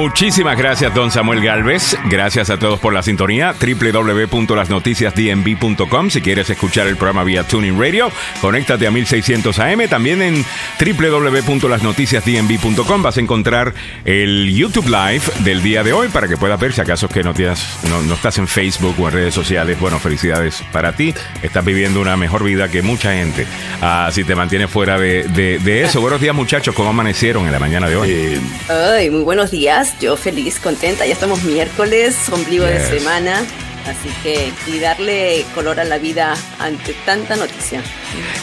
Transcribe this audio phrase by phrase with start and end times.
[0.00, 1.98] Muchísimas gracias, don Samuel Galvez.
[2.08, 3.52] Gracias a todos por la sintonía.
[3.52, 6.10] www.lasnoticiasdnb.com.
[6.10, 9.88] Si quieres escuchar el programa vía Tuning Radio, conéctate a 1600 AM.
[9.88, 10.44] También en
[10.78, 13.74] www.lasnoticiasdnb.com vas a encontrar
[14.04, 17.32] el YouTube Live del día de hoy para que puedas ver si acaso que no,
[17.32, 19.80] no, estás en Facebook o en redes sociales.
[19.80, 21.12] Bueno, felicidades para ti.
[21.42, 23.48] Estás viviendo una mejor vida que mucha gente.
[23.82, 26.00] Ah, si te mantienes fuera de, eso.
[26.00, 26.72] Buenos días, muchachos.
[26.72, 28.40] ¿Cómo amanecieron en la mañana de hoy?
[28.68, 33.44] Ay, muy buenos días yo feliz, contenta, ya estamos miércoles, ombligo de semana,
[33.86, 37.82] así que y darle color a la vida ante tanta noticia.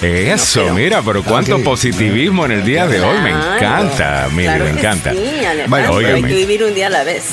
[0.02, 5.14] Eso, mira, pero cuánto positivismo en el día de hoy, me encanta, me encanta.
[5.68, 7.24] bueno, hay que vivir un día a la vez.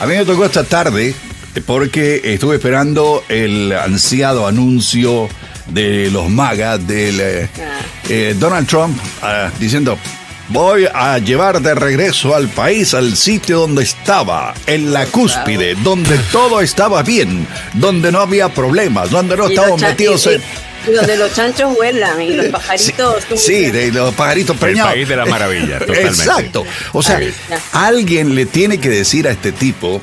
[0.00, 1.14] A mí me tocó esta tarde
[1.66, 5.28] porque estuve esperando el ansiado anuncio
[5.66, 7.80] de los magas del eh, ah.
[8.08, 9.98] eh, Donald Trump ah, diciendo
[10.50, 16.18] Voy a llevar de regreso al país al sitio donde estaba, en la cúspide, donde
[16.32, 20.42] todo estaba bien, donde no había problemas, donde no estábamos metidos en...
[20.86, 23.24] Y donde los chanchos vuelan y los pajaritos.
[23.36, 24.92] Sí, de los pajaritos preñados.
[24.92, 26.08] El país de la maravilla, totalmente.
[26.08, 26.64] Exacto.
[26.92, 27.20] O sea,
[27.72, 30.00] alguien le tiene que decir a este tipo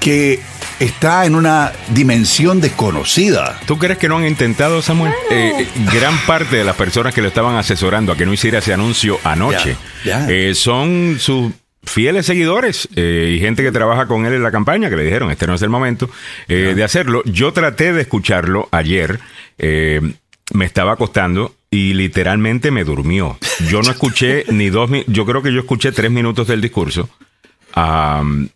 [0.00, 0.40] que
[0.80, 3.60] está en una dimensión desconocida.
[3.66, 5.12] ¿Tú crees que no han intentado, Samuel?
[5.30, 8.58] Eh, eh, gran parte de las personas que lo estaban asesorando a que no hiciera
[8.58, 14.42] ese anuncio anoche eh, son sus fieles seguidores y gente que trabaja con él en
[14.42, 16.08] la campaña que le dijeron, este no es el momento
[16.48, 17.22] de hacerlo.
[17.26, 19.20] Yo traté de escucharlo ayer,
[19.58, 23.36] me estaba acostando y literalmente me durmió.
[23.68, 27.10] Yo no escuché ni dos, yo creo que yo escuché tres minutos del discurso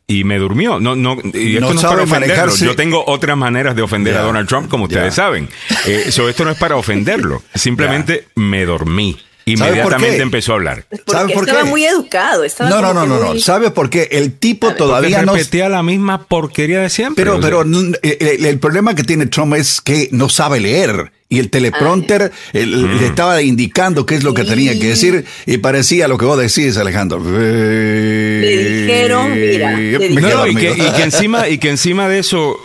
[0.06, 0.78] y me durmió.
[0.78, 2.55] No, no, y esto no, es para ofenderlo.
[2.55, 5.48] Yo tengo otras maneras de ofender a Donald Trump, como ustedes saben.
[5.86, 7.42] Eh, esto no es para ofenderlo.
[7.55, 9.16] Simplemente me dormí.
[9.52, 10.84] Inmediatamente empezó a hablar.
[11.06, 12.44] ¿Sabes por estaba muy educado.
[12.60, 13.38] no, no, no, no, no.
[13.41, 14.08] ¿Sabes por qué?
[14.12, 15.34] El tipo todavía no.
[15.34, 17.24] repetía la misma porquería de siempre.
[17.24, 21.50] Pero, pero el, el, problema que tiene Trump es que no sabe leer y el
[21.50, 23.04] teleprompter le mm.
[23.04, 26.76] estaba indicando qué es lo que tenía que decir y parecía lo que vos decís,
[26.78, 27.20] Alejandro.
[27.20, 29.78] Le dijeron, mira.
[29.78, 32.59] y, que, encima, y que encima de eso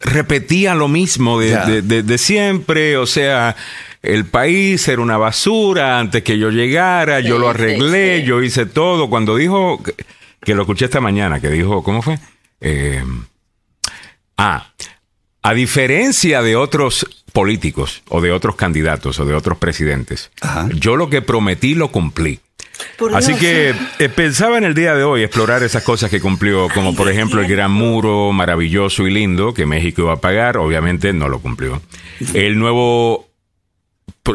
[0.00, 3.56] repetía lo mismo de, siempre, o sea,
[4.06, 9.10] el país era una basura antes que yo llegara, yo lo arreglé, yo hice todo.
[9.10, 9.82] Cuando dijo,
[10.40, 12.18] que lo escuché esta mañana, que dijo, ¿cómo fue?
[12.60, 13.04] Eh,
[14.36, 14.72] ah,
[15.42, 20.30] a diferencia de otros políticos o de otros candidatos o de otros presidentes,
[20.74, 22.40] yo lo que prometí lo cumplí.
[23.14, 26.94] Así que eh, pensaba en el día de hoy explorar esas cosas que cumplió, como
[26.94, 31.28] por ejemplo el gran muro maravilloso y lindo que México iba a pagar, obviamente no
[31.28, 31.80] lo cumplió.
[32.34, 33.25] El nuevo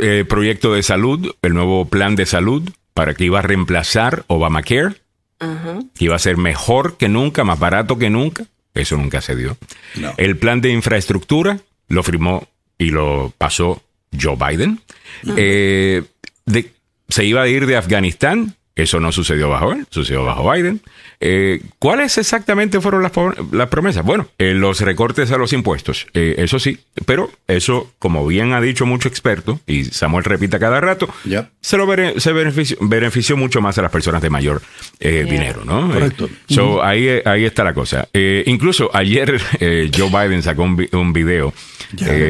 [0.02, 4.96] eh, proyecto de salud, el nuevo plan de salud para que iba a reemplazar Obamacare,
[5.96, 8.46] que iba a ser mejor que nunca, más barato que nunca.
[8.74, 9.58] Eso nunca se dio.
[10.18, 12.48] El plan de infraestructura lo firmó
[12.78, 13.82] y lo pasó
[14.20, 14.80] Joe Biden.
[15.36, 16.04] Eh,
[17.10, 18.56] se iba a ir de Afganistán.
[18.76, 20.82] Eso no sucedió bajo él, sucedió bajo Biden.
[21.20, 23.12] Eh, ¿Cuáles exactamente fueron las,
[23.52, 24.04] las promesas?
[24.04, 28.62] Bueno, eh, los recortes a los impuestos, eh, eso sí, pero eso, como bien ha
[28.62, 31.10] dicho mucho experto, y Samuel repita cada rato,
[31.60, 31.86] se lo
[32.20, 34.62] se benefició, mucho más a las personas de mayor
[35.00, 35.92] dinero, ¿no?
[35.92, 36.30] Correcto.
[36.48, 38.08] So, ahí, ahí está la cosa.
[38.46, 39.40] incluso ayer
[39.96, 41.54] Joe Biden sacó un, un video,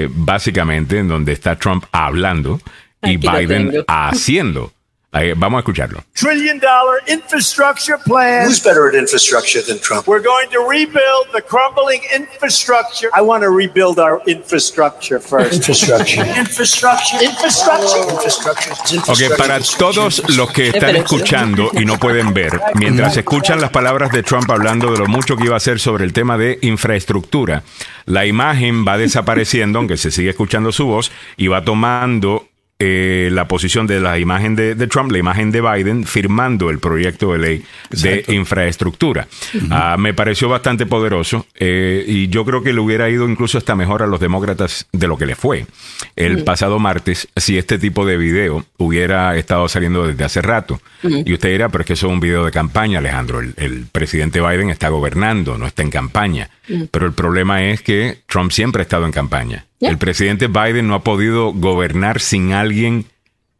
[0.09, 2.59] básicamente, en donde está Trump hablando
[3.03, 4.73] y Biden haciendo.
[5.11, 6.03] Vamos a escucharlo.
[6.13, 8.47] Trillion dollar infrastructure plan.
[8.47, 10.07] Who's better at infrastructure than Trump?
[10.07, 13.09] We're going to rebuild the crumbling infrastructure.
[13.13, 15.53] I want to rebuild our infrastructure first.
[15.53, 16.23] Infrastructure.
[16.23, 17.21] infrastructure.
[17.21, 17.99] Infrastructure.
[18.09, 19.27] Infrastructure.
[19.27, 24.11] Ok, para todos los que están escuchando y no pueden ver, mientras escuchan las palabras
[24.11, 27.63] de Trump hablando de lo mucho que iba a hacer sobre el tema de infraestructura,
[28.05, 32.47] la imagen va desapareciendo, aunque se sigue escuchando su voz, y va tomando
[32.83, 37.33] eh, la posición de la imagen de, Trump, la imagen de Biden, firmando el proyecto
[37.33, 39.27] de ley de infraestructura.
[39.69, 43.75] Ah, me pareció bastante poderoso eh, y yo creo que le hubiera ido incluso hasta
[43.75, 45.67] mejor a los demócratas de lo que le fue
[46.15, 50.81] el pasado martes si este tipo de video hubiera estado saliendo desde hace rato.
[51.03, 53.41] Y usted dirá, pero es que eso es un video de campaña, Alejandro.
[53.41, 56.49] El, presidente Biden está gobernando, no está en campaña.
[56.89, 59.65] Pero el problema es que Trump siempre ha estado en campaña.
[59.81, 63.05] El presidente Biden no ha podido gobernar sin alguien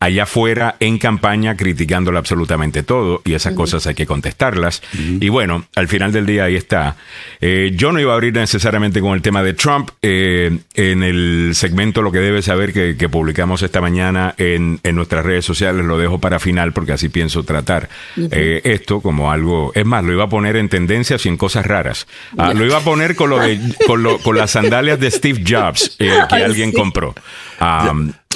[0.02, 4.82] allá afuera en campaña criticándolo absolutamente todo y esas cosas hay que contestarlas.
[4.98, 6.96] Y bueno, al final del día ahí está.
[7.40, 9.92] Eh, yo no iba a abrir necesariamente con el tema de Trump.
[10.02, 15.24] Eh, en el segmento Lo que debe saber que, publicamos esta mañana en, en, nuestras
[15.24, 17.88] redes sociales lo dejo para final porque así pienso tratar
[18.18, 19.72] eh, esto como algo...
[19.76, 22.08] Es más, lo iba a poner en tendencias y en cosas raras.
[22.38, 25.44] Ah, lo iba a poner con, lo de, con, lo, con las sandalias de Steve
[25.48, 26.12] Jobs que
[26.44, 27.14] alguien compró.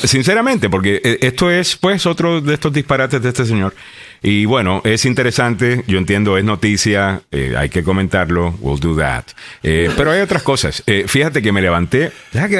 [0.03, 3.74] Sinceramente, porque eh, esto es pues otro de estos disparates de este señor.
[4.21, 9.25] Y bueno, es interesante, yo entiendo, es noticia, eh, hay que comentarlo, we'll do that.
[9.62, 10.83] Eh, pero hay otras cosas.
[11.06, 12.12] fíjate que me levanté,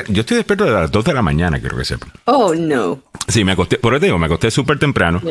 [0.10, 2.12] yo estoy despierto de las 2 de la mañana, creo que sepan.
[2.26, 3.02] Oh, no.
[3.28, 5.22] Sí, me acosté, por eso te digo, me acosté súper temprano,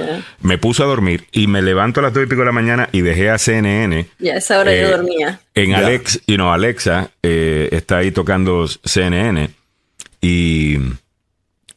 [0.41, 2.89] me puse a dormir y me levanto a las 2 y pico de la mañana
[2.91, 4.09] y dejé a CNN.
[4.19, 5.41] Ya, esa hora yo dormía.
[5.55, 9.51] En Alex, y no, Alexa está ahí tocando CNN
[10.21, 10.79] y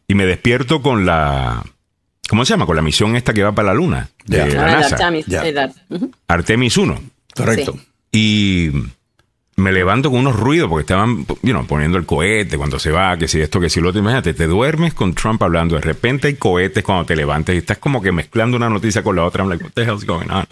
[0.08, 1.64] y me despierto con la.
[2.30, 2.66] ¿Cómo se llama?
[2.66, 4.10] Con la misión esta que va para la luna.
[4.26, 4.98] De la ah, NASA.
[6.28, 7.02] Artemis, 1.
[7.36, 7.78] Correcto.
[8.12, 8.72] Y
[9.58, 13.40] me levanto con unos ruidos porque estaban poniendo el cohete cuando se va, que si
[13.40, 14.02] esto, que si lo otro.
[14.02, 15.76] Imagínate, te duermes con Trump hablando.
[15.76, 19.16] De repente hay cohetes cuando te levantas y estás como que mezclando una noticia con
[19.16, 19.44] la otra.
[19.44, 20.46] I'm like, what the hell's going on?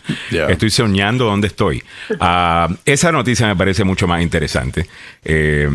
[0.50, 1.84] Estoy soñando dónde estoy.
[2.20, 4.88] Ah, esa noticia me parece mucho más interesante.
[5.24, 5.70] Eh,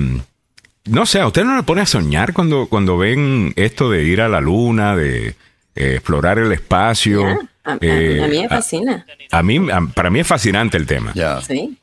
[0.87, 4.21] no sé, ¿a usted no le pone a soñar cuando, cuando ven esto de ir
[4.21, 5.35] a la luna, de eh,
[5.75, 7.25] explorar el espacio?
[7.65, 9.07] a, mí me fascina.
[9.31, 9.61] A, mí,
[9.95, 11.13] para mí es fascinante el tema.
[11.47, 11.79] Sí.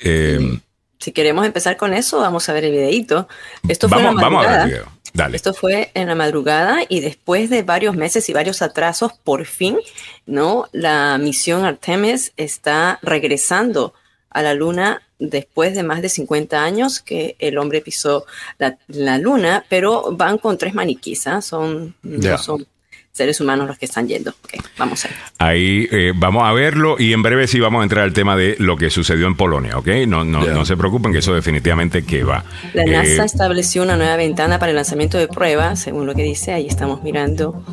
[0.00, 0.58] Eh,
[0.98, 3.28] si queremos empezar con eso, vamos a ver el videito.
[3.68, 4.92] Esto fue vamos, vamos a ver el video.
[5.12, 5.36] Dale.
[5.36, 9.78] Esto fue en la madrugada y después de varios meses y varios atrasos, por fin,
[10.26, 10.66] ¿no?
[10.72, 13.94] La misión Artemis está regresando
[14.34, 18.26] a la luna después de más de 50 años que el hombre pisó
[18.58, 21.40] la, luna, pero van con tres maniquís, ¿ah?
[21.40, 21.94] son,
[22.42, 22.66] son
[23.12, 24.34] seres humanos los que están yendo.
[24.76, 25.16] vamos a ver.
[25.38, 28.56] Ahí eh, vamos a verlo y en breve sí vamos a entrar al tema de
[28.58, 29.86] lo que sucedió en Polonia, ¿ok?
[30.08, 32.44] No, no, no se preocupen que eso definitivamente que va.
[32.72, 36.24] La NASA eh, estableció una nueva ventana para el lanzamiento de pruebas, según lo que
[36.24, 37.64] dice, ahí estamos mirando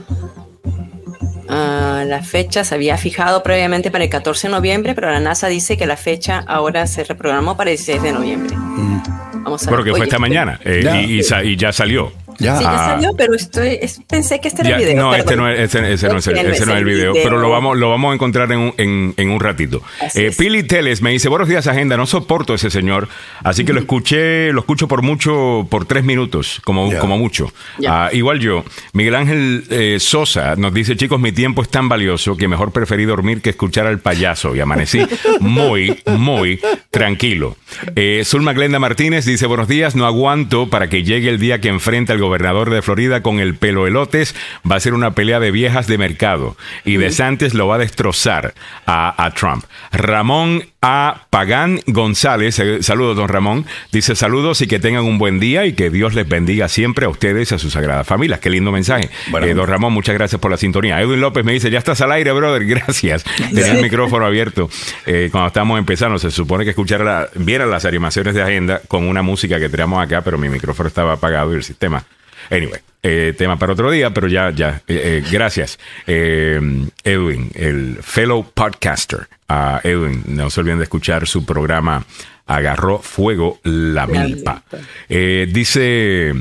[1.53, 5.47] Ah, la fecha se había fijado previamente para el 14 de noviembre, pero la NASA
[5.49, 8.55] dice que la fecha ahora se reprogramó para el 16 de noviembre.
[8.55, 9.01] Mm.
[9.43, 9.71] Vamos a ver.
[9.71, 12.13] Pero que fue esta mañana eh, y, ya salió.
[12.41, 12.57] Ya.
[12.57, 15.01] Sí, ya salió, pero estoy, pensé que este era el video.
[15.01, 17.49] No, este no, este, ese no es el, ese no es el video, pero lo
[17.49, 19.81] vamos, lo vamos a encontrar en un, en, en un ratito.
[20.15, 23.07] Eh, Pili Teles me dice, buenos días, Agenda, no soporto a ese señor,
[23.43, 27.51] así que lo escuché, lo escucho por mucho, por tres minutos, como, como mucho.
[27.87, 28.63] Ah, igual yo.
[28.93, 33.05] Miguel Ángel eh, Sosa nos dice, chicos, mi tiempo es tan valioso que mejor preferí
[33.05, 35.01] dormir que escuchar al payaso y amanecí
[35.39, 36.59] muy, muy
[36.89, 37.55] tranquilo.
[37.95, 41.69] Eh, Zulma Glenda Martínez dice, buenos días, no aguanto para que llegue el día que
[41.69, 44.35] enfrente al gobernador de Florida con el pelo elotes.
[44.69, 46.55] Va a ser una pelea de viejas de mercado.
[46.85, 48.53] Y de Santos lo va a destrozar
[48.85, 49.65] a, a Trump.
[49.91, 51.27] Ramón A.
[51.29, 53.65] Pagán González, eh, saludos, don Ramón.
[53.91, 57.09] Dice saludos y que tengan un buen día y que Dios les bendiga siempre a
[57.09, 58.39] ustedes y a sus sagradas familias.
[58.39, 59.09] Qué lindo mensaje.
[59.41, 61.01] Eh, don Ramón, muchas gracias por la sintonía.
[61.01, 62.65] Edwin López me dice, ya estás al aire, brother.
[62.65, 63.23] Gracias.
[63.53, 64.69] Tenía el micrófono abierto.
[65.05, 69.07] Eh, cuando estamos empezando, se supone que escuchar la, vieran las animaciones de agenda con
[69.07, 72.03] una música que tenemos acá, pero mi micrófono estaba apagado y el sistema
[72.51, 74.81] Anyway, eh, tema para otro día, pero ya, ya.
[74.87, 79.27] Eh, eh, gracias, Edwin, el fellow podcaster.
[79.47, 82.05] a Edwin, no se olviden de escuchar su programa
[82.45, 84.63] Agarró Fuego la Milpa.
[85.07, 86.33] dice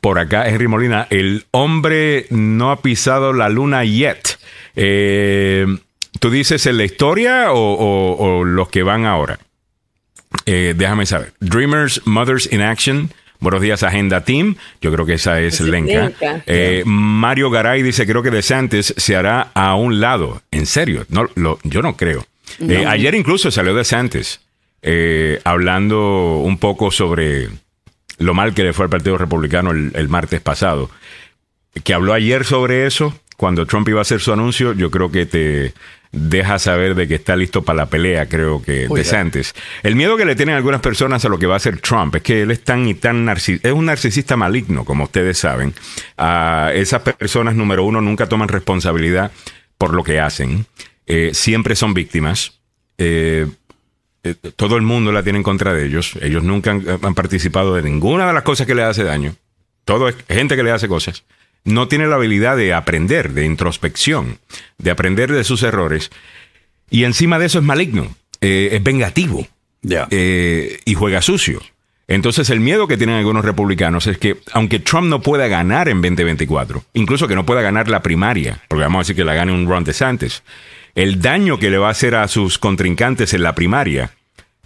[0.00, 4.38] por acá Henry Molina, el hombre no ha pisado la luna yet.
[6.20, 9.38] ¿Tú dices en la historia o, los que van ahora?
[10.44, 11.32] déjame saber.
[11.40, 13.10] Dreamers, Mothers in Action.
[13.40, 14.56] Buenos días, Agenda Team.
[14.80, 16.12] Yo creo que esa es, Lenka.
[16.46, 20.42] Eh, Mario Garay dice, creo que De Santis se hará a un lado.
[20.50, 22.26] En serio, no, lo, yo no creo.
[22.60, 24.40] Eh, ayer incluso salió De Santis
[24.82, 27.48] eh, hablando un poco sobre
[28.18, 30.90] lo mal que le fue al Partido Republicano el martes pasado.
[31.84, 35.26] Que habló ayer sobre eso, cuando Trump iba a hacer su anuncio, yo creo que
[35.26, 35.74] te
[36.12, 39.44] deja saber de que está listo para la pelea, creo que de
[39.82, 42.22] El miedo que le tienen algunas personas a lo que va a hacer Trump es
[42.22, 45.74] que él es tan y tan es un narcisista maligno, como ustedes saben.
[46.16, 49.30] A esas personas, número uno, nunca toman responsabilidad
[49.76, 50.66] por lo que hacen.
[51.06, 52.60] Eh, siempre son víctimas.
[52.96, 53.46] Eh,
[54.24, 56.14] eh, todo el mundo la tiene en contra de ellos.
[56.22, 59.34] Ellos nunca han, participado de ninguna de las cosas que le hace daño.
[59.84, 61.24] Todo es gente que le hace cosas
[61.66, 64.38] no tiene la habilidad de aprender, de introspección,
[64.78, 66.10] de aprender de sus errores.
[66.88, 69.46] Y encima de eso es maligno, eh, es vengativo
[70.10, 71.60] eh, y juega sucio.
[72.08, 76.00] Entonces el miedo que tienen algunos republicanos es que aunque Trump no pueda ganar en
[76.00, 79.52] 2024, incluso que no pueda ganar la primaria, porque vamos a decir que la gane
[79.52, 80.44] un Ron DeSantis,
[80.94, 84.12] el daño que le va a hacer a sus contrincantes en la primaria,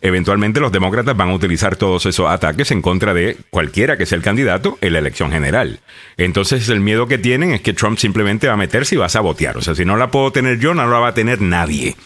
[0.02, 4.16] eventualmente los demócratas van a utilizar todos esos ataques en contra de cualquiera que sea
[4.16, 5.80] el candidato en la elección general.
[6.16, 9.10] Entonces el miedo que tienen es que Trump simplemente va a meterse y va a
[9.10, 9.56] sabotear.
[9.56, 11.96] O sea, si no la puedo tener yo, no la va a tener nadie.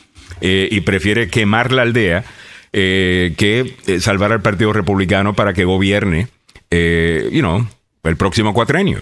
[0.41, 2.25] Eh, y prefiere quemar la aldea
[2.73, 6.29] eh, que eh, salvar al Partido Republicano para que gobierne,
[6.71, 7.67] you know,
[8.03, 9.01] el próximo cuatrenio.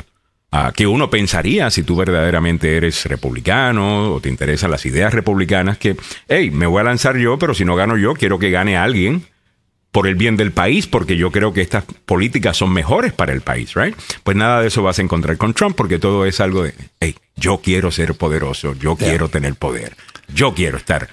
[0.54, 5.78] Ah, que uno pensaría, si tú verdaderamente eres republicano o te interesan las ideas republicanas,
[5.78, 5.96] que,
[6.28, 9.24] hey, me voy a lanzar yo, pero si no gano yo, quiero que gane alguien
[9.92, 13.40] por el bien del país, porque yo creo que estas políticas son mejores para el
[13.40, 13.96] país, ¿right?
[14.24, 17.14] Pues nada de eso vas a encontrar con Trump, porque todo es algo de, hey,
[17.34, 19.96] yo quiero ser poderoso, yo quiero tener poder,
[20.34, 21.08] yo quiero estar,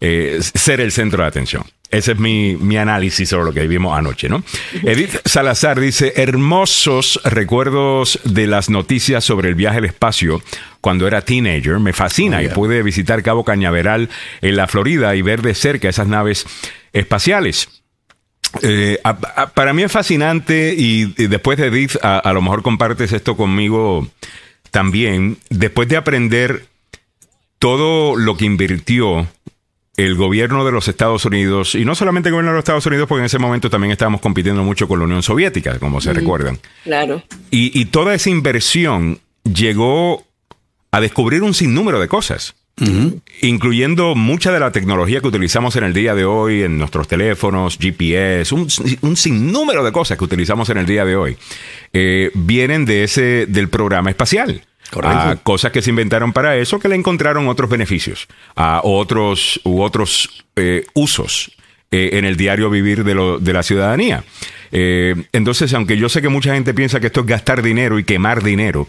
[0.00, 1.64] ser el centro de atención.
[1.90, 4.42] Ese es mi, mi, análisis sobre lo que vimos anoche, ¿no?
[4.82, 10.42] Edith Salazar dice, hermosos recuerdos de las noticias sobre el viaje al espacio
[10.80, 11.78] cuando era teenager.
[11.78, 14.10] Me fascina oh, y pude visitar Cabo Cañaveral
[14.42, 16.44] en la Florida y ver de cerca esas naves
[16.92, 17.68] espaciales.
[18.62, 19.00] Eh,
[19.54, 24.08] para mí es fascinante y, después de Edith, a lo mejor compartes esto conmigo
[24.72, 26.66] también, después de aprender
[27.58, 29.28] todo lo que invirtió
[29.96, 33.08] el gobierno de los Estados Unidos, y no solamente el gobierno de los Estados Unidos,
[33.08, 36.58] porque en ese momento también estábamos compitiendo mucho con la Unión Soviética, como se recuerdan.
[36.84, 37.22] Claro.
[37.50, 40.24] Y, toda esa inversión llegó
[40.90, 42.54] a descubrir un sinnúmero de cosas.
[43.40, 47.78] incluyendo mucha de la tecnología que utilizamos en el día de hoy, en nuestros teléfonos,
[47.80, 51.38] GPS, un, sinnúmero de cosas que utilizamos en el día de hoy,
[51.94, 54.65] eh, vienen de ese, del programa espacial
[55.02, 59.82] a cosas que se inventaron para eso que le encontraron otros beneficios a otros u
[59.82, 61.52] otros eh, usos
[61.90, 64.24] eh, en el diario vivir de, de la ciudadanía.
[64.72, 68.04] Eh, entonces, aunque yo sé que mucha gente piensa que esto es gastar dinero y
[68.04, 68.88] quemar dinero,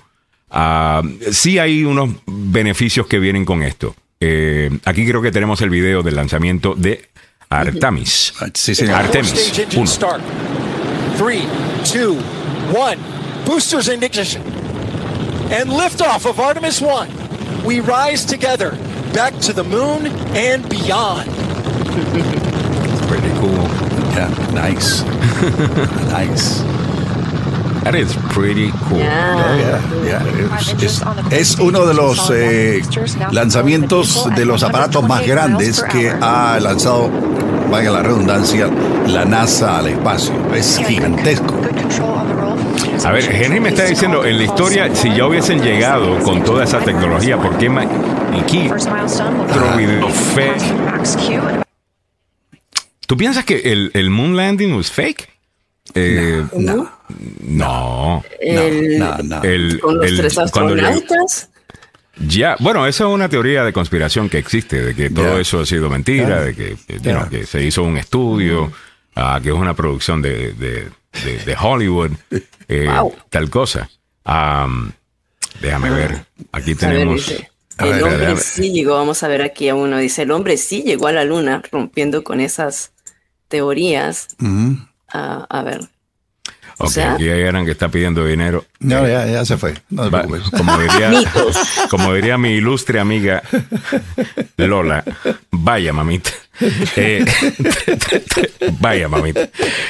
[0.50, 1.02] ah,
[1.32, 3.96] sí hay unos beneficios que vienen con esto.
[4.86, 7.10] aquí creo que tenemos el video del lanzamiento de
[7.50, 8.34] Artemis.
[8.54, 8.96] Sí, señor.
[8.96, 9.54] Artemis.
[9.76, 9.92] Uno.
[11.18, 11.48] Three,
[11.84, 12.18] two,
[12.76, 12.98] one.
[13.46, 14.57] Boosters ignition.
[15.52, 17.64] And liftoff of Artemis 1.
[17.64, 18.72] We rise together
[19.14, 21.30] back to the moon and beyond.
[23.08, 23.64] Pretty cool.
[24.14, 25.04] Yeah, nice.
[26.12, 26.62] nice.
[27.84, 28.98] That is pretty cool.
[28.98, 29.82] Yeah.
[30.04, 30.58] Yeah, yeah.
[30.82, 32.82] Es, es, uno de los eh,
[33.32, 37.10] lanzamientos de los aparatos más grandes que ha lanzado,
[37.72, 38.68] vaya la redundancia,
[39.08, 40.34] la NASA al espacio.
[40.54, 41.54] Es gigantesco.
[43.04, 46.64] A ver, Henry me está diciendo, en la historia, si ya hubiesen llegado con toda
[46.64, 47.70] esa tecnología, ¿por qué
[48.40, 48.70] aquí
[50.36, 51.66] fake?
[53.08, 55.30] ¿Tú piensas que el, el moon landing was fake?
[55.94, 56.92] Eh, no,
[57.42, 61.50] no, no, no, El, con los tres astronautas.
[62.20, 65.66] Ya, bueno, esa es una teoría de conspiración que existe, de que todo eso ha
[65.66, 66.76] sido mentira, de que,
[67.30, 68.72] que, se hizo un estudio,
[69.16, 70.90] uh, que es una producción de, de,
[71.24, 72.12] de Hollywood.
[72.70, 72.86] Eh,
[73.30, 73.90] tal cosa.
[75.62, 76.26] déjame ver.
[76.52, 77.34] Aquí tenemos.
[77.78, 81.08] el hombre sí llegó, vamos a ver aquí a uno, dice, el hombre sí llegó
[81.08, 82.92] a la luna rompiendo con esas
[83.48, 84.36] teorías.
[85.08, 85.88] a ver.
[86.80, 88.66] Ok, aquí hay alguien que está pidiendo dinero.
[88.80, 89.74] No, ya, ya se fue.
[89.90, 90.12] No
[90.52, 91.12] como, diría,
[91.90, 93.42] como diría mi ilustre amiga
[94.58, 95.04] Lola,
[95.52, 96.32] vaya mamita.
[96.96, 97.24] Eh,
[98.80, 99.48] vaya mamita.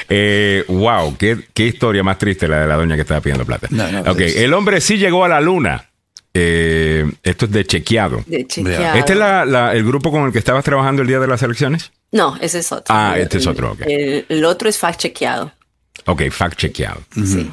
[0.10, 3.70] Eh, wow, ¿qué, qué, historia más triste la de la doña que estaba pidiendo plata.
[4.06, 5.89] ok, el hombre sí llegó a la luna.
[6.34, 8.24] Eh, esto es de chequeado.
[8.27, 8.98] De chequeado.
[8.98, 11.91] ¿Este es la, el grupo con el que estabas trabajando el día de las elecciones?
[12.12, 12.94] No, ese es otro.
[12.96, 13.82] Ah, este es otro, ok.
[13.88, 15.51] El, otro es fact chequeado.
[16.07, 17.01] Ok, fact chequeado.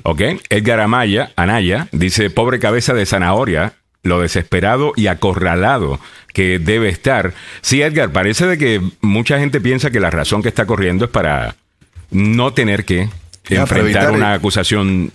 [0.05, 5.99] Ok, Edgar Amaya, Anaya dice, pobre cabeza de zanahoria, lo desesperado y acorralado
[6.33, 7.35] que debe estar.
[7.63, 11.11] Sí, Edgar, parece de que mucha gente piensa que la razón que está corriendo es
[11.11, 11.57] para
[12.11, 13.09] no tener que
[13.49, 15.13] enfrentar una acusación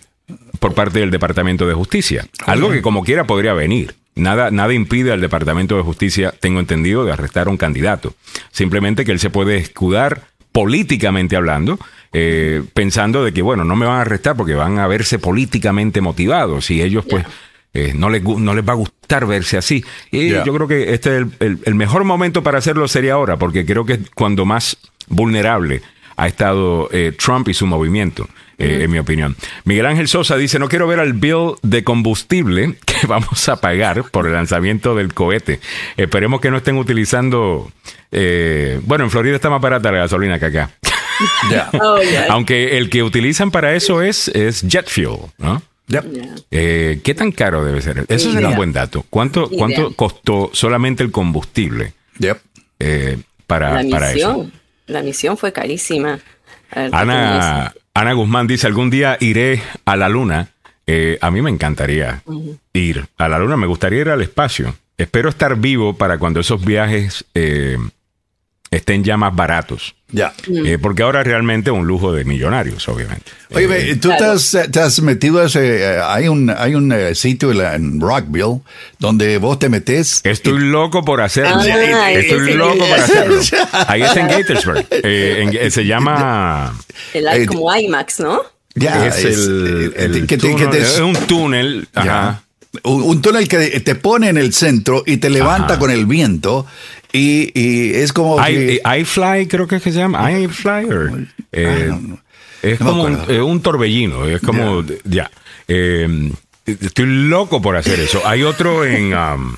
[0.60, 2.27] por parte del Departamento de Justicia.
[2.46, 3.96] Algo que como quiera podría venir.
[4.15, 8.13] Nada, nada impide al Departamento de Justicia, tengo entendido, de arrestar a un candidato.
[8.51, 10.24] Simplemente que él se puede escudar
[10.60, 11.80] políticamente hablando,
[12.12, 16.01] eh, pensando de que, bueno, no me van a arrestar porque van a verse políticamente
[16.01, 16.70] motivados.
[16.70, 17.25] Y ellos pues...
[17.72, 19.86] Eh, no, les, no les va a gustar verse así.
[20.10, 23.86] Y yo creo que este es el, mejor momento para hacerlo sería ahora, porque creo
[23.86, 24.75] que es cuando más
[25.08, 25.84] vulnerable
[26.18, 28.28] ha estado eh, Trump y su movimiento,
[28.60, 29.36] en mi opinión.
[29.63, 34.04] Miguel Ángel Sosa dice, no quiero ver al bill de combustible que vamos a pagar
[34.12, 35.60] por el lanzamiento del cohete.
[35.98, 37.72] Esperemos que no estén utilizando...
[38.12, 40.72] bueno, en Florida está más barata la gasolina que acá.
[41.74, 41.98] Oh,
[42.30, 45.62] Aunque el que utilizan para eso es, es jet fuel, ¿no?
[46.51, 48.06] Eh, ¿Qué tan caro debe ser?
[48.08, 49.06] Eso será un buen dato.
[49.10, 51.94] ¿Cuánto, cuánto costó solamente el combustible
[52.80, 54.50] eh, para, la para eso?
[54.86, 56.20] La misión fue carísima.
[56.72, 60.48] Ana, Ana Guzmán dice, algún día iré a la luna.
[60.88, 62.24] Eh, a mí me encantaría
[62.72, 64.74] ir a la luna, me gustaría ir al espacio.
[64.98, 67.25] Espero estar vivo para cuando esos viajes
[68.72, 69.96] estén ya más baratos.
[70.12, 70.34] Ya.
[70.48, 73.32] Eh, porque ahora realmente es un lujo de millonarios, obviamente.
[73.54, 75.84] Oye, eh, tú te, has, metido a ese.
[75.84, 78.62] Eh, hay un, hay un sitio en Rockville
[78.98, 80.22] donde vos te metes.
[80.24, 81.60] Estoy loco por hacerlo.
[81.60, 83.40] Ah, Estoy loco por hacerlo.
[83.88, 84.86] Ahí está en Gatorsburg.
[85.70, 86.76] se llama.
[87.14, 88.42] El, como IMAX, ¿no?
[88.76, 89.94] Ya, es, el,
[90.74, 91.88] es un túnel.
[91.94, 92.44] Ajá.
[92.84, 96.68] Un, túnel que te pone en el centro y te levanta con el viento
[97.12, 98.38] y, y es como...
[98.39, 100.32] iFly creo que, es que se llama.
[100.32, 100.88] iFly.
[101.51, 102.00] Eh, ah,
[102.62, 104.25] es como un, torbellino.
[104.25, 104.84] Es como...
[105.04, 105.32] Ya.
[105.68, 106.32] Eh,
[106.66, 108.22] estoy loco por hacer eso.
[108.25, 109.13] Hay otro en...
[109.13, 109.56] Um,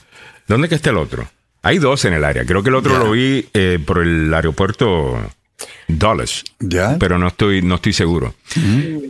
[0.48, 1.27] ¿Dónde que está el otro?
[1.62, 2.46] Hay dos en el área.
[2.46, 5.20] Creo que el otro lo vi eh, por el aeropuerto
[5.88, 6.44] Dulles.
[6.60, 6.98] ¿Ya?
[7.00, 8.34] Pero no estoy, no estoy seguro.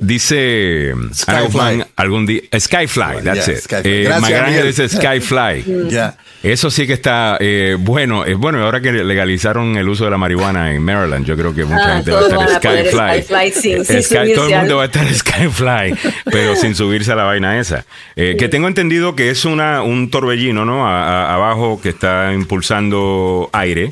[0.01, 1.83] Dice Skyfly.
[1.95, 2.41] algún día.
[2.57, 3.57] Skyfly, that's it.
[3.57, 3.91] Skyfly.
[3.91, 5.65] Eh, dice Skyfly.
[5.91, 6.15] Ya.
[6.43, 8.25] Eso sí que está eh, bueno.
[8.25, 11.65] Es bueno, ahora que legalizaron el uso de la marihuana en Maryland, yo creo que
[11.65, 14.03] mucha ah, gente va a estar Skyfly.
[14.03, 17.85] Sky, todo el mundo va a estar Skyfly, pero sin subirse a la vaina esa.
[18.15, 20.87] Eh, que tengo entendido que es una, un torbellino, ¿no?
[20.87, 23.91] abajo que está impulsando aire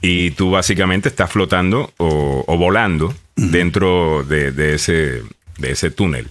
[0.00, 5.22] y tú básicamente estás flotando o, volando dentro de, ese,
[5.58, 6.28] de ese túnel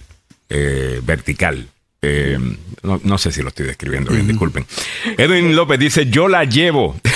[0.48, 1.68] eh, vertical.
[2.00, 2.38] Eh,
[2.82, 4.64] no, sé si lo estoy describiendo bien, disculpen.
[5.16, 6.96] Edwin López dice, yo la llevo.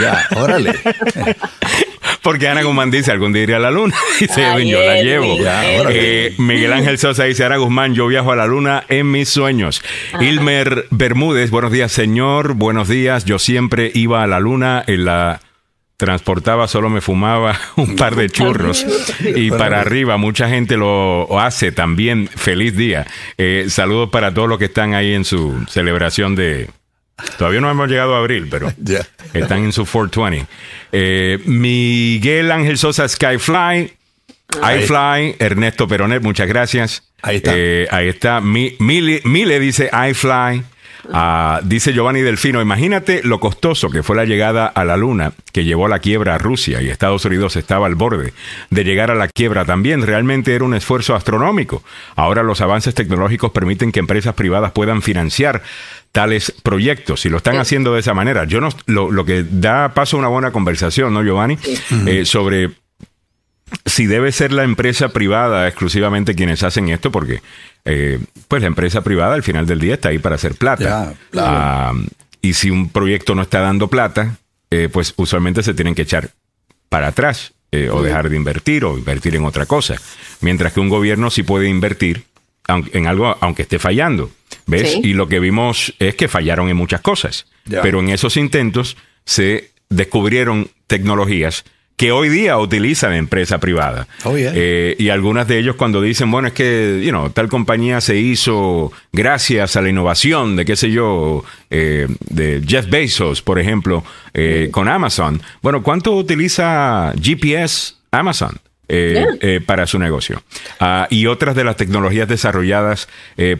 [0.00, 0.74] Ya, órale.
[2.22, 3.94] Porque Ana Guzmán dice, algún día iré a la luna.
[4.20, 5.36] Dice Edwin, yo la llevo.
[5.88, 9.82] Eh, Miguel Ángel Sosa dice, Ana Guzmán, yo viajo a la luna en mis sueños.
[10.20, 12.54] Ilmer Bermúdez, buenos días, señor.
[12.54, 13.24] Buenos días.
[13.24, 15.40] Yo siempre iba a la luna en la
[16.00, 18.86] transportaba, solo me fumaba un par de churros
[19.20, 20.16] y para arriba.
[20.16, 22.26] Mucha gente lo hace también.
[22.26, 23.06] Feliz día.
[23.36, 26.70] Eh, saludos para todos los que están ahí en su celebración de...
[27.36, 28.72] Todavía no hemos llegado a abril, pero
[29.34, 30.46] están en su 420.
[30.92, 33.92] Eh, Miguel Ángel Sosa Skyfly.
[34.54, 37.02] iFly, Ernesto Peronet, muchas gracias.
[37.20, 37.52] Ahí está.
[37.54, 38.40] Eh, ahí está.
[38.40, 40.64] Mile dice iFly.
[41.12, 45.64] Ah, dice Giovanni Delfino, imagínate lo costoso que fue la llegada a la Luna que
[45.64, 48.32] llevó a la quiebra a Rusia y Estados Unidos estaba al borde
[48.70, 50.06] de llegar a la quiebra también.
[50.06, 51.82] Realmente era un esfuerzo astronómico.
[52.16, 55.62] Ahora los avances tecnológicos permiten que empresas privadas puedan financiar
[56.12, 58.44] tales proyectos y lo están haciendo de esa manera.
[58.44, 61.58] Yo no, lo, que da paso a una buena conversación, ¿no, Giovanni?
[62.06, 62.70] Eh, sobre
[63.86, 67.42] si debe ser la empresa privada exclusivamente quienes hacen esto, porque
[67.84, 71.14] eh, pues la empresa privada al final del día está ahí para hacer plata.
[71.36, 71.92] Ah,
[72.42, 74.36] y si un proyecto no está dando plata,
[74.70, 76.30] eh, pues usualmente se tienen que echar
[76.88, 79.96] para atrás eh, o dejar de invertir o invertir en otra cosa.
[80.40, 82.24] Mientras que un gobierno sí puede invertir
[82.66, 84.30] en algo aunque esté fallando.
[84.66, 84.98] ¿Ves?
[85.02, 87.46] Y lo que vimos es que fallaron en muchas cosas.
[87.64, 91.64] Pero en esos intentos se descubrieron tecnologías
[92.00, 94.06] que hoy día utilizan empresa privada.
[94.24, 98.00] Oh, eh, y algunas de ellos cuando dicen, bueno, es que, you know, tal compañía
[98.00, 103.58] se hizo gracias a la innovación de, qué sé yo, eh, de Jeff Bezos, por
[103.58, 105.42] ejemplo, eh, con Amazon.
[105.60, 108.58] Bueno, ¿cuánto utiliza GPS Amazon?
[109.66, 110.42] para su negocio.
[110.80, 113.08] Ah, y otras de las tecnologías desarrolladas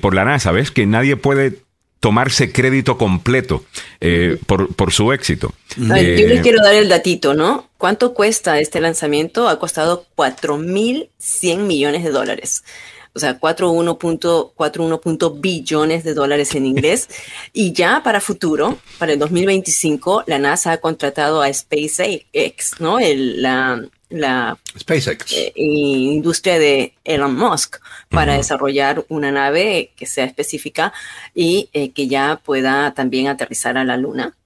[0.01, 0.73] por la NASA, ¿ves?
[0.73, 1.59] Que nadie puede
[2.01, 3.65] tomarse crédito completo
[4.01, 5.53] eh, por, por, su éxito.
[5.77, 7.69] yo les eh, quiero dar el datito, ¿no?
[7.77, 9.49] ¿Cuánto cuesta este lanzamiento?
[9.49, 12.65] Ha costado 4.100 millones de dólares.
[13.13, 17.09] O sea, 4.1 billones de dólares en inglés.
[17.53, 22.99] y ya para futuro, para el 2025, la NASA ha contratado a SpaceX, ¿no?
[22.99, 25.33] El, la, la SpaceX.
[25.33, 27.77] Eh, industria de Elon Musk
[28.09, 30.93] para desarrollar una nave que sea específica
[31.35, 34.37] y eh, que ya pueda también aterrizar a la Luna.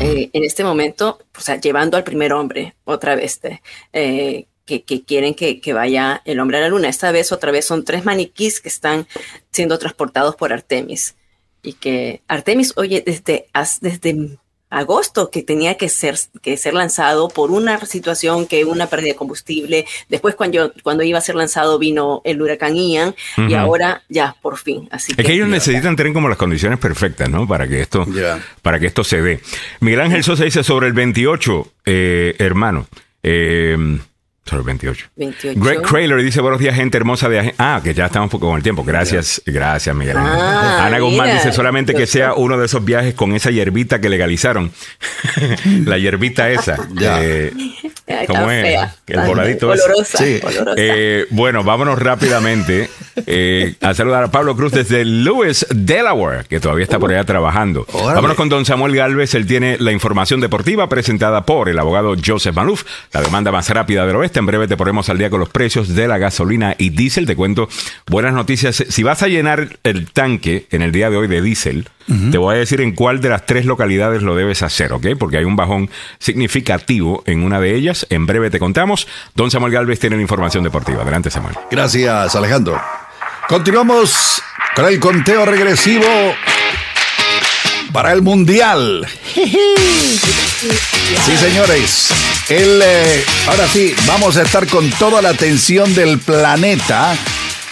[0.00, 5.34] Eh, en este momento, o sea, llevando al primer hombre otra vez, que, que, quieren
[5.34, 6.90] que, que, vaya el hombre a la Luna.
[6.90, 9.06] Esta vez, otra vez, son tres maniquís que están
[9.50, 11.14] siendo transportados por Artemis.
[11.62, 13.48] Y que Artemis, oye, desde,
[13.80, 14.38] desde
[14.70, 19.16] agosto que tenía que ser, que ser lanzado por una situación que una pérdida de
[19.16, 19.86] combustible.
[20.08, 24.58] Después cuando, cuando iba a ser lanzado vino el huracán Ian y ahora ya por
[24.58, 24.88] fin.
[24.90, 27.46] Así es que, ellos necesitan tener como las condiciones perfectas, ¿no?
[27.46, 28.06] Para que esto,
[28.62, 29.40] para que esto se dé.
[29.80, 32.86] Miguel Ángel Sosa dice sobre el 28, eh, hermano.
[33.22, 33.98] Eh,
[34.48, 35.10] Solo 28.
[35.16, 35.60] 28.
[35.60, 37.54] Greg Kraler dice, buenos días, gente hermosa de...
[37.58, 38.82] Ah, que ya estamos un poco con el tiempo.
[38.82, 40.16] Gracias, gracias, Miguel.
[40.16, 44.08] Ah, Ana Guzmán dice solamente que sea uno de esos viajes con esa hierbita que
[44.08, 44.72] legalizaron.
[45.84, 46.78] la hierbita esa.
[46.98, 47.22] Ya.
[47.22, 47.52] Eh,
[48.26, 48.88] ¿Cómo es?
[49.06, 49.72] El voladito
[50.04, 50.40] sí.
[50.76, 52.88] Eh, bueno, vámonos rápidamente
[53.26, 57.86] eh, a saludar a Pablo Cruz desde Lewis, Delaware, que todavía está por allá trabajando.
[57.92, 59.34] Vámonos con don Samuel Galvez.
[59.34, 64.06] Él tiene la información deportiva presentada por el abogado Joseph Maluf, la demanda más rápida
[64.06, 66.90] del oeste en breve te ponemos al día con los precios de la gasolina y
[66.90, 67.26] diésel.
[67.26, 67.68] Te cuento
[68.06, 68.84] buenas noticias.
[68.88, 71.88] Si vas a llenar el tanque en el día de hoy de diésel,
[72.30, 75.08] te voy a decir en cuál de las tres localidades lo debes hacer, ¿ok?
[75.18, 78.06] Porque hay un bajón significativo en una de ellas.
[78.08, 79.06] En breve te contamos.
[79.34, 81.02] Don Samuel Galvez tiene la información deportiva.
[81.02, 81.54] Adelante, Samuel.
[81.70, 82.80] Gracias, Alejandro.
[83.46, 84.42] Continuamos
[84.74, 86.06] con el conteo regresivo
[87.92, 89.06] para el Mundial.
[91.24, 92.12] Sí, señores.
[92.48, 97.14] El, eh, ahora sí, vamos a estar con toda la atención del planeta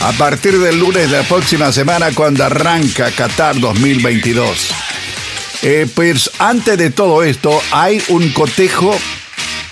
[0.01, 4.69] a partir del lunes de la próxima semana cuando arranca Qatar 2022.
[5.63, 8.95] Eh, pues antes de todo esto, hay un cotejo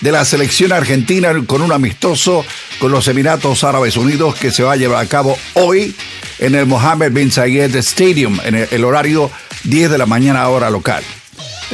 [0.01, 2.43] de la selección argentina con un amistoso
[2.79, 5.95] con los Emiratos Árabes Unidos que se va a llevar a cabo hoy
[6.39, 9.31] en el Mohammed bin Zayed Stadium, en el horario
[9.65, 11.05] 10 de la mañana hora local.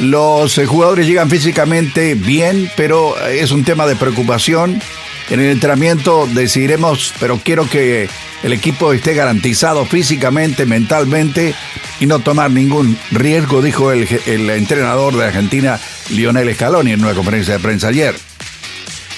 [0.01, 4.81] Los eh, jugadores llegan físicamente bien, pero eh, es un tema de preocupación.
[5.29, 8.09] En el entrenamiento decidiremos, pero quiero que
[8.41, 11.53] el equipo esté garantizado físicamente, mentalmente
[11.99, 17.13] y no tomar ningún riesgo, dijo el, el entrenador de Argentina, Lionel Scaloni, en una
[17.13, 18.15] conferencia de prensa ayer.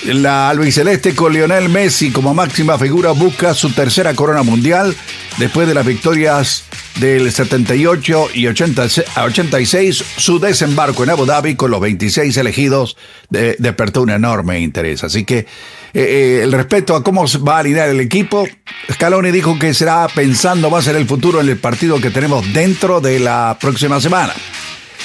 [0.06, 4.94] La albiceleste con Lionel Messi como máxima figura busca su tercera corona mundial
[5.38, 6.66] después de las victorias
[7.00, 10.04] del 78 y 86.
[10.18, 12.98] Su desembarco en Abu Dhabi con los 26 elegidos
[13.30, 15.06] despertó un enorme interés.
[15.06, 15.46] Así que eh,
[15.94, 18.46] eh, el respeto a cómo va a alinear el equipo,
[18.92, 23.00] Scaloni dijo que será pensando más en el futuro en el partido que tenemos dentro
[23.00, 24.34] de la próxima semana.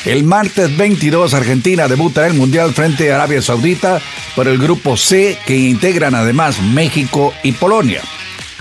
[0.05, 4.01] El martes 22 Argentina debuta en el Mundial frente a Arabia Saudita
[4.37, 8.03] por el grupo C que integran además México y Polonia.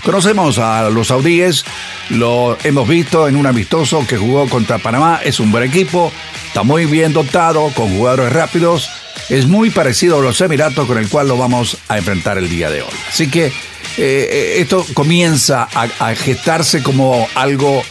[0.04, 1.64] Conocemos a los saudíes,
[2.10, 6.12] lo hemos visto en un amistoso que jugó contra Panamá, es un buen equipo,
[6.46, 8.88] está muy bien dotado, con jugadores rápidos,
[9.28, 12.70] es muy parecido a los Emiratos con el cual lo vamos a enfrentar el día
[12.70, 12.94] de hoy.
[13.08, 13.52] Así que
[13.96, 17.82] eh, esto comienza a gestarse como algo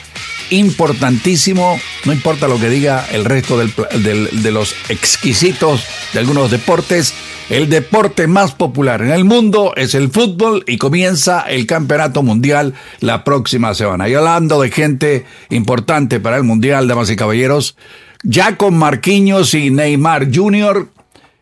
[0.50, 7.14] importantísimo, no importa lo que diga el resto de los exquisitos de algunos deportes,
[7.50, 12.74] el deporte más popular en el mundo es el fútbol y comienza el campeonato mundial
[13.00, 14.10] la próxima semana.
[14.10, 17.78] Y hablando de gente importante para el mundial, damas y caballeros,
[18.24, 20.90] ya con Marquinhos y Neymar Jr.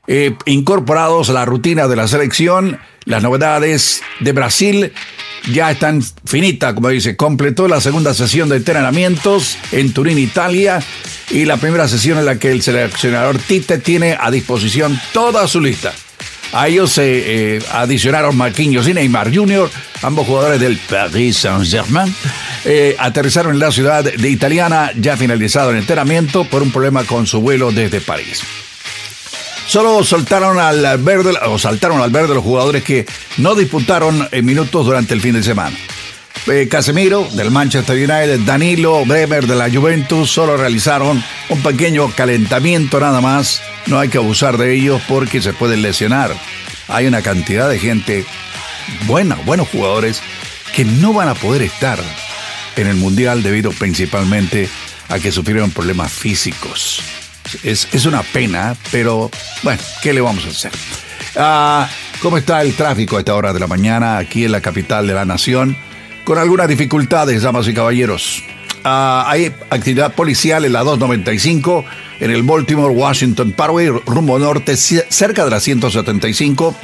[0.08, 4.92] Eh, incorporados a la rutina de la selección, las novedades de Brasil
[5.52, 7.16] ya están finita, como dice.
[7.16, 10.82] Completó la segunda sesión de entrenamientos en Turín, Italia,
[11.30, 15.62] y la primera sesión en la que el seleccionador Tite tiene a disposición toda su
[15.62, 15.94] lista.
[16.54, 19.70] A ellos se eh, adicionaron Marquinhos y Neymar Jr.,
[20.02, 22.14] ambos jugadores del Paris Saint-Germain.
[22.64, 27.28] Eh, aterrizaron en la ciudad de italiana, ya finalizado el entrenamiento por un problema con
[27.28, 28.42] su vuelo desde París.
[29.68, 33.06] Solo soltaron al verde, o saltaron al verde los jugadores que
[33.38, 35.76] no disputaron minutos durante el fin de semana.
[36.48, 43.00] Eh, Casemiro del Manchester United, Danilo, Bremer de la Juventus solo realizaron un pequeño calentamiento
[43.00, 43.62] nada más.
[43.88, 46.32] No hay que abusar de ellos porque se pueden lesionar.
[46.88, 48.26] Hay una cantidad de gente
[49.08, 50.22] buena, buenos jugadores
[50.76, 51.98] que no van a poder estar
[52.76, 54.70] en el Mundial debido principalmente
[55.10, 57.02] a que sufrieron problemas físicos.
[57.64, 59.30] Es, una pena, pero
[59.64, 60.72] bueno, ¿qué le vamos a hacer?
[61.36, 61.90] Ah,
[62.22, 65.14] ¿Cómo está el tráfico a esta hora de la mañana aquí en la capital de
[65.14, 65.78] la nación?
[66.24, 68.44] Con algunas dificultades, damas y caballeros.
[68.84, 71.86] Ah, hay actividad policial en la 295
[72.20, 76.76] en el Baltimore Washington Parkway, rumbo norte, cerca de la 175.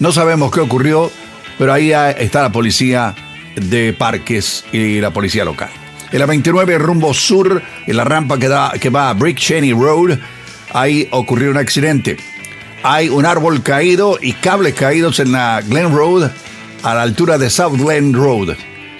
[0.00, 1.10] No sabemos qué ocurrió,
[1.58, 3.14] pero ahí está la policía
[3.56, 5.70] de parques y la policía local.
[6.14, 9.72] En la 29 rumbo sur, en la rampa que, da, que va a Brick Cheney
[9.72, 10.16] Road,
[10.72, 12.16] ahí ocurrió un accidente.
[12.84, 16.30] Hay un árbol caído y cables caídos en la Glen Road
[16.84, 18.54] a la altura de South Glen Road.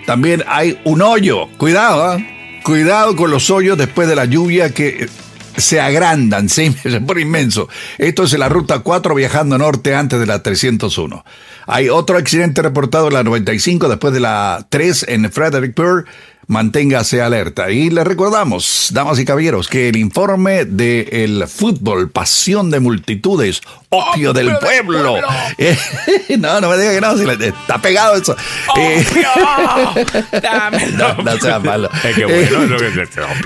[0.07, 1.47] También hay un hoyo.
[1.57, 2.61] Cuidado, ¿eh?
[2.65, 5.09] cuidado con los hoyos después de la lluvia que
[5.57, 6.73] se agrandan, se
[7.07, 7.69] pone inmenso.
[7.97, 11.25] Esto es en la ruta 4 viajando norte antes de la 301.
[11.69, 16.07] Hay otro accidente reportado en la 95 después de la 3 en Fredericksburg
[16.47, 17.71] manténgase alerta.
[17.71, 23.63] Y le recordamos, damas y caballeros, que el informe del fútbol Pasión de Multitudes
[23.95, 25.17] opio del pueblo.
[26.39, 28.37] no, no me diga que no, si está pegado eso.
[28.77, 29.05] Eh,
[30.97, 31.91] no, no sea malo.
[32.03, 32.77] Es que bueno,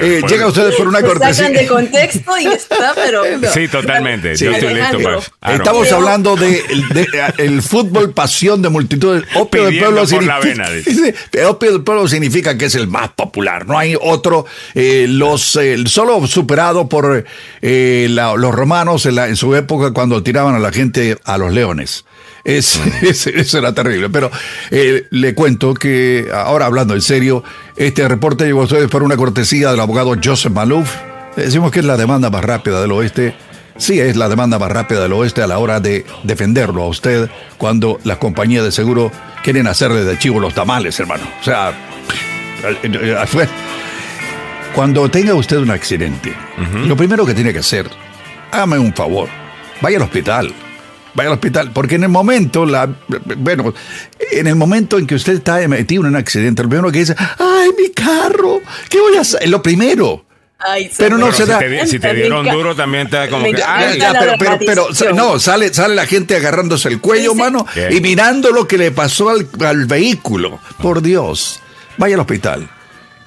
[0.01, 1.35] eh, llega ustedes por una cortesía.
[1.35, 3.23] sacan de contexto y está, pero.
[3.53, 4.37] Sí, totalmente.
[4.37, 5.55] Yo estoy listo para.
[5.55, 6.63] Estamos hablando de,
[7.39, 9.25] el fútbol pasión de multitudes.
[9.35, 11.49] Opio del pueblo significa.
[11.49, 13.67] opio del pueblo significa que es el más popular.
[13.67, 14.47] No hay otro.
[14.75, 17.25] Eh, los solo superado por
[17.61, 22.05] los romanos en, en su época cuando tiraban a la gente a los leones.
[22.45, 22.79] Es,
[23.27, 24.09] eso era terrible.
[24.09, 24.31] Pero
[24.71, 27.45] eh, le cuento que, ahora hablando en serio,
[27.77, 30.95] este reporte llegó a ustedes por una cortesía del abogado Joseph Malouf.
[31.37, 33.35] Decimos que es la demanda más rápida del oeste.
[33.77, 37.29] Sí, es la demanda más rápida del oeste a la hora de defenderlo a usted
[37.59, 41.25] cuando las compañías de seguro quieren hacerle de chivo los tamales, hermano.
[41.41, 41.75] O sea,
[44.75, 46.33] cuando tenga usted un accidente,
[46.87, 47.91] lo primero que tiene que hacer,
[48.53, 49.29] hágame un favor
[49.81, 50.53] vaya al hospital.
[51.15, 52.89] Vaya al hospital, porque en el momento, la,
[53.39, 53.75] bueno,
[54.31, 57.17] en el momento en que usted está metido en un accidente, lo primero que dice,
[57.39, 59.43] ay, mi carro, ¿qué voy a hacer?
[59.43, 60.25] Es lo primero.
[60.97, 61.59] pero no se da.
[61.87, 63.63] Si te, dieron duro, también te da como que.
[63.67, 63.99] Ay,
[64.39, 68.79] pero, pero, no, sale, sale la gente agarrándose el cuello, mano, y mirando lo que
[68.79, 70.61] le pasó al, al vehículo.
[70.81, 71.61] Por Dios,
[71.97, 72.69] vaya al hospital.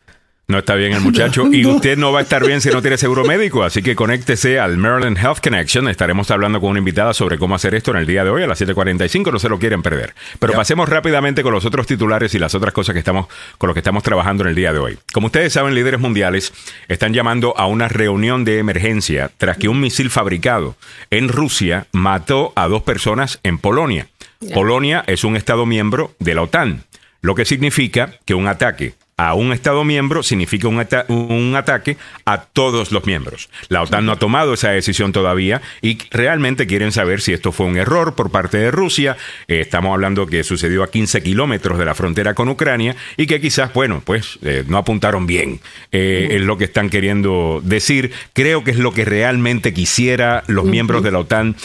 [0.48, 2.98] No está bien el muchacho y usted no va a estar bien si no tiene
[2.98, 5.88] seguro médico, así que conéctese al Maryland Health Connection.
[5.88, 8.48] Estaremos hablando con una invitada sobre cómo hacer esto en el día de hoy a
[8.48, 10.14] las 7:45, no se lo quieren perder.
[10.40, 13.28] Pero pasemos rápidamente con los otros titulares y las otras cosas que estamos
[13.58, 15.00] con los que estamos trabajando en el día de hoy.
[15.12, 16.54] Como ustedes saben, líderes mundiales
[16.88, 20.76] están llamando a una reunión de emergencia tras que un misil fabricado
[21.10, 24.08] en Rusia mató a dos personas en Polonia.
[24.54, 26.84] Polonia es un estado miembro de la OTAN,
[27.22, 32.42] lo que significa que un ataque a un Estado miembro significa un, un, ataque a
[32.42, 33.50] todos los miembros.
[33.70, 37.66] La OTAN no ha tomado esa decisión todavía y realmente quieren saber si esto fue
[37.66, 39.16] un error por parte de Rusia.
[39.48, 43.40] Eh, estamos hablando que sucedió a 15 kilómetros de la frontera con Ucrania y que
[43.40, 45.62] quizás, bueno, pues eh, no apuntaron bien.
[45.94, 48.12] Eh, es lo que están queriendo decir.
[48.34, 51.56] Creo que es lo que realmente quisiera los miembros de la OTAN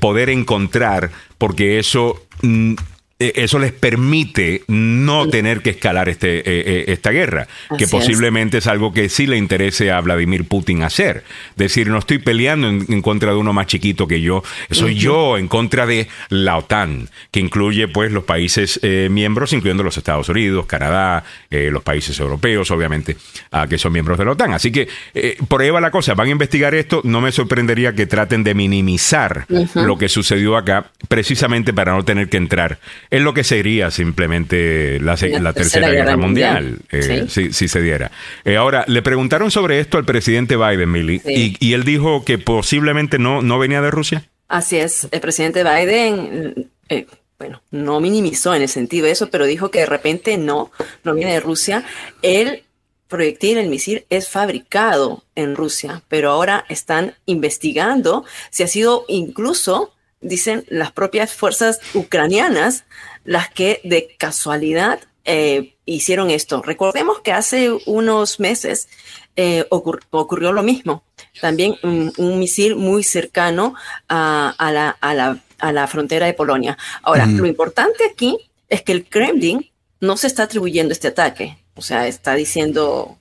[0.00, 2.22] poder encontrar, porque eso...
[3.20, 7.46] Eh, eso les permite no tener que escalar este, eh, eh, esta guerra,
[7.78, 8.66] que posiblemente es.
[8.66, 11.22] algo que sí le interese a Vladimir Putin hacer.
[11.54, 15.46] Decir, no estoy peleando en, contra de uno más chiquito que yo, soy yo en
[15.46, 21.24] contra de la OTAN, que incluye pues los países miembros, incluyendo los Estados Unidos, Canadá,
[21.50, 23.16] los países europeos, obviamente,
[23.68, 24.54] que son miembros de la OTAN.
[24.54, 24.88] Así que
[25.46, 28.54] por ahí va la cosa, van a investigar esto, no me sorprendería que traten de
[28.54, 32.80] minimizar lo que sucedió acá, precisamente para no tener que entrar
[33.14, 35.14] es lo que sería simplemente la,
[35.52, 38.10] tercera, guerra, mundial, eh, si, se diera.
[38.44, 43.40] Eh, ahora, le preguntaron sobre esto al presidente Biden, y, él dijo que posiblemente no,
[43.40, 44.28] no venía de Rusia.
[44.48, 47.06] Así es, el presidente Biden, eh,
[47.38, 50.72] bueno, no minimizó en el sentido de eso, pero dijo que de repente no,
[51.04, 51.84] no viene de Rusia.
[52.20, 52.64] El
[53.06, 59.93] proyectil, el misil, es fabricado en Rusia, pero ahora están investigando si ha sido incluso
[60.24, 62.84] dicen las propias fuerzas ucranianas
[63.24, 66.62] las que de casualidad eh, hicieron esto.
[66.62, 68.88] Recordemos que hace unos meses
[69.36, 71.04] eh, ocurrió lo mismo.
[71.40, 73.74] También un, misil muy cercano
[74.08, 76.76] a, la, a, la, frontera de Polonia.
[77.02, 81.58] Ahora, lo importante aquí es que el Kremlin no se está atribuyendo este ataque.
[81.74, 83.18] O sea, está diciendo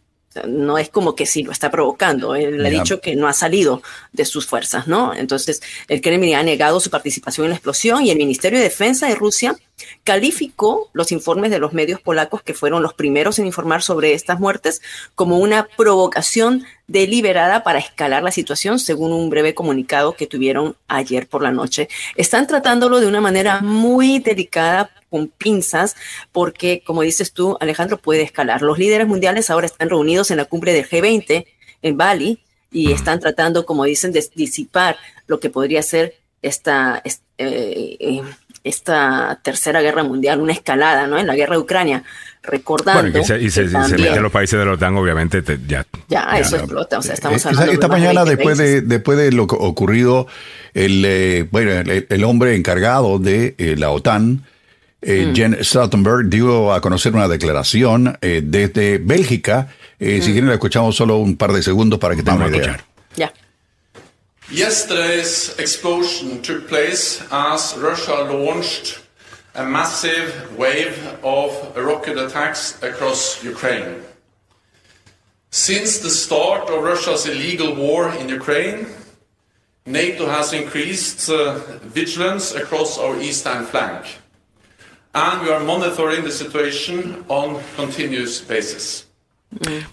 [0.48, 2.36] no es como que sí lo está provocando.
[2.36, 5.14] Él ha dicho que no ha salido de sus fuerzas, ¿no?
[5.14, 9.08] Entonces, el Kremlin ha negado su participación en la explosión y el Ministerio de Defensa
[9.08, 9.56] de Rusia
[10.04, 14.40] calificó los informes de los medios polacos, que fueron los primeros en informar sobre estas
[14.40, 14.82] muertes,
[15.16, 21.28] como una provocación deliberada para escalar la situación, según un breve comunicado que tuvieron ayer
[21.28, 21.90] por la noche.
[22.16, 25.96] Están tratándolo de una manera muy delicada con pinzas,
[26.32, 28.62] porque, como dices tú, Alejandro, puede escalar.
[28.62, 31.46] Los líderes mundiales ahora están reunidos en la cumbre del G20
[31.82, 37.98] en Bali y están tratando, como dicen, de disipar lo que podría ser esta, eh,
[38.00, 38.22] eh,
[38.64, 41.18] esta tercera guerra mundial, una escalada, ¿no?
[41.18, 42.04] En la guerra de Ucrania.
[42.46, 43.02] Recordando.
[43.04, 46.24] Bueno, y se, meten los países de la OTAN, obviamente, ya, ya.
[46.38, 47.00] eso explota.
[47.00, 50.28] O sea, estamos eh, hablando Esta mañana, después de, después de lo ocurrido,
[50.74, 51.72] el, bueno,
[52.10, 54.44] el, hombre encargado de la OTAN,
[55.06, 55.36] eh, mm.
[55.36, 59.68] Jen Stoltenberg dio a conocer una declaración eh, desde Bélgica.
[60.00, 60.32] Eh, Si mm.
[60.32, 62.84] quieren, la escuchamos solo un par de segundos para que tengan una idea.
[63.16, 63.34] Ya.
[64.54, 69.02] Yesterday's explosion took place as Russia launched
[69.56, 74.04] a massive wave of rocket attacks across Ukraine.
[75.50, 78.86] Since the start of Russia's illegal war in Ukraine,
[79.88, 84.06] NATO has increased uh, vigilance across our eastern flank
[85.16, 89.06] and we are monitoring the situation on continuous basis.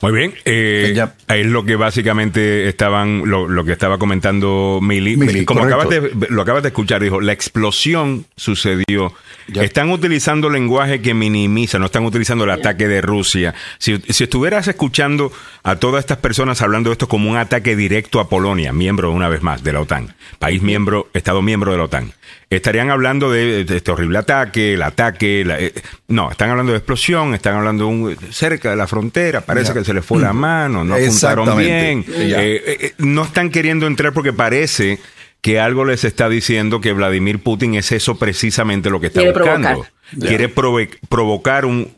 [0.00, 0.94] Muy bien, eh,
[1.28, 5.44] es lo que básicamente estaban, lo, que estaba comentando Mili.
[5.44, 9.12] Como acabas de, lo acabas de escuchar, dijo, la explosión sucedió.
[9.54, 13.54] Están utilizando lenguaje que minimiza, no están utilizando el ataque de Rusia.
[13.78, 15.32] Si, si, estuvieras escuchando
[15.62, 19.28] a todas estas personas hablando de esto como un ataque directo a Polonia, miembro una
[19.28, 22.12] vez más de la OTAN, país miembro, Estado miembro de la OTAN,
[22.50, 25.72] estarían hablando de, este horrible ataque, el ataque, eh,
[26.08, 29.94] no, están hablando de explosión, están hablando un, cerca de la frontera, parece que se
[29.94, 34.98] les fue la mano, no apuntaron bien, eh, eh, no están queriendo entrar porque parece
[35.40, 39.86] que algo les está diciendo que Vladimir Putin es eso precisamente lo que está buscando.
[40.20, 41.92] Quiere provocar un...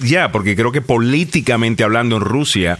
[0.00, 2.78] ya, porque creo que políticamente hablando en Rusia,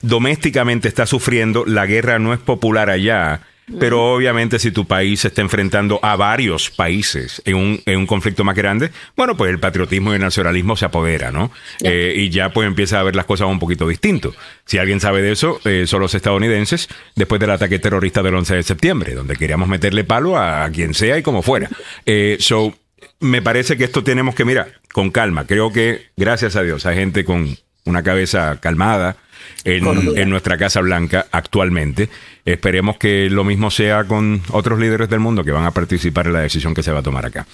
[0.00, 3.42] domésticamente está sufriendo, la guerra no es popular allá
[3.78, 8.06] pero obviamente si tu país se está enfrentando a varios países en un, en un
[8.06, 11.50] conflicto más grande, bueno, pues el patriotismo y el nacionalismo se apodera, ¿no?
[11.82, 14.34] Eh, y ya pues empieza a ver las cosas un poquito distinto.
[14.64, 18.56] Si alguien sabe de eso, eh, son los estadounidenses después del ataque terrorista del 11
[18.56, 21.68] de septiembre, donde queríamos meterle palo a, quien sea y como fuera.
[22.06, 22.74] Eh, so,
[23.20, 25.46] me parece que esto tenemos que mirar con calma.
[25.46, 29.16] Creo que, gracias a Dios, hay gente con una cabeza calmada
[29.64, 32.08] en, en nuestra Casa Blanca actualmente
[32.44, 36.32] Esperemos que lo mismo sea con otros líderes del mundo que van a participar en
[36.32, 37.46] la decisión que se va a tomar acá.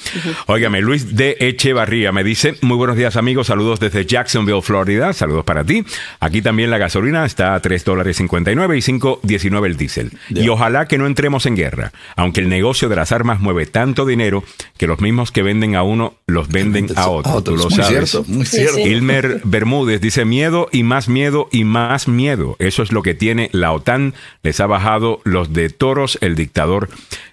[0.46, 5.44] Óigame, Luis de Echevarría me dice, muy buenos días amigos, saludos desde Jacksonville, Florida, saludos
[5.44, 5.84] para ti.
[6.20, 10.12] Aquí también la gasolina está a 3 dólares 59 y 5.19 el diésel.
[10.30, 14.06] Y ojalá que no entremos en guerra, aunque el negocio de las armas mueve tanto
[14.06, 14.42] dinero
[14.78, 17.42] que los mismos que venden a uno los venden a otro.
[17.42, 18.10] Tú lo sabes.
[18.10, 18.78] Cierto, muy cierto.
[18.78, 22.56] Ilmer Bermúdez dice miedo y más miedo y más miedo.
[22.58, 24.14] Eso es lo que tiene la OTAN.
[24.42, 24.77] Les ha bajado
[25.24, 26.88] los de toros el dictador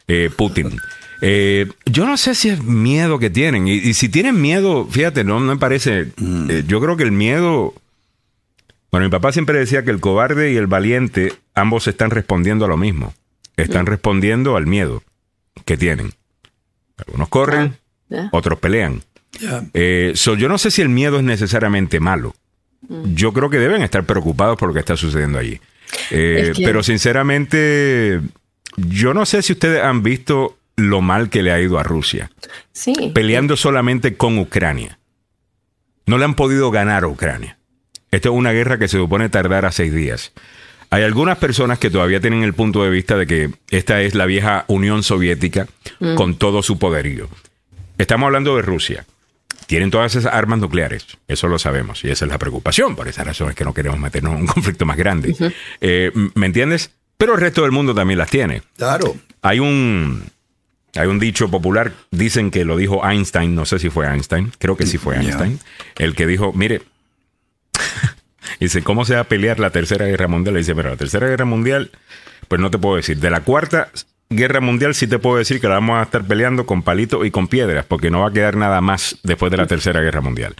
[0.08, 0.78] eh, Putin.
[1.22, 3.68] Eh, yo no sé si es miedo que tienen.
[3.68, 6.12] Y, si tienen miedo, fíjate, no me parece.
[6.50, 7.74] Eh, yo creo que el miedo.
[8.91, 12.68] Bueno, mi papá siempre decía que el cobarde y el valiente ambos están respondiendo a
[12.68, 13.14] lo mismo.
[13.58, 13.88] Están mm.
[13.88, 15.04] respondiendo al miedo
[15.66, 16.14] que tienen.
[16.98, 17.78] Algunos corren,
[18.12, 19.02] ah, otros pelean.
[19.34, 22.36] yo no sé si el miedo es necesariamente malo.
[22.88, 23.16] Mm.
[23.16, 25.60] Yo creo que deben estar preocupados por lo que está sucediendo allí.
[26.12, 28.22] Eh, pero sinceramente,
[28.78, 32.32] yo no sé si ustedes han visto lo mal que le ha ido a Rusia.
[32.72, 33.12] Sí.
[33.14, 35.00] Peleando solamente con Ucrania.
[36.06, 37.58] No le han podido ganar a Ucrania.
[38.12, 40.34] Esto es una guerra que se supone tardar a seis días.
[40.89, 44.26] Hay algunas personas que todavía tienen el punto de vista de que esta es la
[44.26, 45.68] vieja Unión Soviética
[46.00, 46.16] mm.
[46.16, 47.28] con todo su poderío.
[47.98, 49.06] Estamos hablando de Rusia
[49.68, 51.05] tienen todas esas armas nucleares.
[51.28, 52.95] Eso lo sabemos y esa es la preocupación.
[52.95, 55.36] Por esa razón es que no queremos meternos en un conflicto más grande.
[55.82, 56.91] Eh, ¿Me entiendes?
[57.18, 58.61] Pero el resto del mundo también las tiene.
[58.78, 59.16] Claro.
[59.41, 60.24] Hay un,
[60.95, 64.76] hay un dicho popular, dicen que lo dijo Einstein, no sé si fue Einstein, creo
[64.76, 65.59] que sí fue Einstein,
[65.97, 66.82] el que dijo, mire,
[68.59, 70.55] dice, ¿cómo se va a pelear la Tercera Guerra Mundial?
[70.55, 71.91] Le dice, pero la Tercera Guerra Mundial,
[72.47, 73.18] pues no te puedo decir.
[73.20, 73.89] De la cuarta
[74.30, 77.32] guerra mundial sí te puedo decir que la vamos a estar peleando con palitos y
[77.32, 80.55] con piedras, porque no va a quedar nada más después de la tercera guerra mundial.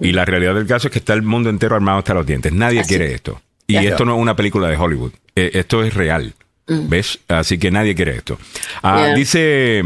[0.00, 2.52] Y la realidad del caso es que está el mundo entero armado hasta los dientes.
[2.52, 3.40] Nadie quiere esto.
[3.66, 5.12] Y esto no es una película de Hollywood.
[5.36, 6.34] Eh, esto es real.
[6.66, 6.88] Mm.
[6.88, 7.18] ¿Ves?
[7.28, 8.38] Así que nadie quiere esto.
[8.82, 9.82] Ah, dice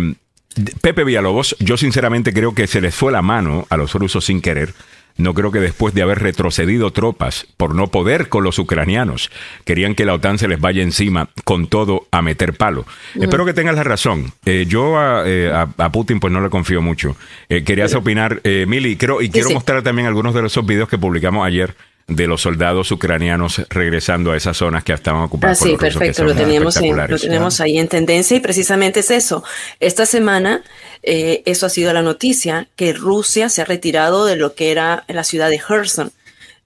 [0.81, 4.41] Pepe Villalobos, yo sinceramente creo que se les fue la mano a los rusos sin
[4.41, 4.75] querer
[5.17, 9.31] no creo que después de haber retrocedido tropas por no poder con los ucranianos,
[9.65, 12.87] querían que la OTAN se les vaya encima con todo a meter palo.
[13.21, 14.33] Espero que tengas la razón.
[14.45, 14.95] Eh, yo
[15.25, 17.17] eh, a, Putin pues no le confío mucho.
[17.49, 21.47] Eh, querías opinar, Mili, creo, y quiero mostrar también algunos de esos videos que publicamos
[21.47, 21.75] ayer
[22.15, 25.61] de los soldados ucranianos regresando a esas zonas que estaban ocupadas.
[25.61, 29.45] Ah, sí, perfecto, lo teníamos, lo tenemos ahí en tendencia y precisamente es eso.
[29.81, 30.63] Esta semana
[31.03, 35.05] eh, eso ha sido la noticia, que Rusia se ha retirado de lo que era
[35.09, 36.13] la ciudad de Kherson.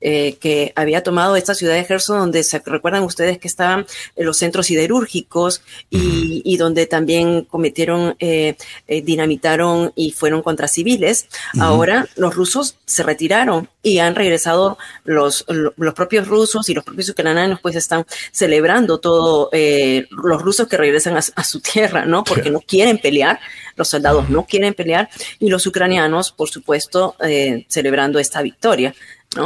[0.08, 3.86] Eh, que había tomado esta ciudad de Gerson, donde se recuerdan ustedes que estaban
[4.16, 8.54] los centros siderúrgicos y, donde también cometieron, eh,
[8.86, 11.26] eh, dinamitaron y fueron contra civiles.
[11.58, 17.08] Ahora los rusos se retiraron y han regresado los, los propios rusos y los propios
[17.08, 22.22] ucranianos, pues están celebrando todo los rusos que regresan a, su tierra, ¿no?
[22.22, 23.40] Porque no quieren pelear,
[23.74, 25.08] los soldados no quieren pelear
[25.40, 27.16] y los ucranianos, por supuesto,
[27.66, 28.94] celebrando esta victoria.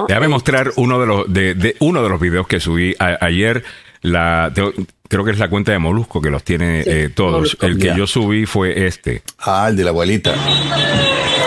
[0.08, 3.64] Déjame mostrar uno de los, de, uno de los videos que subí ayer.
[4.02, 4.52] La,
[5.08, 7.56] creo que es la cuenta de Molusco que los tiene eh, todos.
[7.60, 9.22] el que yo subí fue este.
[9.38, 10.34] Ah, el de la abuelita.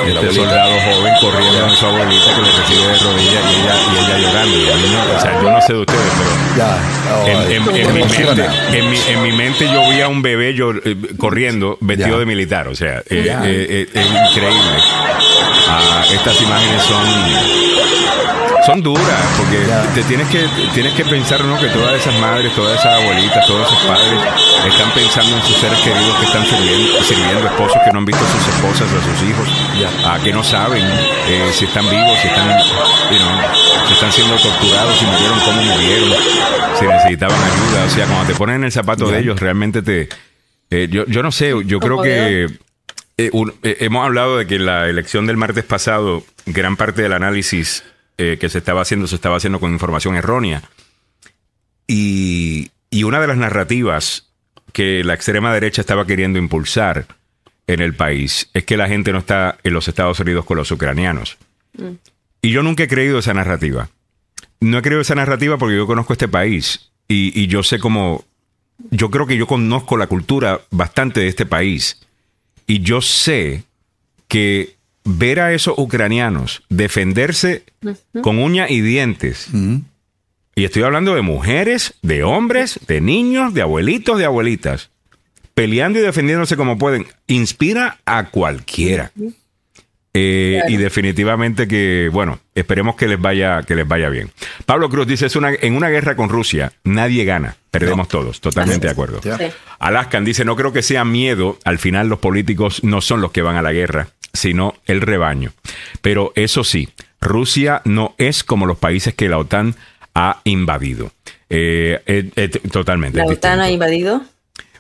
[0.06, 4.04] Este soldado joven corriendo a su abuelita que le recibe de rodillas y ella, y
[4.04, 5.16] ella llorando.
[5.16, 6.94] o sea, yo no sé de ustedes, pero ya,
[7.26, 8.46] en, mi mente,
[9.14, 12.68] en, mi, mente, yo vi a un bebé yo, eh, corriendo vestido de militar.
[12.68, 15.33] O sea, eh, es increíble.
[15.76, 17.04] Ah, estas imágenes son
[18.66, 19.60] son duras, porque
[19.94, 21.60] te tienes que, tienes que pensar ¿no?
[21.60, 24.20] que todas esas madres, todas esas abuelitas, todos esos padres
[24.66, 28.24] están pensando en sus seres queridos que están sirviendo, sirviendo esposos que no han visto
[28.24, 29.50] a sus esposas, a sus hijos,
[30.06, 30.86] a que no saben
[31.28, 32.62] eh, si están vivos, si están,
[33.88, 36.10] si están siendo torturados, si murieron, cómo murieron,
[36.80, 37.84] si necesitaban ayuda.
[37.86, 40.08] O sea, cuando te ponen en el zapato de ellos, realmente te...
[40.70, 42.48] Eh, yo, yo no sé, yo creo que...
[43.32, 47.84] Eh, hemos hablado de que la elección del martes pasado, gran parte del análisis
[48.18, 50.62] eh, que se estaba haciendo se estaba haciendo con información errónea.
[51.88, 52.72] Y,
[53.04, 54.30] una de las narrativas
[54.72, 57.08] que la extrema derecha estaba queriendo impulsar
[57.68, 60.72] en el país es que la gente no está en los Estados Unidos con los
[60.72, 61.38] ucranianos.
[61.74, 61.96] Mm.
[62.42, 63.90] Y yo nunca he creído esa narrativa.
[64.60, 68.24] No he creído esa narrativa porque yo conozco este país y, y yo sé cómo,
[68.92, 72.03] yo creo que yo conozco la cultura bastante de este país
[72.68, 73.64] y yo sé
[74.28, 77.64] que ver a esos ucranianos defenderse
[78.22, 79.50] con uñas y dientes.
[80.56, 84.92] Y estoy hablando de mujeres, de hombres, de niños, de abuelitos, de abuelitas,
[85.54, 87.08] peleando y defendiéndose como pueden.
[87.28, 89.12] Inspira a cualquiera.
[90.16, 94.30] Eh, y definitivamente que, bueno, esperemos que les vaya, que les vaya bien.
[94.68, 98.86] Pablo Cruz dice, es una, en una guerra con Rusia, nadie gana, perdemos todos, totalmente
[98.86, 99.22] de acuerdo.
[99.80, 103.42] Alaskan dice, no creo que sea miedo, al final los políticos no son los que
[103.42, 105.52] van a la guerra, sino el rebaño.
[106.02, 106.90] Pero eso sí,
[107.20, 109.76] Rusia no es como los países que la OTAN
[110.14, 111.12] ha invadido.
[111.50, 113.18] Eh, eh, totalmente.
[113.18, 114.22] ¿La OTAN ha invadido?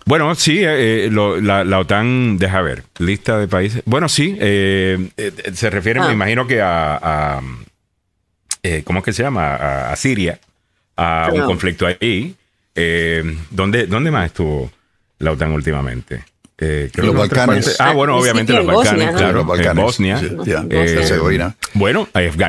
[0.05, 3.81] Bueno, sí, eh, la, OTAN, deja ver, lista de países.
[3.85, 6.13] Bueno, sí, se refiere, me ah.
[6.13, 7.41] imagino que a,
[8.83, 9.91] ¿cómo es que se llama?
[9.91, 10.39] A, Siria,
[10.95, 12.35] a un conflicto ahí.
[13.49, 14.71] ¿dónde, ¿Dónde más estuvo
[15.19, 16.23] la OTAN últimamente?
[16.95, 17.79] los Balcanes.
[17.79, 19.45] Ah, bueno, obviamente los Balcanes, claro.
[19.75, 20.21] Bosnia.
[21.73, 22.07] bueno,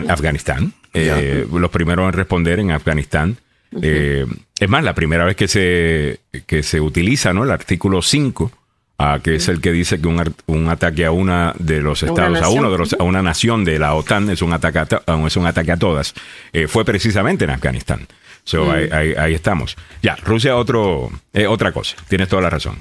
[0.09, 0.73] Afganistán.
[0.93, 3.37] Los primeros en responder en Afganistán.
[3.83, 4.27] Eh,
[4.59, 7.45] es más, la primera vez que se, que se utiliza ¿no?
[7.45, 8.53] el artículo 5,
[8.99, 12.41] ah, que es el que dice que un, un, ataque a una de los estados,
[12.41, 15.23] a uno de los, a una nación de la OTAN es un ataque a, ah,
[15.27, 16.15] es un ataque a todas,
[16.53, 18.07] eh, fue precisamente en Afganistán.
[18.47, 19.75] So, ahí, ahí, estamos.
[20.03, 22.77] Ya, Rusia otro, eh, otra cosa, tienes toda la razón.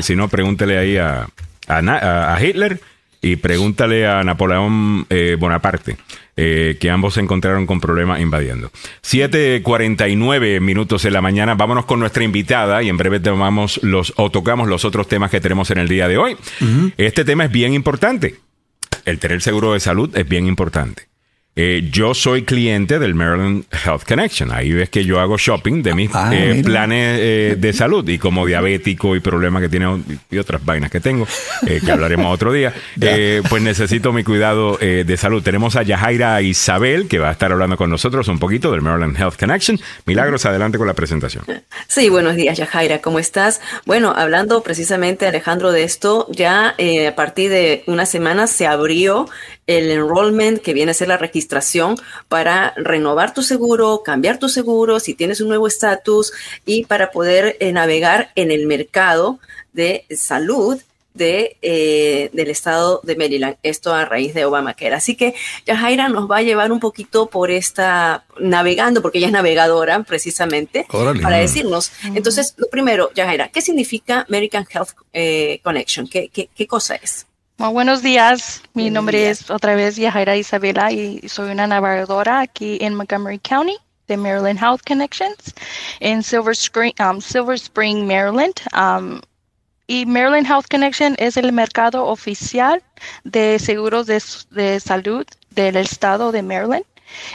[0.00, 1.28] si no, pregúntele ahí a,
[1.66, 2.80] a, a Hitler
[3.20, 5.06] y pregúntale a Napoleón
[5.38, 5.96] Bonaparte.
[6.40, 8.70] Eh, que ambos se encontraron con problemas invadiendo.
[9.02, 14.30] 7.49 minutos de la mañana, vámonos con nuestra invitada y en breve tomamos los, o
[14.30, 16.36] tocamos los otros temas que tenemos en el día de hoy.
[16.96, 18.36] Este tema es bien importante.
[19.04, 21.07] El tener seguro de salud es bien importante.
[21.60, 24.52] Eh, yo soy cliente del Maryland Health Connection.
[24.52, 28.16] Ahí ves que yo hago shopping de mis ah, eh, planes eh, de salud y
[28.16, 31.26] como diabético y problemas que tiene y otras vainas que tengo,
[31.66, 32.72] que hablaremos otro día,
[33.50, 35.42] pues necesito mi cuidado de salud.
[35.42, 39.18] Tenemos a Yajaira Isabel que va a estar hablando con nosotros un poquito del Maryland
[39.18, 39.80] Health Connection.
[40.06, 41.44] Milagros, adelante con la presentación.
[41.88, 43.60] Sí, buenos días Yajaira, ¿cómo estás?
[43.84, 49.26] Bueno, hablando precisamente Alejandro de esto, ya a partir de una semana se abrió
[49.68, 51.94] el enrollment, que viene a ser la registración
[52.26, 56.32] para renovar tu seguro, cambiar tu seguro, si tienes un nuevo estatus
[56.66, 59.38] y para poder eh, navegar en el mercado
[59.72, 60.80] de salud
[61.18, 64.94] de, eh, del estado de Maryland, esto a raíz de Obamacare.
[64.94, 65.34] Así que
[65.66, 70.86] Yajaira nos va a llevar un poquito por esta, navegando, porque ella es navegadora precisamente,
[71.22, 71.92] para decirnos.
[72.14, 76.08] Entonces, lo primero, Yajaira, ¿qué significa American Health eh, Connection?
[76.08, 77.27] ¿Qué, ¿Qué, qué, cosa es?
[77.58, 82.94] Buenos días, mi nombre es otra vez Yajaira Isabela y soy una navegadora aquí en
[82.94, 85.54] Montgomery County de Maryland Health Connections
[85.98, 88.54] en Silver Spring, um, Silver Spring Maryland.
[88.74, 89.20] Um,
[89.88, 92.82] y Maryland Health Connection es el mercado oficial
[93.24, 96.84] de seguros de, salud del estado de Maryland.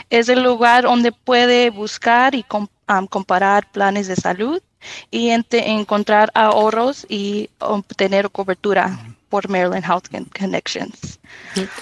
[0.08, 4.62] Es el lugar donde puede buscar y um, comparar planes de salud
[5.10, 8.98] y encontrar ahorros y obtener cobertura
[9.34, 10.06] por Maryland Health
[10.38, 11.18] Connections.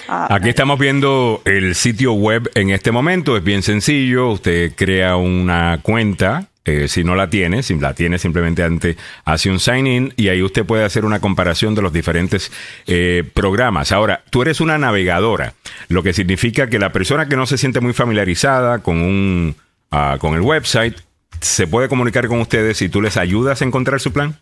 [0.07, 5.17] Ah, Aquí estamos viendo el sitio web en este momento, es bien sencillo, usted crea
[5.17, 9.85] una cuenta, eh, si no la tiene, si la tiene simplemente ante, hace un sign
[9.85, 12.51] in y ahí usted puede hacer una comparación de los diferentes
[12.87, 13.91] eh, programas.
[13.91, 15.53] Ahora, tú eres una navegadora,
[15.89, 19.55] lo que significa que la persona que no se siente muy familiarizada con un
[19.91, 20.95] ah, con el website
[21.39, 24.39] se puede comunicar con ustedes y tú les ayudas a encontrar su plan.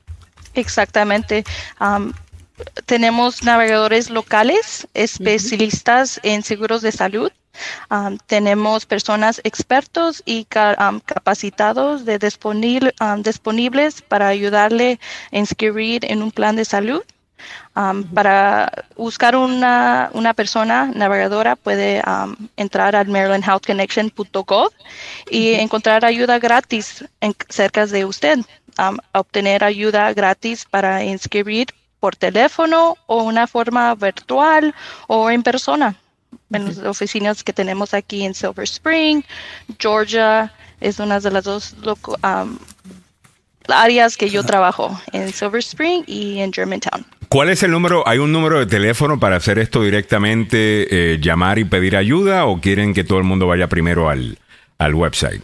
[0.53, 1.43] Exactamente
[2.86, 7.32] tenemos navegadores locales, especialistas en seguros de salud.
[7.89, 10.47] Um, tenemos personas expertos y
[10.80, 14.99] um, capacitados de um, disponibles para ayudarle
[15.32, 17.03] a inscribir en un plan de salud.
[18.14, 22.01] para buscar una, una, persona navegadora puede
[22.55, 24.72] entrar al marylandhealthconnection.gov
[25.30, 28.39] y encontrar ayuda gratis en, cerca de usted.
[29.14, 31.68] obtener ayuda gratis para inscribir
[32.02, 34.76] por teléfono o una forma virtual
[35.08, 35.95] o en persona.
[36.52, 39.22] En las oficinas que tenemos aquí en Silver Spring,
[39.80, 41.76] Georgia, es una de las dos
[43.68, 47.06] áreas que yo trabajo, en Silver Spring y en Germantown.
[47.30, 48.06] ¿Cuál es el número?
[48.08, 52.60] ¿Hay un número de teléfono para hacer esto directamente, eh, llamar y pedir ayuda o
[52.60, 54.38] quieren que todo el mundo vaya primero al,
[54.78, 55.43] al website?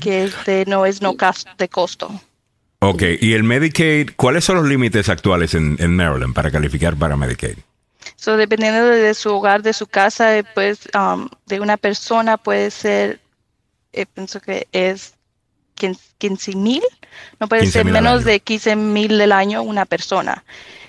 [0.00, 1.16] Que no es no
[1.56, 2.20] de costo.
[2.80, 7.56] Ok, y el Medicaid, ¿cuáles son los límites actuales en, Maryland para calificar para Medicaid?
[8.16, 13.20] So, dependiendo de su hogar, de su casa, pues, um, de una persona puede ser,
[13.94, 15.13] eh, pienso que es
[15.74, 16.82] 15 mil,
[17.40, 20.44] no puede ser menos de 15 mil del año una persona.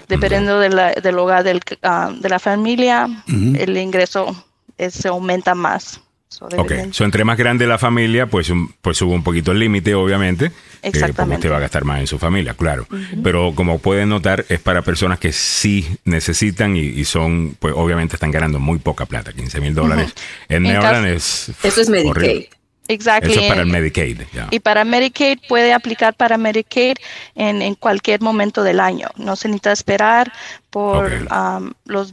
[0.08, 4.46] Dependiendo del hogar del, ah, de la familia, el ingreso
[4.78, 6.00] se aumenta más.
[6.40, 10.52] ok, entre más grande la familia, pues, pues sube un poquito el límite, obviamente.
[10.84, 12.88] Eh, porque usted va a gastar más en su familia, claro.
[13.24, 18.30] Pero como pueden notar, es para personas que sí necesitan y, son, pues obviamente están
[18.30, 19.34] ganando muy poca plata.
[19.34, 20.14] 15 mil dólares
[20.50, 21.52] en Maryland es.
[21.64, 22.46] Eso es Medicaid.
[22.88, 23.30] Exacto.
[23.30, 24.22] Eso para el Medicaid.
[24.52, 26.98] Y para Medicaid puede aplicar para Medicaid
[27.36, 29.10] en, en, cualquier momento del año.
[29.18, 30.32] No se necesita esperar
[30.70, 32.12] por um, los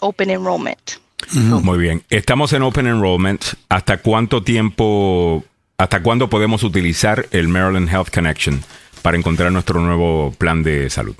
[0.00, 0.92] Open Enrollment.
[1.32, 2.02] Muy bien.
[2.10, 3.44] Estamos en Open Enrollment.
[3.68, 5.44] ¿Hasta cuánto tiempo,
[5.78, 8.62] hasta cuándo podemos utilizar el Maryland Health Connection
[9.02, 11.16] para encontrar nuestro nuevo plan de salud?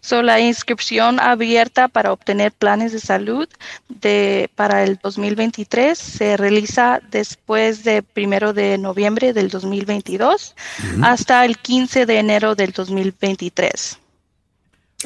[0.00, 3.48] So, la inscripción abierta para obtener planes de salud
[3.88, 10.54] de, para el 2023 se realiza después de primero de noviembre del 2022
[11.02, 13.98] hasta el 15 de enero del 2023.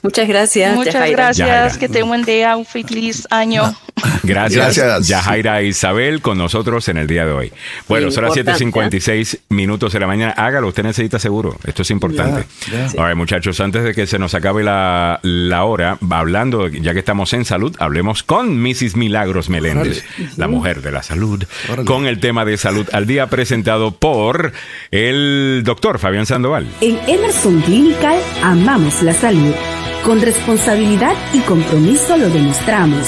[0.01, 0.75] Muchas gracias.
[0.75, 1.77] Muchas gracias.
[1.77, 3.75] Que tenga un buen día, un feliz año.
[4.23, 5.07] Gracias, gracias.
[5.07, 7.53] Yajaira Isabel con nosotros en el día de hoy.
[7.87, 10.33] Bueno, son las 7:56 minutos de la mañana.
[10.33, 11.55] Hágalo, usted necesita seguro.
[11.65, 12.45] Esto es importante.
[12.97, 15.19] Ahora, muchachos, antes de que se nos acabe la,
[15.63, 18.95] hora, hablando, ya que estamos en salud, hablemos con Mrs.
[18.95, 20.03] Milagros Meléndez,
[20.35, 21.43] la mujer de la salud,
[21.85, 24.51] con el tema de salud al día presentado por
[24.91, 26.67] el doctor Fabián Sandoval.
[26.81, 29.53] En Emerson Clinical amamos la salud
[30.03, 33.07] con responsabilidad y compromiso lo demostramos,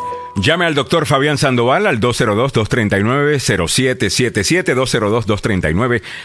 [0.35, 4.75] Llame al doctor Fabián Sandoval al 202-239-0777,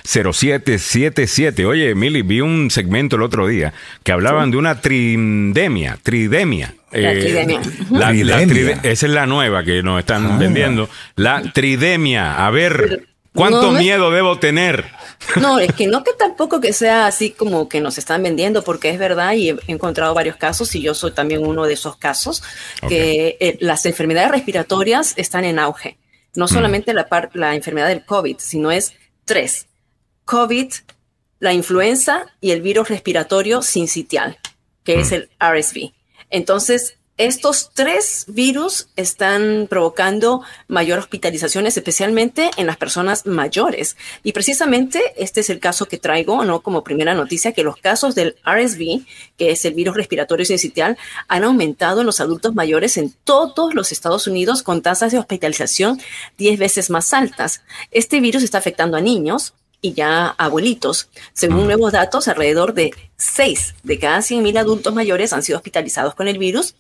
[0.05, 1.67] 202-239-0777.
[1.67, 6.75] Oye, Emily, vi un segmento el otro día que hablaban de una tridemia, tridemia.
[6.93, 7.19] La eh,
[8.47, 8.81] tridemia.
[8.83, 10.37] esa es la nueva que nos están ah.
[10.39, 10.89] vendiendo.
[11.17, 12.47] La tridemia.
[12.47, 13.07] A ver,
[13.37, 14.87] ¿cuánto miedo debo tener?
[15.41, 18.91] No, es que no que tampoco que sea así como que nos están vendiendo, porque
[18.91, 22.43] es verdad y he encontrado varios casos y yo soy también uno de esos casos,
[22.89, 25.99] que eh, las enfermedades respiratorias están en auge.
[26.35, 26.49] No mm.
[26.49, 29.67] solamente la, la enfermedad del COVID, sino es tres.
[30.25, 30.73] COVID,
[31.39, 34.39] la influenza y el virus respiratorio sincitial,
[34.85, 35.15] que es mm.
[35.15, 35.93] el RSV.
[36.31, 43.97] Entonces, estos tres virus están provocando mayor hospitalizaciones, especialmente en las personas mayores.
[44.23, 46.61] Y precisamente este es el caso que traigo, ¿no?
[46.61, 49.07] Como primera noticia, que los casos del RSV,
[49.39, 50.99] que es el virus respiratorio sincitial,
[51.29, 56.01] han aumentado en los adultos mayores en todos los Estados Unidos con tasas de hospitalización
[56.37, 57.63] 10 veces más altas.
[57.91, 61.09] Este virus está afectando a niños, y ya abuelitos.
[61.33, 66.29] Según nuevos datos, alrededor de 6 de cada 100.000 adultos mayores han sido hospitalizados con
[66.29, 66.75] el virus.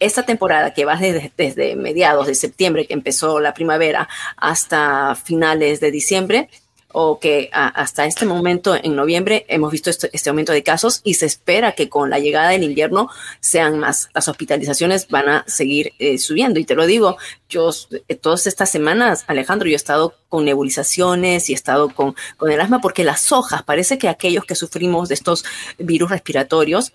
[0.00, 5.80] Esta temporada que va desde, desde mediados de septiembre, que empezó la primavera, hasta finales
[5.80, 6.48] de diciembre,
[6.92, 11.14] o que hasta este momento en noviembre hemos visto este, este, aumento de casos y
[11.14, 13.10] se espera que con la llegada del invierno
[13.40, 14.08] sean más.
[14.14, 16.58] Las hospitalizaciones van a seguir eh, subiendo.
[16.58, 17.18] Y te lo digo,
[17.48, 17.70] yo
[18.08, 22.50] eh, todas estas semanas, Alejandro, yo he estado con nebulizaciones y he estado con, con
[22.50, 25.44] el asma porque las hojas, parece que aquellos que sufrimos de estos
[25.78, 26.92] virus respiratorios,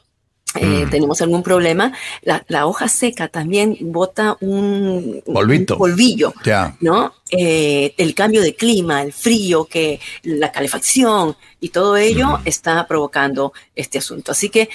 [0.56, 0.90] eh, mm.
[0.92, 6.34] tenemos algún problema, la, hoja seca también bota un, polvillo,
[6.80, 7.14] ¿no?
[7.32, 12.42] Eh, el cambio de clima, el frío, que la calefacción y todo ello mm.
[12.46, 14.32] está provocando este asunto.
[14.32, 14.70] Así que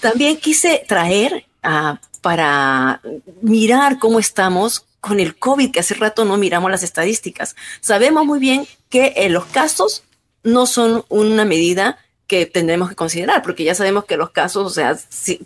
[0.00, 3.00] también quise traer ah, para
[3.40, 7.56] mirar cómo estamos con el COVID, que hace rato no miramos las estadísticas.
[7.80, 10.02] Sabemos muy bien que eh, los casos
[10.42, 14.70] no son una medida que tendremos que considerar, porque ya sabemos que los casos, o
[14.70, 14.96] sea,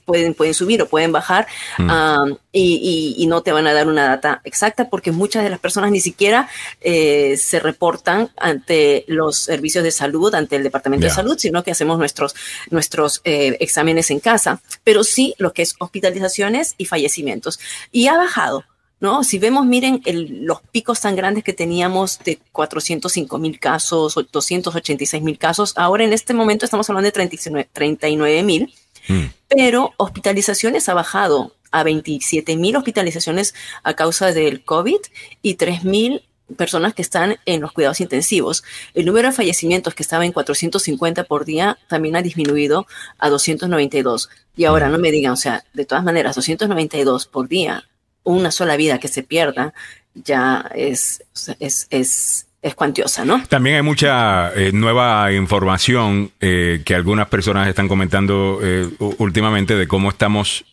[0.05, 1.47] pueden, pueden subir o pueden bajar
[1.79, 2.33] mm.
[2.53, 6.01] y, no te van a dar una data exacta, porque muchas de las personas ni
[6.01, 6.49] siquiera
[6.81, 11.71] eh, se reportan ante los servicios de salud, ante el Departamento de Salud, sino que
[11.71, 12.35] hacemos nuestros,
[12.71, 17.61] nuestros eh, exámenes en casa, pero sí lo que es hospitalizaciones y fallecimientos.
[17.93, 18.65] Y ha bajado.
[19.01, 19.25] ¿No?
[19.25, 25.39] Si vemos, miren los picos tan grandes que teníamos de 405 mil casos, 286 mil
[25.39, 28.73] casos, ahora en este momento estamos hablando de 39 mil,
[29.09, 29.25] mm.
[29.49, 35.01] pero hospitalizaciones ha bajado a 27 mil hospitalizaciones a causa del COVID
[35.41, 36.23] y 3 mil
[36.57, 38.65] personas que están en los cuidados intensivos.
[38.93, 42.87] El número de fallecimientos que estaba en 450 por día también ha disminuido
[43.19, 44.29] a 292.
[44.57, 44.93] Y ahora mm.
[44.93, 47.85] no me digan, o sea, de todas maneras, 292 por día
[48.25, 49.73] una sola vida que se pierda
[50.15, 51.23] ya es,
[51.59, 53.43] es, es, es cuantiosa, ¿no?
[53.49, 59.89] También hay mucha eh, nueva información eh, que algunas personas están comentando eh, últimamente de
[59.89, 60.65] cómo estamos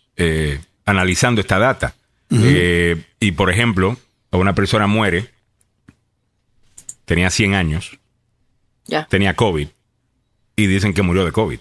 [0.85, 1.93] analizando esta data.
[3.19, 3.97] y por ejemplo,
[4.31, 5.29] una persona muere,
[7.05, 7.99] tenía 100 años,
[8.87, 9.05] ya.
[9.05, 9.67] tenía COVID
[10.55, 11.59] y dicen que murió de COVID.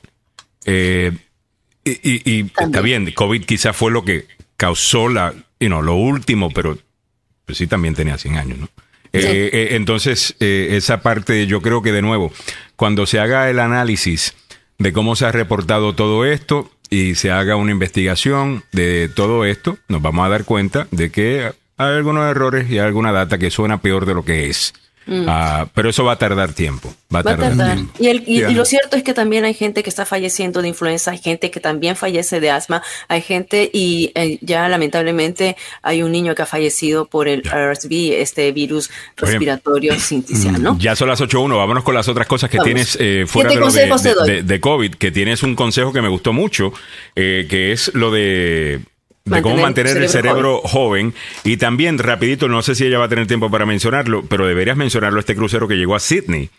[1.85, 4.27] y, está bien, COVID quizás fue lo que
[4.57, 6.79] causó la, y no, lo último, pero
[7.45, 8.69] pues sí también tenía 100 años, ¿no?
[9.13, 12.33] Eh, eh, entonces, eh, esa parte, yo creo que de nuevo,
[12.75, 14.35] cuando se haga el análisis
[14.79, 19.79] de cómo se ha reportado todo esto y se haga una investigación de todo esto,
[19.89, 23.51] nos vamos a dar cuenta de que hay algunos errores y hay alguna data que
[23.51, 24.75] suena peor de lo que es.
[25.07, 25.25] Mm.
[25.29, 26.93] Ah, pero eso va a tardar tiempo.
[27.15, 27.79] Va a, tardar.
[27.99, 31.53] Y, lo cierto es que también hay gente que está falleciendo de influenza, hay gente
[31.53, 36.43] que también fallece de asma, hay gente y eh, ya lamentablemente hay un niño que
[36.43, 40.77] ha fallecido por el RSV, este virus respiratorio sinticial, ¿no?
[40.79, 43.71] Ya son las 8.1, vámonos con las otras cosas que tienes eh, fuera de, lo
[43.71, 46.73] de, COVID, que tienes un consejo que me gustó mucho,
[47.15, 48.81] eh, que es lo de
[49.27, 51.15] de cómo mantener el cerebro, joven.
[51.45, 54.77] Y también, rapidito, no sé si ella va a tener tiempo para mencionarlo, pero deberías
[54.77, 56.51] mencionarlo, este crucero que llegó a Sydney.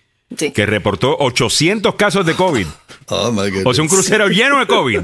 [0.54, 2.68] que reportó 800 casos de COVID.
[3.08, 3.34] Oh,
[3.66, 5.00] o sea, un crucero lleno de COVID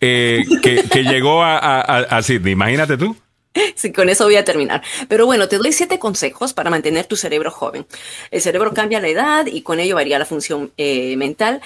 [0.00, 2.52] eh, que, llegó a, a, Sydney.
[2.52, 3.16] Imagínate tú.
[3.76, 4.82] Sí, con eso voy a terminar.
[5.08, 7.86] Pero bueno, te doy siete consejos para mantener tu cerebro joven.
[8.32, 11.60] El cerebro cambia la edad y con ello varía la función eh, mental.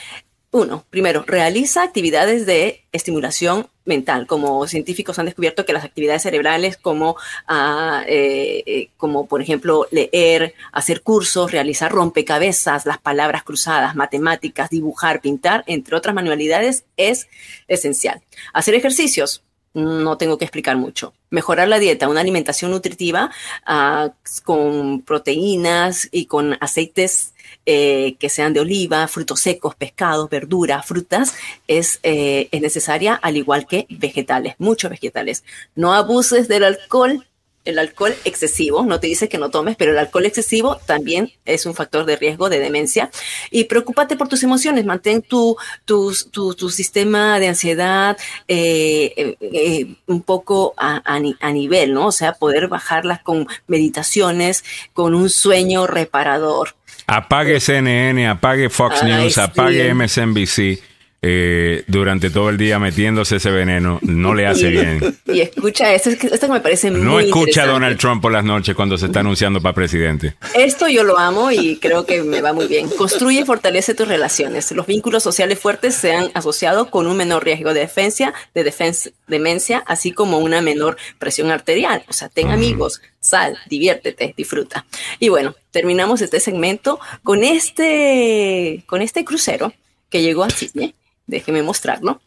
[0.51, 6.79] Uno, primero, realiza actividades de estimulación mental, como científicos han descubierto que las actividades cerebrales
[6.79, 13.95] como, ah, eh, eh, como por ejemplo leer, hacer cursos, realizar rompecabezas, las palabras cruzadas,
[13.95, 17.29] matemáticas, dibujar, pintar, entre otras manualidades, es
[17.67, 18.23] esencial.
[18.55, 19.43] Hacer ejercicios,
[19.75, 21.13] no tengo que explicar mucho.
[21.29, 23.31] Mejorar la dieta, una alimentación nutritiva
[23.67, 24.13] ah,
[24.45, 27.35] con proteínas y con aceites
[27.71, 31.35] eh, que sean de oliva, frutos secos, pescados, verduras, frutas,
[31.67, 35.45] es, eh, es necesaria, al igual que vegetales, muchos vegetales.
[35.75, 37.27] No abuses del alcohol,
[37.67, 41.67] el alcohol excesivo, no te dice que no tomes, pero el alcohol excesivo también es
[41.67, 43.11] un factor de riesgo de demencia.
[43.51, 48.17] Y preocúpate por tus emociones, mantén tu, tu, tu, sistema de ansiedad
[48.47, 52.07] eh, un poco a, a, nivel, ¿no?
[52.07, 54.65] O sea, poder bajarlas con meditaciones,
[54.95, 56.78] con un sueño reparador.
[57.09, 60.79] Apague CNN, apague Fox News, apague MSNBC
[61.21, 65.01] eh, durante todo el día metiéndose ese veneno, no le hace bien.
[65.27, 68.75] Y escucha esto, esto me parece muy No escucha a Donald Trump por las noches
[68.75, 70.37] cuando se está anunciando para presidente.
[70.55, 72.89] Esto yo lo amo y creo que me va muy bien.
[72.89, 74.73] Construye y fortalece tus relaciones.
[74.73, 79.11] Los vínculos sociales fuertes se han asociado con un menor riesgo de defensa, de defensa,
[79.27, 82.05] demencia, así como una menor presión arterial.
[82.09, 84.87] O sea, ten amigos, sal, diviértete, disfruta.
[85.19, 89.75] Y bueno, terminamos este segmento con este, con este crucero
[90.09, 90.95] que llegó a Sydney
[91.29, 92.21] déjeme mostrarlo.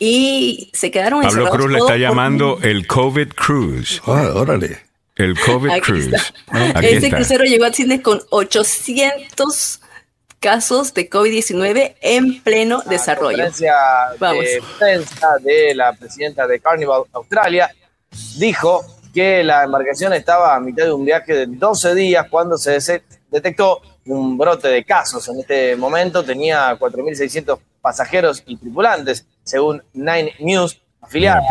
[0.00, 4.02] Y se quedaron Pablo Cruz le está llamando el COVID Cruise.
[4.04, 4.80] Ah, órale.
[5.14, 6.32] El COVID Cruise.
[6.82, 9.80] este crucero llegó a Sydney con 800
[10.40, 13.44] casos de COVID-19 en pleno desarrollo.
[14.18, 14.44] Vamos.
[14.44, 15.04] De
[15.42, 17.70] de la presidenta de Carnival Australia
[18.38, 23.02] dijo que la embarcación estaba a mitad de un viaje de 12 días cuando se
[23.30, 25.28] detectó un brote de casos.
[25.28, 31.42] En este momento tenía 4.600 pasajeros y tripulantes, según Nine News, afiliada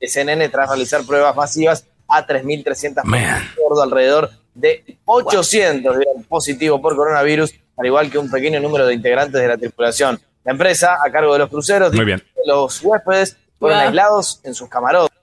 [0.00, 3.42] de CNN, tras realizar pruebas masivas a 3.300 personas,
[3.82, 9.40] alrededor de 800 dieron positivo por coronavirus, al igual que un pequeño número de integrantes
[9.40, 10.20] de la tripulación.
[10.44, 12.22] La empresa, a cargo de los cruceros, Muy bien.
[12.46, 15.16] los huéspedes fueron aislados en sus camarotes.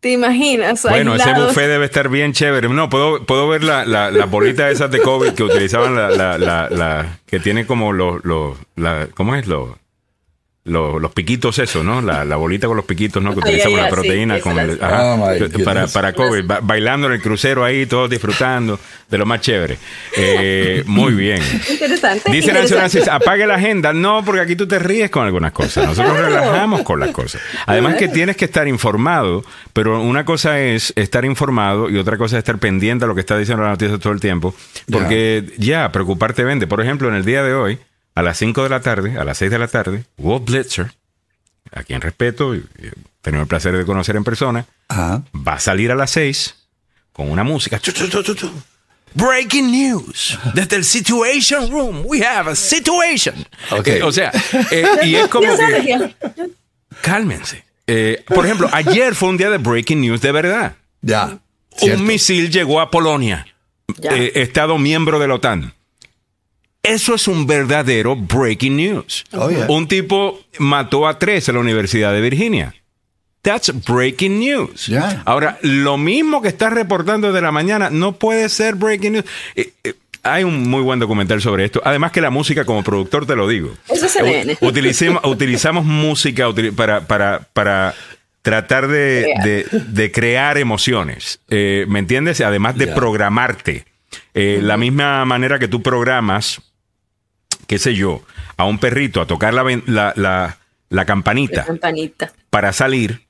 [0.00, 0.82] ¿Te imaginas?
[0.82, 2.68] Bueno, ese buffet debe estar bien chévere.
[2.68, 6.68] No, puedo, puedo ver la, la, la bolita esas de COVID que utilizaban, la, la,
[6.68, 8.20] la, que tiene como los,
[9.14, 9.46] ¿cómo es?
[9.46, 9.68] Los,
[10.64, 12.00] los, piquitos, eso, ¿no?
[12.00, 13.32] La, bolita con los piquitos, ¿no?
[13.32, 14.56] Que utilizamos la proteína con
[15.64, 18.78] para, para COVID, bailando en el crucero ahí, todos disfrutando
[19.12, 19.78] de lo más chévere.
[20.16, 21.42] Eh, muy bien.
[21.68, 22.30] Interesante.
[22.30, 23.92] Dice Nancy Francis, apague la agenda.
[23.92, 25.84] No, porque aquí tú te ríes con algunas cosas.
[25.86, 27.42] Nosotros relajamos con las cosas.
[27.66, 32.36] Además que tienes que estar informado, pero una cosa es estar informado y otra cosa
[32.36, 34.54] es estar pendiente a lo que está diciendo la noticia todo el tiempo.
[34.90, 36.66] Porque ya, preocuparte vende.
[36.66, 37.78] Por ejemplo, en el día de hoy,
[38.14, 40.92] a las 5 de la tarde, a las 6 de la tarde, Walt Blitzer,
[41.72, 42.64] a quien respeto y
[43.22, 46.56] tengo el placer de conocer en persona, va a salir a las 6
[47.12, 47.80] con una música.
[49.14, 50.38] Breaking news.
[50.54, 53.34] Desde el Situation Room, we have a situation.
[53.70, 54.00] Okay.
[54.00, 54.32] o sea,
[54.70, 56.14] eh, y es como que.
[57.02, 57.64] Cálmense.
[57.86, 60.76] Eh, por ejemplo, ayer fue un día de breaking news de verdad.
[61.02, 61.38] Ya.
[61.80, 63.46] Un misil llegó a Polonia,
[64.02, 65.74] eh, estado miembro de la OTAN.
[66.82, 69.24] Eso es un verdadero breaking news.
[69.32, 72.74] Oh, un tipo mató a tres en la Universidad de Virginia.
[73.42, 74.90] That's breaking news.
[75.24, 79.24] Ahora, lo mismo que estás reportando de la mañana no puede ser breaking news.
[79.54, 81.80] Eh, eh, hay un muy buen documental sobre esto.
[81.84, 83.76] Además que la música, como productor, te lo digo.
[83.88, 84.56] Eso se ve.
[85.24, 87.94] utilizamos música para, para, para
[88.42, 91.40] tratar de, crear emociones.
[91.48, 92.40] Eh, ¿Me entiendes?
[92.40, 93.84] Además de programarte.
[94.34, 96.60] La misma manera que tú programas
[97.72, 98.20] qué sé yo,
[98.58, 99.64] a un perrito a tocar la,
[100.14, 100.58] la,
[100.90, 101.64] la, campanita,
[102.50, 103.22] para salir,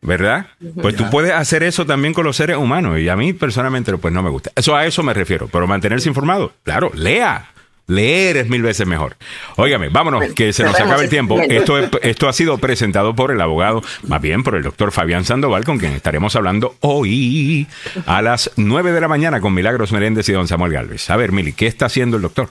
[0.00, 0.46] ¿verdad?
[0.80, 4.14] Pues tú puedes hacer eso también con los seres humanos y a mí personalmente pues
[4.14, 4.52] no me gusta.
[4.54, 7.50] Eso a eso me refiero, pero mantenerse informado, claro, lea.
[7.88, 9.16] Leer es mil veces mejor.
[9.56, 11.40] Óigame, vámonos, que se nos acaba el tiempo.
[11.40, 15.64] Esto, esto ha sido presentado por el abogado, más bien por el doctor Fabián Sandoval,
[15.64, 17.66] con quien estaremos hablando hoy
[18.06, 21.08] a las 9 de la mañana con Milagros Meréndez y don Samuel Galvez.
[21.08, 22.50] A ver, Mili, ¿qué está haciendo el doctor?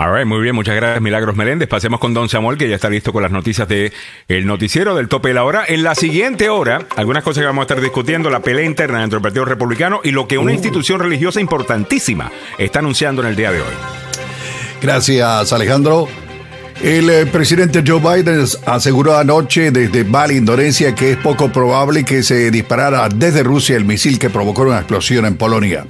[0.00, 1.68] All muy bien, muchas gracias Milagros Meléndez.
[1.68, 3.92] Pasemos con Don Samuel, que ya está listo con las noticias de
[4.28, 5.64] el noticiero del tope de la hora.
[5.66, 9.16] En la siguiente hora, algunas cosas que vamos a estar discutiendo, la pelea interna dentro
[9.16, 10.54] del Partido Republicano y lo que una uh.
[10.54, 13.74] institución religiosa importantísima está anunciando en el día de hoy.
[14.80, 16.06] Gracias, Alejandro.
[16.80, 22.22] El eh, presidente Joe Biden aseguró anoche desde Bali, Indonesia, que es poco probable que
[22.22, 25.86] se disparara desde Rusia el misil que provocó una explosión en Polonia.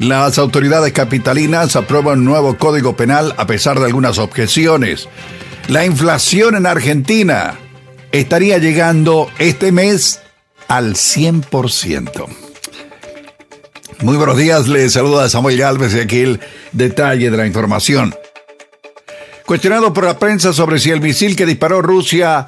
[0.00, 5.10] Las autoridades capitalinas aprueban un nuevo código penal a pesar de algunas objeciones.
[5.68, 7.58] La inflación en Argentina
[8.10, 10.22] estaría llegando este mes
[10.68, 12.26] al 100%.
[14.00, 16.40] Muy buenos días, les saluda Samuel Galvez y aquí el
[16.72, 18.14] detalle de la información.
[19.44, 22.46] Cuestionado por la prensa sobre si el misil que disparó Rusia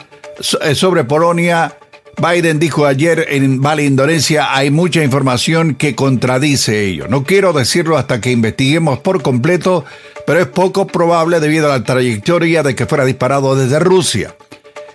[0.63, 1.77] eh, sobre Polonia
[2.17, 7.09] Biden dijo ayer en Bali, Indonesia, hay mucha información que contradice ello.
[7.09, 9.85] No quiero decirlo hasta que investiguemos por completo,
[10.27, 14.37] pero es poco probable debido a la trayectoria de que fuera disparado desde Rusia.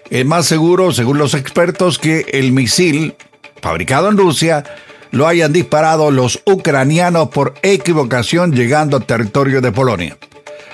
[0.10, 3.16] Es más seguro, según los expertos, que el misil,
[3.62, 4.64] fabricado en Rusia,
[5.12, 10.18] lo hayan disparado los ucranianos por equivocación llegando al territorio de Polonia.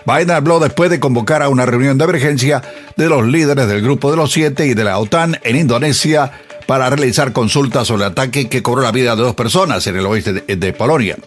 [0.06, 2.62] Biden habló después de convocar a una reunión de emergencia
[2.97, 6.32] de los líderes del Grupo de los Siete y de la OTAN en Indonesia
[6.66, 10.06] para realizar consultas sobre el ataque que cobró la vida de dos personas en el
[10.06, 11.18] oeste de, Polonia.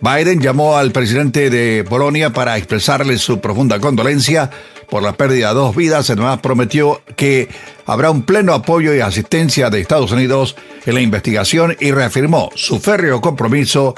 [0.00, 4.50] Biden llamó al presidente de Polonia para expresarle su profunda condolencia
[4.90, 6.10] por la pérdida de dos vidas.
[6.10, 7.48] Además, prometió que
[7.86, 12.80] habrá un pleno apoyo y asistencia de Estados Unidos en la investigación y reafirmó su
[12.80, 13.94] férreo compromiso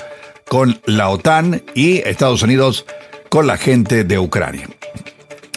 [0.47, 2.85] con la OTAN y Estados Unidos
[3.35, 4.69] con la gente de Ucrania.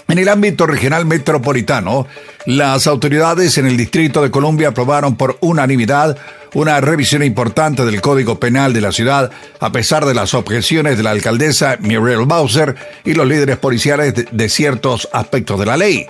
[0.07, 2.07] En el ámbito regional metropolitano,
[2.47, 6.17] las autoridades en el Distrito de Columbia aprobaron por unanimidad
[6.55, 11.03] una revisión importante del Código Penal de la ciudad, a pesar de las objeciones de
[11.03, 12.75] la alcaldesa Muriel Bowser
[13.05, 16.07] y los líderes policiales de, ciertos aspectos de la ley.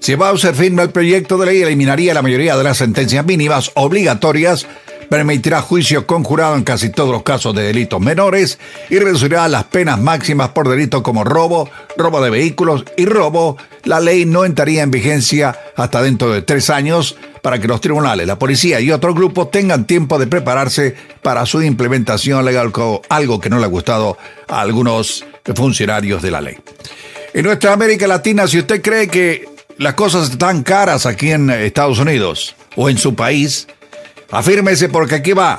[0.00, 4.66] Si Bowser firma el proyecto de ley, eliminaría la mayoría de las sentencias mínimas obligatorias
[5.12, 8.58] permitirá juicio conjurado en casi todos los casos de delitos menores
[8.88, 13.58] y reducirá las penas máximas por delitos como robo, robo de vehículos y robo.
[13.84, 18.26] La ley no entraría en vigencia hasta dentro de tres años para que los tribunales,
[18.26, 22.72] la policía y otros grupos tengan tiempo de prepararse para su implementación legal,
[23.10, 24.16] algo que no le ha gustado
[24.48, 26.56] a algunos funcionarios de la ley.
[27.34, 29.46] En nuestra América Latina, si usted cree que
[29.76, 33.68] las cosas están caras aquí en Estados Unidos o en su país,
[34.32, 35.58] Afírmese porque aquí va.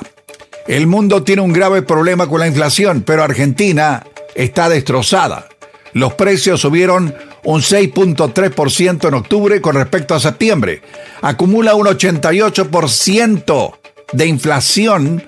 [0.66, 4.04] El mundo tiene un grave problema con la inflación, pero Argentina
[4.34, 5.48] está destrozada.
[5.92, 7.14] Los precios subieron
[7.44, 10.82] un 6.3% en octubre con respecto a septiembre.
[11.22, 13.74] Acumula un 88%
[14.12, 15.22] de inflación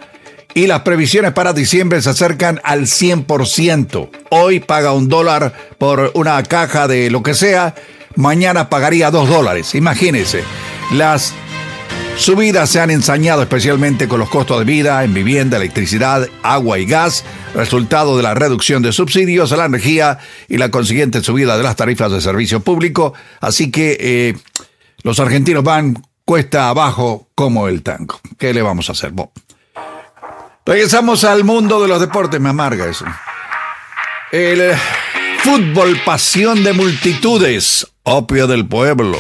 [0.55, 4.11] y las previsiones para diciembre se acercan al 100%.
[4.31, 7.75] Hoy paga un dólar por una caja de lo que sea,
[8.17, 9.75] mañana pagaría dos dólares.
[9.75, 10.43] Imagínense,
[10.93, 11.35] las
[12.17, 16.87] Subidas se han ensañado especialmente con los costos de vida en vivienda, electricidad, agua y
[16.87, 21.63] gas, resultado de la reducción de subsidios a la energía y la consiguiente subida de
[21.63, 23.13] las tarifas de servicio público.
[23.41, 24.37] Así que eh,
[25.03, 28.19] los argentinos van cuesta abajo como el tango.
[28.39, 29.13] ¿Qué le vamos a hacer?
[30.65, 33.05] Regresamos al mundo de los deportes, me amarga eso.
[34.33, 34.77] El eh,
[35.41, 39.19] fútbol, pasión de multitudes, opio del pueblo.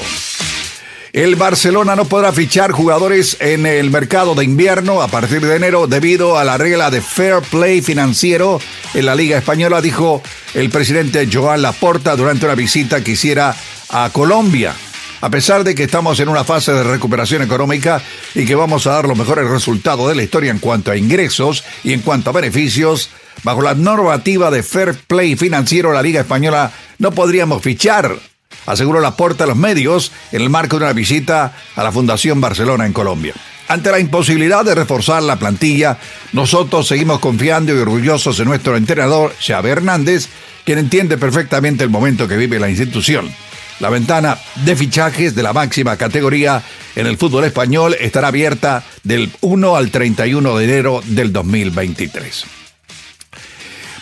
[1.16, 5.86] El Barcelona no podrá fichar jugadores en el mercado de invierno a partir de enero
[5.86, 8.60] debido a la regla de fair play financiero
[8.92, 13.56] en la Liga Española, dijo el presidente Joan Laporta durante una visita que hiciera
[13.88, 14.74] a Colombia.
[15.22, 18.02] A pesar de que estamos en una fase de recuperación económica
[18.34, 21.64] y que vamos a dar los mejores resultados de la historia en cuanto a ingresos
[21.82, 23.08] y en cuanto a beneficios,
[23.42, 28.18] bajo la normativa de fair play financiero, la Liga Española no podríamos fichar
[28.66, 32.40] aseguró la puerta a los medios en el marco de una visita a la Fundación
[32.40, 33.34] Barcelona en Colombia.
[33.68, 35.98] Ante la imposibilidad de reforzar la plantilla,
[36.32, 40.28] nosotros seguimos confiando y orgullosos de nuestro entrenador, Xavi Hernández,
[40.64, 43.32] quien entiende perfectamente el momento que vive la institución.
[43.80, 46.62] La ventana de fichajes de la máxima categoría
[46.94, 52.44] en el fútbol español estará abierta del 1 al 31 de enero del 2023.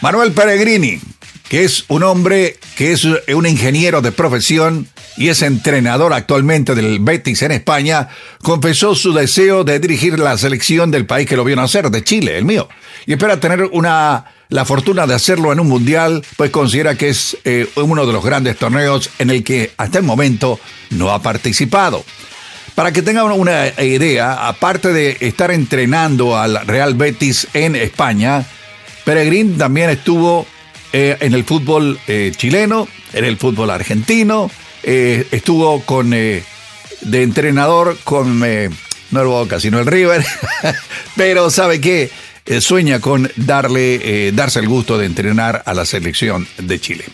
[0.00, 1.00] Manuel Peregrini,
[1.48, 6.98] que es un hombre que es un ingeniero de profesión y es entrenador actualmente del
[6.98, 8.08] Betis en España,
[8.42, 12.36] confesó su deseo de dirigir la selección del país que lo vio nacer, de Chile,
[12.36, 12.68] el mío,
[13.06, 17.36] y espera tener una la fortuna de hacerlo en un mundial, pues considera que es
[17.44, 22.04] eh, uno de los grandes torneos en el que hasta el momento no ha participado.
[22.74, 28.44] Para que tengan una idea, aparte de estar entrenando al Real Betis en España,
[29.04, 30.46] Peregrín también estuvo
[30.96, 34.48] eh, en el fútbol eh, chileno, en el fútbol argentino,
[34.84, 36.42] eh, estuvo con de
[37.02, 40.24] entrenador con no el Boca, sino el River,
[41.16, 42.12] pero sabe que
[42.60, 47.04] sueña con darle, darse el gusto de entrenar a la selección de Chile.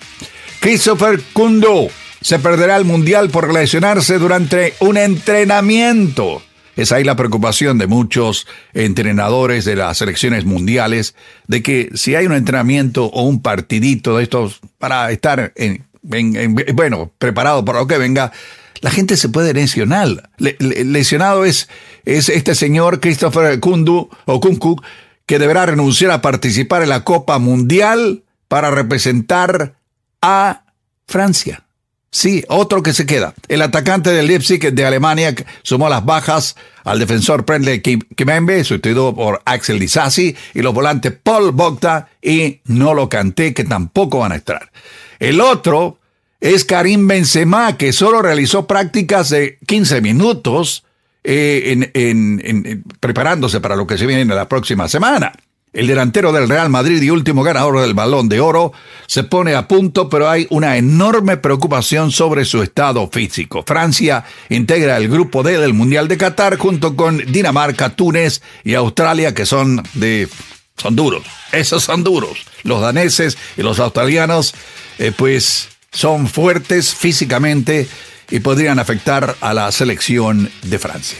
[0.60, 1.88] Christopher Kundo
[2.20, 6.42] se perderá el mundial por lesionarse durante un entrenamiento.
[6.76, 11.14] Es ahí la preocupación de muchos entrenadores de las selecciones mundiales,
[11.46, 17.12] de que si hay un entrenamiento o un partidito de estos para estar en, bueno,
[17.18, 18.32] preparado para lo que venga,
[18.80, 20.30] la gente se puede lesionar.
[20.38, 21.68] lesionado es,
[22.04, 24.80] es este señor Christopher Kundu o Kunku,
[25.26, 29.76] que deberá renunciar a participar en la Copa Mundial para representar
[30.22, 30.64] a
[31.06, 31.64] Francia.
[32.12, 33.34] Sí, otro que se queda.
[33.46, 35.32] El atacante del Leipzig de Alemania
[35.62, 41.52] sumó las bajas al defensor Prendley Kimembe, sustituido por Axel Disasi, y los volantes Paul
[41.52, 44.72] Bogda y Nolo Canté, que tampoco van a estar.
[45.20, 45.98] El otro
[46.40, 50.84] es Karim Benzema, que solo realizó prácticas de 15 minutos
[51.22, 55.32] eh, en, preparándose para lo que se viene en la próxima semana.
[55.72, 58.72] El delantero del Real Madrid y último ganador del balón de oro
[59.06, 63.62] se pone a punto, pero hay una enorme preocupación sobre su estado físico.
[63.64, 69.32] Francia integra el grupo D del Mundial de Qatar junto con Dinamarca, Túnez y Australia,
[69.32, 70.28] que son de
[70.76, 71.22] son duros.
[71.52, 72.46] Esos son duros.
[72.64, 74.54] Los daneses y los australianos,
[74.98, 77.86] eh, pues, son fuertes físicamente
[78.30, 81.18] y podrían afectar a la selección de Francia.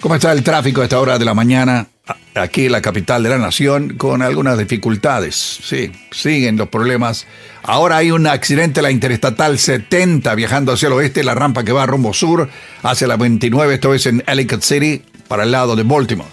[0.00, 1.88] ¿Cómo está el tráfico a esta hora de la mañana?
[2.34, 5.34] Aquí la capital de la nación con algunas dificultades.
[5.34, 7.26] Sí, siguen los problemas.
[7.62, 11.72] Ahora hay un accidente en la Interestatal 70 viajando hacia el oeste, la rampa que
[11.72, 12.48] va rumbo sur
[12.82, 16.30] hacia la 29, esto es en Ellicott City, para el lado de Baltimore.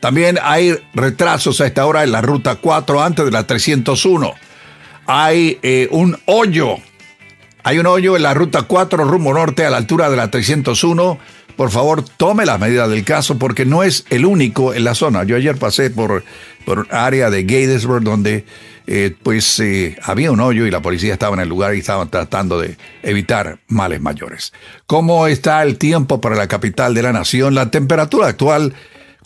[0.00, 4.34] También hay retrasos a esta hora en la ruta 4 antes de la 301.
[5.06, 6.76] Hay eh, un hoyo.
[7.62, 11.18] Hay un hoyo en la ruta 4 rumbo norte a la altura de la 301
[11.56, 15.24] por favor tome las medidas del caso porque no es el único en la zona.
[15.24, 16.24] Yo ayer pasé por,
[16.64, 18.44] por área de Gatesburg donde
[18.86, 22.08] eh, pues eh, había un hoyo y la policía estaba en el lugar y estaban
[22.10, 24.52] tratando de evitar males mayores.
[24.86, 27.54] ¿Cómo está el tiempo para la capital de la nación?
[27.54, 28.74] La temperatura actual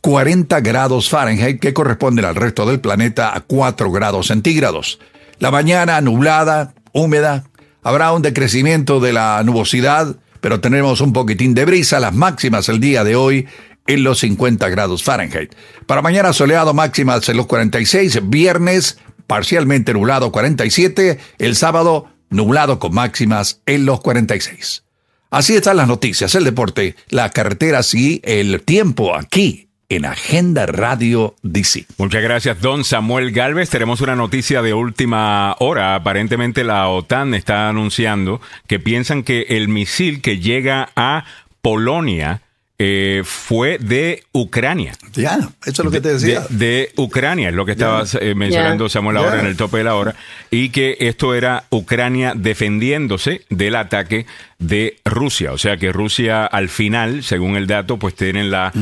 [0.02, 5.00] 40 grados Fahrenheit que corresponde al resto del planeta a 4 grados centígrados.
[5.38, 7.44] La mañana nublada, húmeda,
[7.82, 10.16] habrá un decrecimiento de la nubosidad
[10.46, 13.48] pero tenemos un poquitín de brisa, las máximas el día de hoy
[13.88, 15.52] en los 50 grados Fahrenheit.
[15.86, 22.94] Para mañana soleado máximas en los 46, viernes parcialmente nublado 47, el sábado nublado con
[22.94, 24.84] máximas en los 46.
[25.30, 31.34] Así están las noticias, el deporte, la carretera, y el tiempo aquí en Agenda Radio
[31.42, 31.86] DC.
[31.98, 33.70] Muchas gracias, don Samuel Galvez.
[33.70, 35.94] Tenemos una noticia de última hora.
[35.94, 41.24] Aparentemente la OTAN está anunciando que piensan que el misil que llega a
[41.62, 42.42] Polonia
[42.78, 44.92] eh, fue de Ucrania.
[45.14, 46.42] Ya, eso es lo que te decía.
[46.50, 49.94] De, Ucrania, es lo que estabas eh, mencionando Samuel ahora en el tope de la
[49.94, 50.14] hora,
[50.50, 54.26] y que esto era Ucrania defendiéndose del ataque
[54.58, 55.52] de Rusia.
[55.52, 58.72] O sea que Rusia al final, según el dato, pues tienen la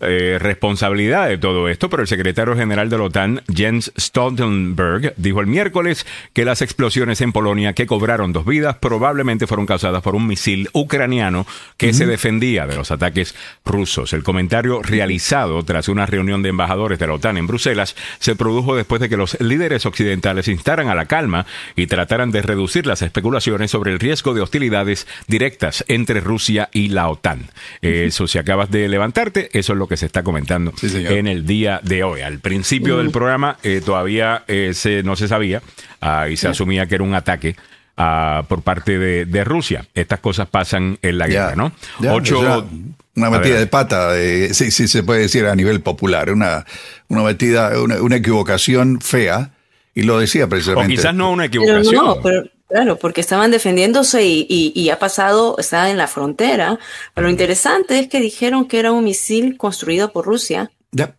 [0.00, 5.40] eh, responsabilidad de todo esto, pero el secretario general de la OTAN, Jens Stoltenberg, dijo
[5.40, 10.16] el miércoles que las explosiones en Polonia que cobraron dos vidas probablemente fueron causadas por
[10.16, 14.12] un misil ucraniano que se defendía de los ataques rusos.
[14.12, 18.74] El comentario realizado tras una reunión de embajadores de la OTAN en Bruselas se produjo
[18.74, 23.02] después de que los líderes occidentales instaran a la calma y trataran de reducir las
[23.02, 27.48] especulaciones sobre el riesgo de hostilidades directas entre Rusia y la OTAN.
[27.82, 31.80] Eso, si acabas de levantarte, eso es lo que se está comentando en el día
[31.82, 32.20] de hoy.
[32.22, 34.72] Al principio del programa eh, todavía eh,
[35.04, 35.62] no se sabía
[36.00, 37.56] ah, y se asumía que era un ataque
[37.96, 39.86] ah, por parte de, Rusia.
[39.94, 41.72] Estas cosas pasan en la guerra, ¿no?
[42.08, 42.68] Ocho.
[43.14, 46.64] una metida de pata, eh, sí, sí se puede decir a nivel popular, una,
[47.08, 49.52] una metida, una, equivocación fea,
[49.94, 50.94] y lo decía precisamente.
[50.94, 52.50] O quizás no una equivocación.
[52.70, 56.78] Claro, porque estaban defendiéndose y, ha pasado, está en la frontera.
[57.14, 60.70] Pero lo interesante es que dijeron que era un misil construido por Rusia.
[60.92, 61.16] Ya.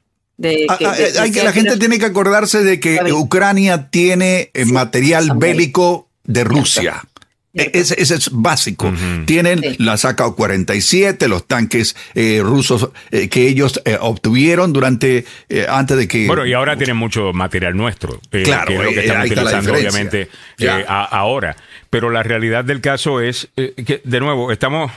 [0.69, 0.95] Ah, ah,
[1.43, 7.03] la gente tiene que acordarse de que Ucrania tiene eh, material bélico de Rusia.
[7.53, 8.93] E-, ese, es básico.
[9.25, 15.25] Tienen la SACA 47, los tanques eh, rusos eh, que ellos eh, obtuvieron durante,
[15.67, 16.27] antes de que...
[16.27, 20.29] Bueno, y ahora tienen mucho material nuestro, claro, que es lo que están utilizando obviamente
[20.87, 21.55] ahora.
[21.89, 24.91] Pero la realidad del caso es que, de nuevo, estamos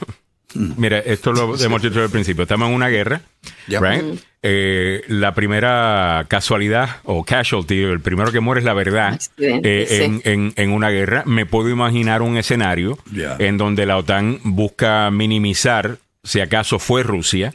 [0.55, 2.43] Mira, esto lo hemos dicho al principio.
[2.43, 3.23] Estamos en una guerra,
[3.67, 4.21] right?
[4.47, 10.71] Eh, la primera casualidad o casualty, el primero que muere es la verdad eh, en,
[10.71, 11.23] una guerra.
[11.25, 12.99] Me puedo imaginar un escenario
[13.39, 17.55] en donde la OTAN busca minimizar si acaso fue Rusia,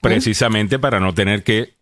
[0.00, 1.74] precisamente para no tener que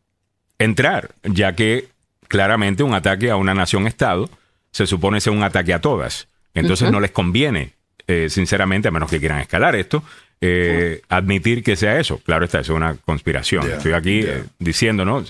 [0.59, 1.89] entrar, ya que
[2.27, 4.31] claramente un ataque a una nación-estado
[4.71, 6.29] se supone ser un ataque a todas.
[6.55, 7.75] Entonces no les conviene,
[8.07, 10.03] eh, sinceramente, a menos que quieran escalar esto,
[10.41, 12.19] eh, admitir que sea eso.
[12.25, 13.71] Claro está, es una conspiración.
[13.71, 15.25] Estoy aquí eh, diciendo, ¿no?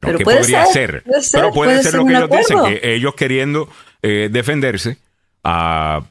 [0.00, 1.02] Pero podría ser,
[1.32, 3.68] Pero puede, ser, lo que ellos dicen, que ellos queriendo
[4.02, 4.98] defenderse
[5.42, 6.02] a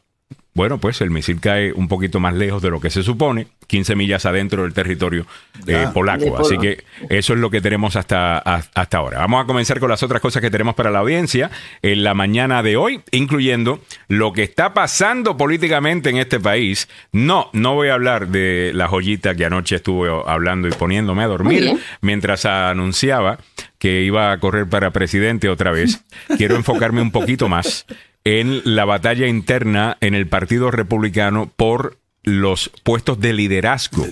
[0.56, 3.98] bueno, pues el misil cae un poquito más lejos de lo que se supone, 15
[3.98, 5.28] millas adentro del territorio
[5.68, 6.38] eh, polaco.
[6.38, 9.20] Así que eso es lo que tenemos hasta, hasta ahora.
[9.20, 11.52] Vamos a comenzar con las otras cosas que tenemos para la audiencia
[11.82, 16.88] en la mañana de hoy, incluyendo lo que está pasando políticamente en este país.
[17.12, 21.28] No, no voy a hablar de la joyita que anoche estuve hablando y poniéndome a
[21.28, 23.40] dormir mientras anunciaba
[23.78, 26.06] que iba a correr para presidente otra vez.
[26.38, 27.86] Quiero enfocarme un poquito más
[28.26, 34.08] en la batalla interna en el Partido Republicano por los puestos de liderazgo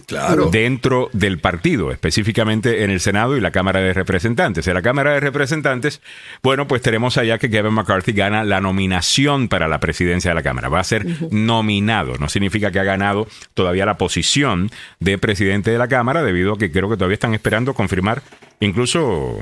[0.51, 4.67] dentro del partido, específicamente en el Senado y la Cámara de Representantes.
[4.67, 5.99] En la Cámara de Representantes,
[6.43, 10.43] bueno, pues tenemos allá que Kevin McCarthy gana la nominación para la presidencia de la
[10.43, 10.69] Cámara.
[10.69, 14.69] Va a ser nominado, no significa que ha ganado todavía la posición
[14.99, 18.21] de presidente de la Cámara, debido a que creo que todavía están esperando confirmar
[18.59, 19.39] incluso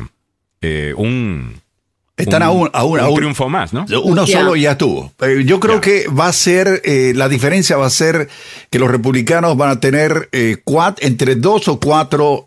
[0.62, 1.62] eh, un
[2.22, 3.86] están aún, aún, un triunfo más, ¿no?
[4.04, 5.12] Uno solo ya tuvo.
[5.22, 8.30] Eh, yo creo que va a ser, eh, la diferencia va a ser
[8.70, 10.58] que los republicanos van a tener eh,
[11.00, 12.46] entre dos o cuatro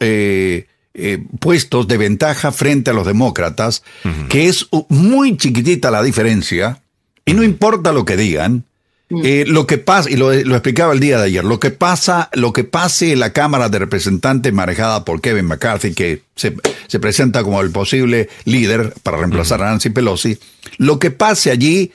[1.40, 3.82] puestos de ventaja frente a los demócratas,
[4.28, 6.80] que es muy chiquitita la diferencia,
[7.26, 8.64] y no importa lo que digan,
[9.22, 12.52] eh, lo que pasa, y lo, explicaba el día de ayer, lo que pasa, lo
[12.52, 16.52] que pase en la Cámara de Representantes manejada por Kevin McCarthy, que se,
[16.98, 20.38] presenta como el posible líder para reemplazar a Nancy Pelosi,
[20.78, 21.92] lo que pase allí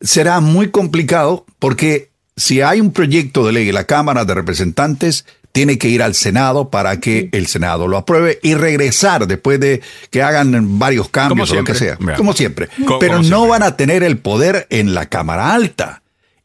[0.00, 5.24] será muy complicado porque si hay un proyecto de ley en la Cámara de Representantes,
[5.52, 9.82] tiene que ir al Senado para que el Senado lo apruebe y regresar después de
[10.10, 11.98] que hagan varios cambios o lo que sea.
[12.16, 12.68] Como siempre.
[12.98, 16.01] Pero no van a tener el poder en la Cámara Alta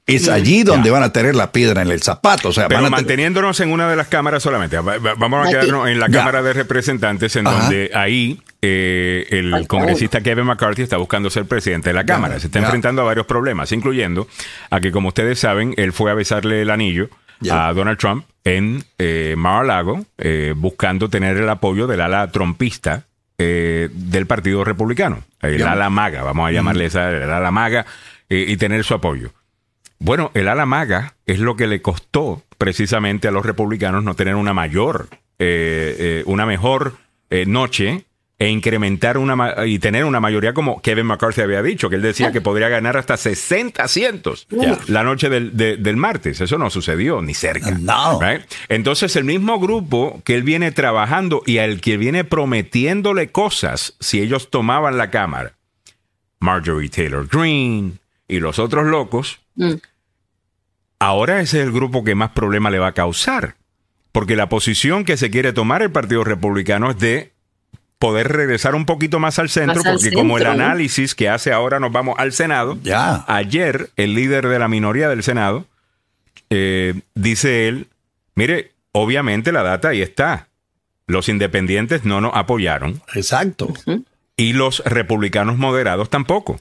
[0.07, 2.49] es allí donde van a tener la piedra en el zapato.
[2.49, 6.09] O sea, Pero manteniéndonos en una de las cámaras solamente, vamos a quedarnos en la
[6.09, 11.89] Cámara de Representantes, en donde ahí eh, el congresista Kevin McCarthy está buscando ser presidente
[11.89, 12.39] de la Cámara.
[12.39, 14.27] Se está enfrentando a varios problemas, incluyendo
[14.69, 17.09] a que, como ustedes saben, él fue a besarle el anillo
[17.51, 23.03] a Donald Trump en eh, Mar-a-Lago, eh, buscando tener el apoyo del ala trompista
[23.37, 27.85] eh, del Partido Republicano, el ala maga, vamos a llamarle esa, el ala maga,
[28.29, 29.31] y tener su apoyo.
[29.99, 34.35] Bueno, el ala maga es lo que le costó precisamente a los republicanos no tener
[34.35, 35.07] una mayor,
[35.39, 36.95] eh, eh, una mejor
[37.29, 38.05] eh, noche
[38.39, 42.31] e incrementar una y tener una mayoría como Kevin McCarthy había dicho, que él decía
[42.31, 44.47] que podría ganar hasta 60 asientos
[44.87, 46.39] la noche del, martes.
[46.39, 47.71] Eso no sucedió ni cerca.
[47.71, 48.19] No.
[48.69, 54.21] Entonces, el mismo grupo que él viene trabajando y al que viene prometiéndole cosas si
[54.21, 55.53] ellos tomaban la Cámara,
[56.39, 57.93] Marjorie Taylor Greene
[58.27, 59.73] y los otros locos, Mm.
[60.99, 63.55] Ahora ese es el grupo que más problema le va a causar.
[64.11, 67.33] Porque la posición que se quiere tomar el Partido Republicano es de
[67.99, 71.91] poder regresar un poquito más al centro, porque como el análisis que hace ahora nos
[71.91, 73.25] vamos al Senado, ya.
[73.27, 75.65] ayer el líder de la minoría del Senado,
[76.49, 77.87] eh, dice él,
[78.35, 80.47] mire, obviamente la data ahí está.
[81.07, 83.01] Los independientes no nos apoyaron.
[83.13, 83.73] Exacto.
[84.35, 86.59] Y los republicanos moderados tampoco.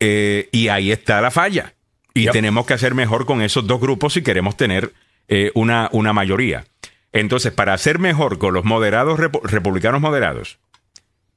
[0.00, 1.74] Eh, y ahí está la falla.
[2.14, 4.92] Y tenemos que hacer mejor con esos dos grupos si queremos tener
[5.28, 6.64] eh, una, una mayoría.
[7.12, 10.58] Entonces, para hacer mejor con los moderados, republicanos moderados,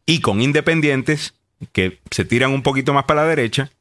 [0.06, 1.36] y con independientes
[1.72, 3.72] que se tiran un poquito más para la derecha,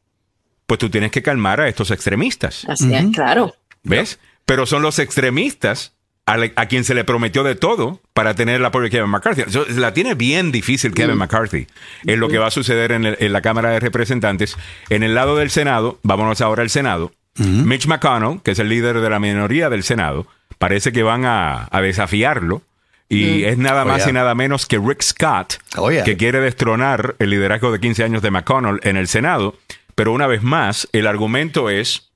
[0.66, 2.64] pues tú tienes que calmar a estos extremistas.
[2.68, 3.54] Así es, claro.
[3.82, 4.20] ¿Ves?
[4.44, 5.94] Pero son los extremistas
[6.30, 9.42] a, quien se le prometió de todo para tener el apoyo de Kevin McCarthy.
[9.76, 11.18] la tiene bien difícil Kevin mm.
[11.18, 11.66] McCarthy.
[12.04, 14.56] Es lo que va a suceder en, la Cámara de Representantes.
[14.88, 17.12] En el lado del Senado, vámonos ahora al Senado.
[17.36, 20.26] Mitch McConnell, que es el líder de la minoría del Senado,
[20.58, 22.62] parece que van a, desafiarlo.
[23.08, 23.44] Y mm.
[23.44, 27.30] es nada más oh, y nada menos que Rick Scott, oh, que quiere destronar el
[27.30, 29.56] liderazgo de 15 años de McConnell en el Senado.
[29.96, 32.09] Pero una vez más, el argumento es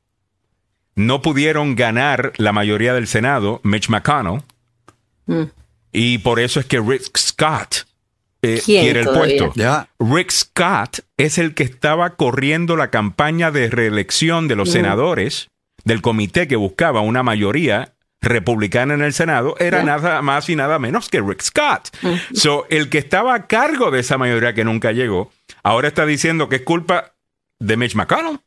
[0.97, 4.43] no pudieron ganar la mayoría del Senado, Mitch McConnell,
[5.27, 5.45] mm.
[5.93, 7.87] y por eso es que Rick Scott
[8.43, 9.53] eh, quiere el puesto.
[9.99, 14.73] Rick Scott es el que estaba corriendo la campaña de reelección de los mm.
[14.73, 15.49] senadores
[15.85, 17.95] del comité que buscaba una mayoría
[18.25, 21.97] republicana en el Senado era nada más y nada menos que Rick Scott.
[22.33, 25.31] So, el que estaba a cargo de esa mayoría que nunca llegó,
[25.63, 27.13] ahora está diciendo que es culpa
[27.61, 28.41] de Mitch McConnell.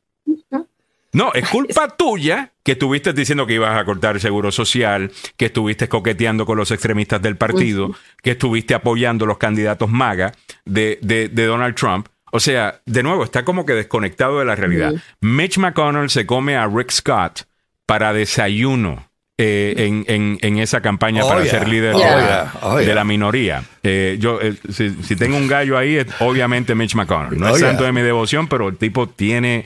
[1.17, 5.45] No, es culpa tuya que estuviste diciendo que ibas a cortar el seguro social, que
[5.45, 7.89] estuviste coqueteando con los extremistas del partido,
[8.21, 10.33] que estuviste apoyando los candidatos MAGA
[10.65, 12.07] de, de, Donald Trump.
[12.31, 14.93] O sea, de nuevo, está como que desconectado de la realidad.
[15.21, 17.47] Mitch McConnell se come a Rick Scott
[17.87, 23.63] para desayuno eh, en, en, en, esa campaña para ser líder de, la minoría.
[23.81, 27.39] Eh, yo, eh, si, tengo un gallo ahí, es obviamente Mitch McConnell.
[27.39, 29.65] No es santo de mi devoción, pero el tipo tiene.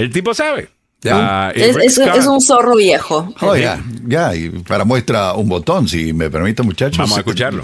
[0.00, 0.70] El tipo sabe.
[1.10, 3.34] Ah, es, un zorro viejo.
[3.40, 6.98] Oh, ya, ya, y para muestra un botón, si me permite, muchachos.
[6.98, 7.62] Vamos a escucharlo.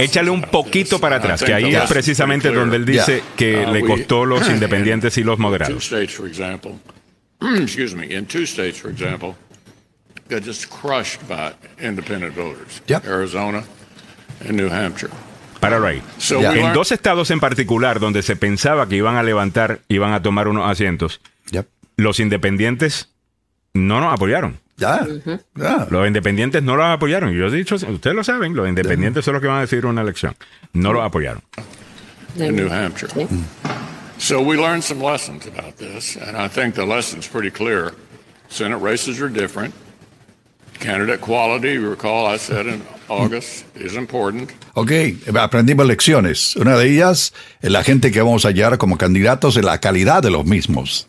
[0.00, 3.80] Échale un poquito para atrás, que ahí es precisamente donde él dice que uh, le
[3.82, 5.92] costó los independientes y los moderados.
[7.62, 9.36] excuse me, in two states, for example,
[10.28, 12.80] got just crushed by independent voters.
[13.06, 13.62] Arizona
[14.40, 15.12] and New Hampshire.
[15.60, 16.02] Para ahí.
[16.18, 20.22] So En dos estados en particular donde se pensaba que iban a levantar, iban a
[20.22, 21.20] tomar unos asientos,
[21.50, 21.66] yep.
[21.96, 23.10] los independientes
[23.74, 24.58] no nos apoyaron.
[24.76, 25.04] Ya,
[25.56, 25.88] ya.
[25.90, 27.32] Los independientes no los apoyaron.
[27.32, 30.02] Yo he dicho, ustedes lo saben, los independientes son los que van a decir una
[30.02, 30.36] elección.
[30.72, 31.42] No los apoyaron.
[32.38, 33.12] En New Hampshire.
[33.12, 33.44] Mm.
[34.18, 37.94] So we learned some lessons about this, and I think the lesson's pretty clear.
[38.48, 39.74] Senate races are different.
[40.80, 44.50] Candidate quality, you recall I said in August, is important.
[44.74, 44.92] Ok,
[45.34, 46.54] aprendimos lecciones.
[46.56, 47.32] Una de ellas,
[47.62, 51.06] la gente que vamos a hallar como candidatos es la calidad de los mismos.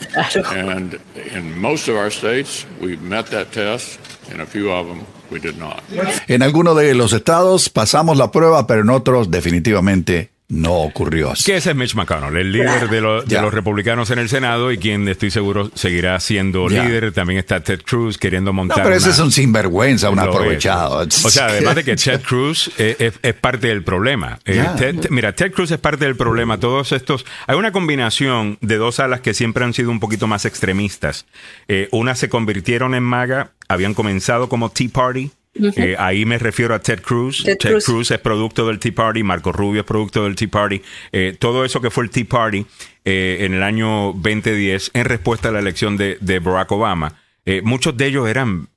[0.52, 1.00] And
[1.36, 4.00] in most of our states, we've met that test.
[4.34, 5.84] In a few of them, we did not.
[6.28, 11.44] En algunos de los estados pasamos la prueba, pero en otros definitivamente no ocurrió así.
[11.46, 15.08] Que ese es Mitch McConnell, el líder de, los republicanos en el Senado y quien
[15.08, 17.12] estoy seguro seguirá siendo líder.
[17.12, 18.80] También está Ted Cruz queriendo montar.
[18.80, 21.00] No, pero ese es un sinvergüenza, un aprovechado.
[21.00, 24.40] O sea, además de que Ted Cruz es, parte del problema.
[24.46, 24.66] Eh,
[25.12, 26.60] mira, Ted Cruz es parte del problema.
[26.60, 27.26] Todos estos.
[27.46, 31.28] Hay una combinación de dos alas que siempre han sido un poquito más extremistas.
[31.68, 36.76] Eh, una se convirtieron en MAGA, habían comenzado como Tea Party eh, ahí me refiero
[36.76, 37.44] a Ted Cruz.
[37.44, 38.12] Ted, Cruz.
[38.12, 40.82] es producto del Tea Party, Marco Rubio es producto del Tea Party.
[41.12, 42.66] Eh, todo eso que fue el Tea Party
[43.06, 47.16] eh, en el año 2010 en respuesta a la elección de, Barack Obama,
[47.64, 48.70] muchos de ellos eran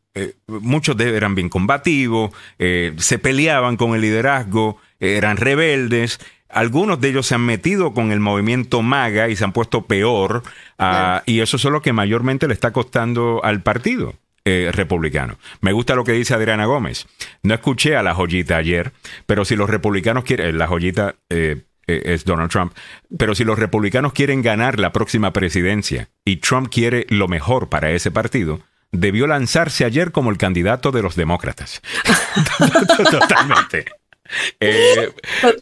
[0.46, 6.20] muchos de ellos eran bien combativos, se peleaban con el liderazgo, eran rebeldes.
[6.48, 10.42] Algunos de ellos se han metido con el movimiento MAGA y se han puesto peor,
[10.78, 14.14] ah, y eso es lo que mayormente le está costando al partido.
[14.44, 15.38] Eh, republicano.
[15.60, 17.06] Me gusta lo que dice Adriana Gómez.
[17.44, 18.92] No escuché a la joyita ayer,
[19.24, 22.72] pero si los republicanos quieren, la joyita eh, eh, es Donald Trump,
[23.16, 27.92] pero si los republicanos quieren ganar la próxima presidencia y Trump quiere lo mejor para
[27.92, 28.58] ese partido,
[28.90, 31.80] debió lanzarse ayer como el candidato de los demócratas.
[33.12, 33.84] Totalmente.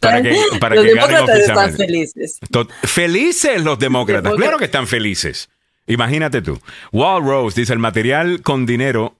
[0.01, 2.39] para que, para los demócratas están felices.
[2.81, 4.33] felices los demócratas.
[4.33, 5.49] Claro que están felices.
[5.87, 6.59] Imagínate tú.
[6.91, 9.15] Wall Rose dice, el material con dinero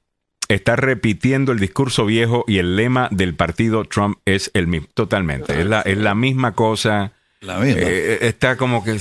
[0.47, 4.87] está repitiendo el discurso viejo y el lema del partido Trump es el mismo.
[4.93, 5.59] Totalmente.
[5.59, 7.11] Es la, es la misma cosa.
[7.39, 7.81] La misma.
[7.81, 8.97] Eh, está como que...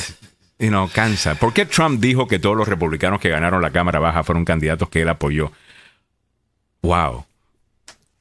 [0.59, 1.37] Y no, cansa.
[1.37, 4.89] ¿Por qué Trump dijo que todos los republicanos que ganaron la Cámara Baja fueron candidatos
[4.91, 5.53] que él apoyó?
[6.83, 7.25] ¡Wow!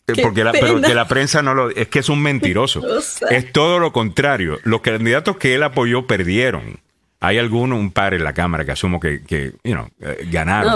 [0.08, 1.70] Eh, porque la, pero que la prensa no lo...
[1.70, 2.82] Es que es un mentiroso.
[3.30, 4.60] Es todo lo contrario.
[4.64, 6.80] Los candidatos que él apoyó perdieron.
[7.22, 10.76] Hay alguno, un par en la Cámara que asumo que, que you know, eh, ganaron,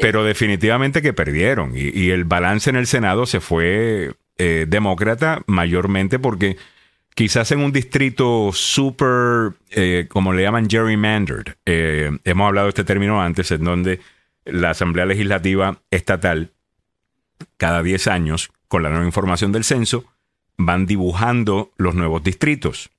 [0.00, 1.72] pero definitivamente que perdieron.
[1.74, 6.56] Y, el balance en el Senado se fue eh, demócrata mayormente porque
[7.16, 13.20] quizás en un distrito súper, eh, como le llaman gerrymandered, hemos hablado de este término
[13.20, 14.00] antes, en donde
[14.44, 16.52] la Asamblea Legislativa Estatal,
[17.56, 20.04] cada 10 años, con la nueva información del censo,
[20.56, 22.90] van dibujando los nuevos distritos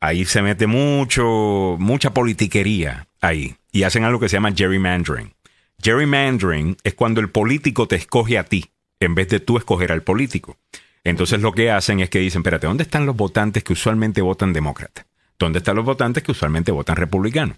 [0.00, 3.56] ahí se mete mucho, mucha politiquería ahí.
[3.72, 5.34] Y hacen algo que se llama gerrymandering.
[5.82, 8.66] Gerrymandering es cuando el político te escoge a ti,
[8.98, 10.56] en vez de tú escoger al político.
[11.04, 14.52] Entonces lo que hacen es que dicen, espérate, ¿dónde están los votantes que usualmente votan
[14.52, 15.06] demócrata?
[15.38, 17.56] ¿Dónde están los votantes que usualmente votan republicano?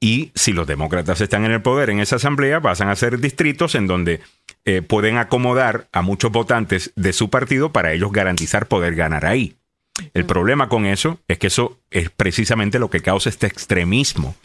[0.00, 3.74] Y si los demócratas están en el poder en esa asamblea, pasan a ser distritos
[3.74, 4.20] en donde
[4.64, 9.57] eh, pueden acomodar a muchos votantes de su partido para ellos garantizar poder ganar ahí.
[10.14, 14.36] El problema con eso es que eso es precisamente lo que causa este extremismo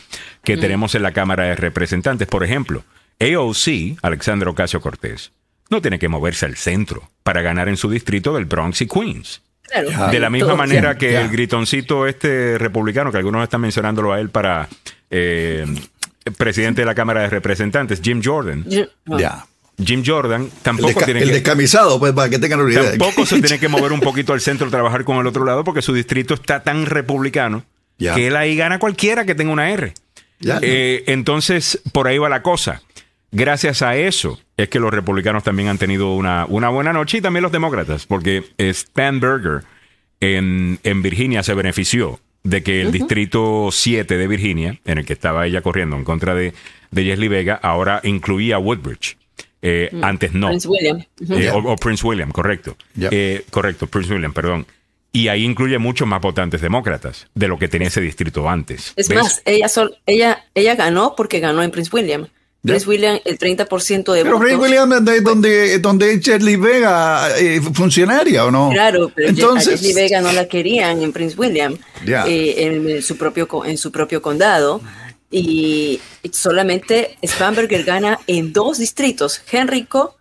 [0.43, 2.27] que tenemos en la Cámara de Representantes.
[2.27, 2.83] Por ejemplo,
[3.19, 5.31] AOC, Alexandra Ocasio Cortés,
[5.69, 9.41] no tiene que moverse al centro para ganar en su distrito del Bronx y Queens.
[10.11, 14.29] de la misma manera que el gritoncito este republicano, que algunos están mencionándolo a él
[14.29, 14.67] para
[15.09, 15.65] eh,
[16.37, 18.65] presidente de la Cámara de Representantes, Jim Jordan.
[19.05, 19.45] Ya.
[19.83, 22.89] Jim Jordan tampoco el tiene el descamisado, pues para que tengan una idea.
[22.91, 25.81] Tampoco se tiene que mover un poquito al centro, trabajar con el otro lado, porque
[25.81, 27.63] su distrito está tan republicano
[27.97, 29.93] que él ahí gana cualquiera que tenga una R.
[30.61, 32.81] Eh, entonces, por ahí va la cosa.
[33.31, 37.21] Gracias a eso es que los republicanos también han tenido una, una buena noche y
[37.21, 39.63] también los demócratas, porque Stan Berger
[40.19, 45.13] en, en Virginia se benefició de que el distrito 7 de Virginia, en el que
[45.13, 46.53] estaba ella corriendo en contra de,
[46.91, 49.17] de Leslie Vega, ahora incluía Woodbridge.
[49.65, 50.03] Eh, mm.
[50.03, 50.47] Antes no.
[50.49, 51.03] Prince William.
[51.29, 52.75] Eh, o, Prince William, correcto.
[52.99, 54.67] Eh, correcto, Prince William, perdón.
[55.13, 58.93] Y ahí incluye muchos más votantes demócratas de lo que tenía ese distrito antes.
[58.97, 59.67] Es más, ella,
[60.05, 62.27] ella, ella ganó porque ganó en Prince William.
[62.61, 67.27] Prince William, el 30% de pero Prince William es donde, donde Shirley Vega
[67.73, 68.69] funcionaria, ¿o no?
[68.71, 73.77] Claro, pero Entonces, a Vega no la querían en Prince William, en, su propio, en
[73.77, 74.81] su propio condado
[75.33, 75.99] y
[76.31, 80.15] solamente Spamberger gana en dos distritos, Henrico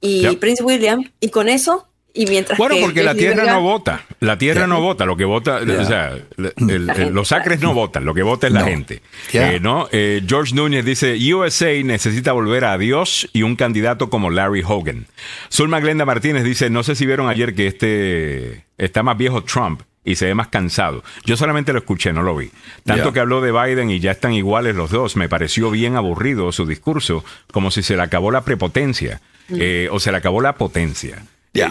[0.00, 4.38] y Prince William, y con eso, y mientras bueno, porque la tierra no vota, la
[4.38, 8.46] tierra no vota, lo que vota, o sea, los acres no votan, lo que vota
[8.46, 9.02] es la gente.
[9.32, 9.88] Eh, ¿no?
[9.92, 15.06] Eh, George Núñez dice, USA necesita volver a Dios y un candidato como Larry Hogan.
[15.52, 19.82] Zulma Glenda Martínez dice, no sé si vieron ayer que este está más viejo Trump
[20.06, 21.02] y se ve más cansado.
[21.24, 22.50] Yo solamente lo escuché, no lo vi.
[22.84, 26.50] Tanto que habló de Biden y ya están iguales los dos, me pareció bien aburrido
[26.52, 29.56] su discurso, como si se le acabó la prepotencia mm.
[29.60, 31.22] eh, o se le acabó la potencia.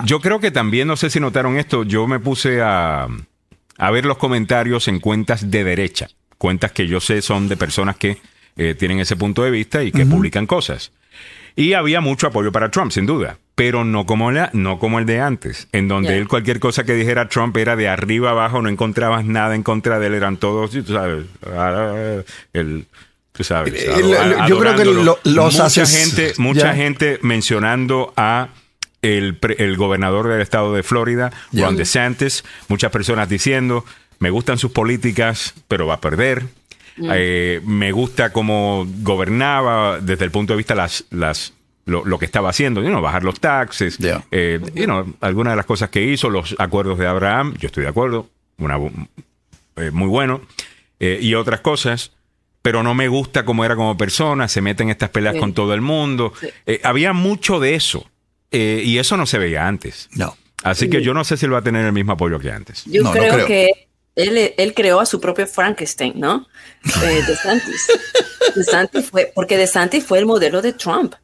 [0.04, 3.08] Yo creo que también, no sé si notaron esto, yo me puse a,
[3.78, 6.08] a ver los comentarios en cuentas de derecha,
[6.38, 8.18] cuentas que yo sé son de personas que
[8.58, 10.92] eh, tienen ese punto de vista y que publican cosas.
[11.56, 15.06] Y había mucho apoyo para Trump, sin duda, pero no como, la, no como el
[15.06, 18.68] de antes, en donde él cualquier cosa que dijera Trump era de arriba abajo, no
[18.68, 21.26] encontrabas nada en contra de él, eran todos, tú sabes,
[22.52, 22.86] el,
[23.32, 23.86] tú sabes
[24.48, 28.50] yo creo que los mucha gente, mucha gente mencionando a
[29.02, 33.86] el, el, gobernador del estado de Florida, Ron DeSantis, muchas personas diciendo,
[34.20, 36.44] me gustan sus políticas, pero va a perder.
[36.98, 37.10] Mm.
[37.14, 41.54] Eh, me gusta cómo gobernaba desde el punto de vista las, las
[41.86, 43.98] lo, que estaba haciendo, bajar los taxes,
[44.32, 44.60] eh,
[45.22, 48.78] algunas de las cosas que hizo, los acuerdos de Abraham, yo estoy de acuerdo, una,
[49.78, 50.42] eh, muy bueno,
[51.00, 52.12] y otras cosas,
[52.62, 55.74] pero no me gusta cómo era como persona, se mete en estas peleas con todo
[55.74, 56.34] el mundo.
[56.84, 58.10] había mucho de eso,
[58.52, 60.10] y eso no se veía antes.
[60.16, 60.36] No.
[60.64, 62.84] Así que yo no sé si él va a tener el mismo apoyo que antes.
[62.86, 66.48] Yo creo, que él, creó a su propio Frankenstein, ¿no?
[67.04, 67.88] Eh, de Santis.
[68.56, 71.16] De Santis fue, porque De Santis fue el modelo de Trump.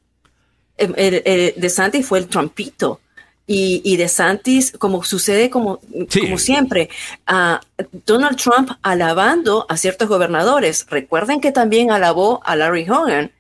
[0.88, 3.00] De Santis fue el Trumpito.
[3.48, 5.82] Y, y De Santis, como sucede como,
[6.22, 6.90] como siempre,
[7.26, 7.60] a
[8.06, 10.86] Donald Trump alabando a ciertos gobernadores.
[10.90, 13.32] Recuerden que también alabó a Larry Hogan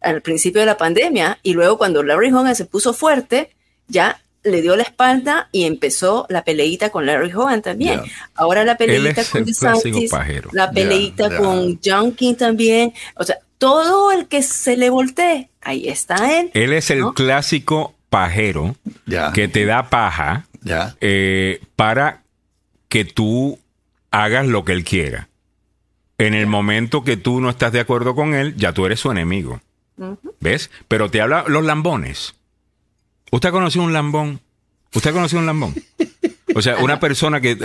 [0.00, 3.50] al principio de la pandemia y luego cuando Larry Hogan se puso fuerte,
[3.86, 8.00] ya le dio la espalda y empezó la peleita con Larry Hogan también.
[8.34, 10.10] Ahora la peleita con DeSantis,
[10.52, 12.92] la peleita con Junkin también.
[13.14, 16.50] O sea, todo el que se le voltee, ahí está él.
[16.52, 18.74] Él es el clásico pajero
[19.34, 20.46] que te da paja
[21.00, 22.24] eh, para
[22.88, 23.60] que tú
[24.10, 25.28] hagas lo que él quiera.
[26.18, 29.12] En el momento que tú no estás de acuerdo con él, ya tú eres su
[29.12, 29.60] enemigo.
[30.40, 30.72] ¿Ves?
[30.88, 32.34] Pero te habla los lambones.
[33.30, 34.40] ¿Usted ha conocido un lambón?
[34.92, 35.72] ¿Usted ha conocido un lambón?
[36.56, 37.56] O sea, una persona que,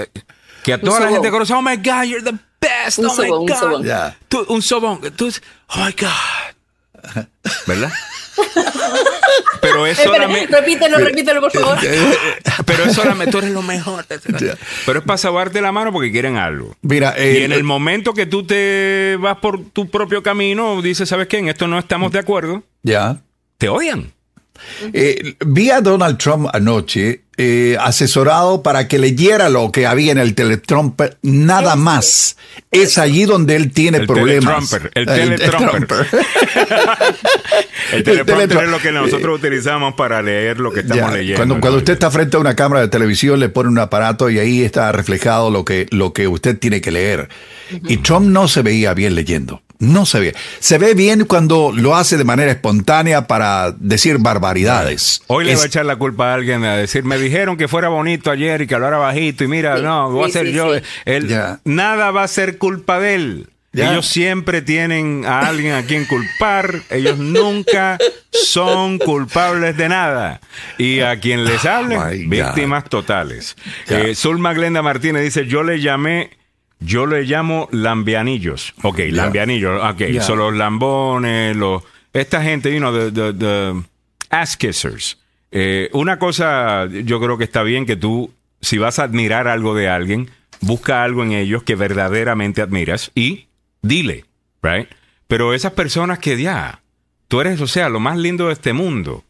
[0.64, 3.40] que a toda la gente conoce, oh my God, you're the best, oh my God.
[3.42, 4.48] Un sobón.
[4.48, 5.02] un sobón.
[5.16, 5.32] Tú,
[5.68, 7.26] oh my God.
[7.66, 7.92] ¿Verdad?
[9.62, 10.56] Pero es solamente.
[10.56, 11.78] repítelo, repítelo, por favor.
[12.66, 13.32] Pero es solamente.
[13.32, 14.06] Tú eres lo mejor.
[14.86, 16.76] Pero es para salvarte la mano porque quieren algo.
[16.82, 21.28] Mira, y en el momento que tú te vas por tu propio camino, dices, ¿sabes
[21.28, 21.40] qué?
[21.40, 22.64] En esto no estamos de acuerdo.
[22.84, 23.22] Ya.
[23.58, 24.12] Te odian.
[24.94, 30.18] Eh, vi a Donald Trump anoche eh, asesorado para que leyera lo que había en
[30.18, 32.36] el teletrumper, nada más.
[32.72, 34.76] Es allí donde él tiene problemas.
[34.96, 36.08] el teletrumper.
[37.94, 41.60] el teleprompter es lo que nosotros utilizamos para leer lo que estamos leyendo.
[41.60, 44.64] Cuando, usted está frente a una cámara de televisión, le pone un aparato y ahí
[44.64, 47.30] está reflejado lo que, lo que usted tiene que leer.
[47.88, 49.62] Y Trump no se veía bien leyendo.
[49.80, 50.36] No se ve.
[50.60, 55.22] Se ve bien cuando lo hace de manera espontánea para decir barbaridades.
[55.28, 57.90] Hoy le va a echar la culpa a alguien a decir, me dijeron que fuera
[57.90, 60.72] bonito ayer y que hablara bajito y mira, no, voy a ser yo.
[61.64, 63.50] Nada va a ser culpa de él.
[63.74, 66.82] Ellos siempre tienen a alguien a quien culpar.
[66.90, 67.98] Ellos nunca
[68.32, 70.40] son culpables de nada.
[70.78, 73.56] Y a quien les oh hable, víctimas totales.
[73.88, 76.32] Eh, Zulma Glenda Martínez dice, yo le llamé
[76.80, 78.74] Yo le llamo lambianillos.
[78.84, 79.82] Ok, lambianillos.
[79.84, 81.84] Ok, son los lambones, los,
[82.14, 83.74] esta gente, you know, the,
[84.30, 85.18] ass kissers.
[85.52, 89.76] Eh, una cosa, yo creo que está bien que tú, si vas a admirar algo
[89.76, 90.30] de alguien,
[90.62, 93.48] busca algo en ellos que verdaderamente admiras y
[93.82, 94.26] dile,
[94.62, 94.88] right?
[95.28, 96.82] Pero esas personas que ya,
[97.28, 99.24] tú eres, o sea, lo más lindo de este mundo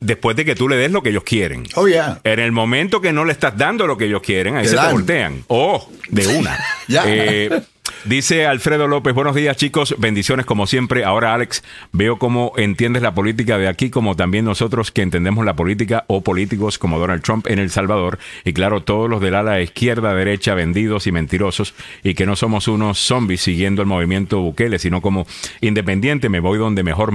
[0.00, 1.64] después de que tú le des lo que ellos quieren.
[1.76, 2.20] Oh, yeah.
[2.24, 4.92] En el momento que no le estás dando lo que ellos quieren, ahí se te
[4.92, 5.44] voltean.
[5.48, 6.58] Oh, de una.
[6.88, 7.04] Ya.
[7.06, 7.62] Eh,
[8.04, 11.04] dice Alfredo López, buenos días chicos, bendiciones como siempre.
[11.04, 11.62] Ahora Alex,
[11.92, 16.22] veo cómo entiendes la política de aquí, como también nosotros que entendemos la política o
[16.22, 18.18] políticos como Donald Trump en El Salvador.
[18.44, 21.74] Y claro, todos los del ala izquierda, derecha, vendidos y mentirosos.
[22.02, 25.28] Y que no somos unos zombies siguiendo el movimiento Bukele, sino como
[25.60, 27.12] independiente, me voy donde mejor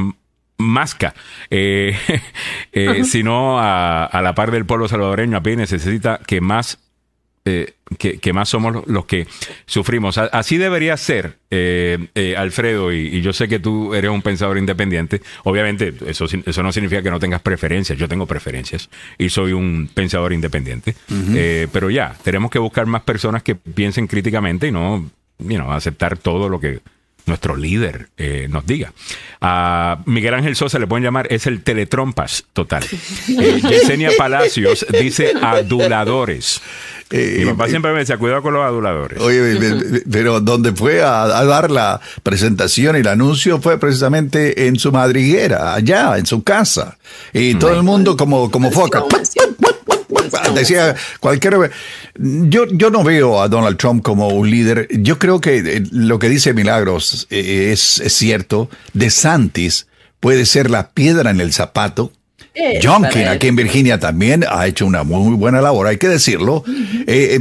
[0.57, 1.13] masca,
[1.49, 1.97] eh,
[2.71, 6.79] eh, sino a, a, la par del pueblo salvadoreño, a pie necesita que más
[7.47, 9.27] eh, que, más somos los que
[9.67, 10.17] sufrimos.
[10.17, 15.21] Así debería ser, eh, eh, Alfredo, y, yo sé que tú eres un pensador independiente.
[15.43, 17.99] Obviamente, eso, eso no significa que no tengas preferencias.
[17.99, 20.95] Yo tengo preferencias y soy un pensador independiente.
[21.71, 25.05] pero ya, tenemos que buscar más personas que piensen críticamente y no
[25.71, 26.79] aceptar todo lo que
[27.25, 28.93] nuestro líder eh, nos diga.
[29.41, 32.83] A Miguel Ángel Sosa le pueden llamar, es el teletrompas total.
[33.27, 36.61] Eh, Yesenia Palacios dice aduladores.
[37.11, 39.19] Eh, Mi papá siempre me decía, cuidado con los aduladores.
[39.21, 44.91] Oye, pero donde fue a, dar la presentación y el anuncio fue precisamente en su
[44.91, 46.97] madriguera, allá, en su casa.
[47.31, 49.03] Y todo el mundo como, como foca.
[50.53, 51.71] Decía cualquier.
[52.17, 54.87] Yo, yo no veo a Donald Trump como un líder.
[54.91, 58.69] Yo creo que eh, lo que dice Milagros eh, es, cierto.
[58.93, 59.87] De Santis
[60.19, 62.11] puede ser la piedra en el zapato.
[62.53, 66.63] Eh, Jonkin, aquí en Virginia, también ha hecho una muy buena labor, hay que decirlo.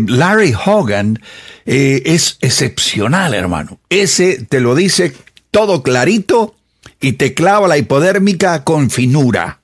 [0.09, 1.21] Larry Hogan
[1.65, 3.79] es excepcional, hermano.
[3.91, 5.15] Ese te lo dice
[5.53, 6.57] todo clarito
[7.01, 9.61] y te clava la hipodérmica con finura.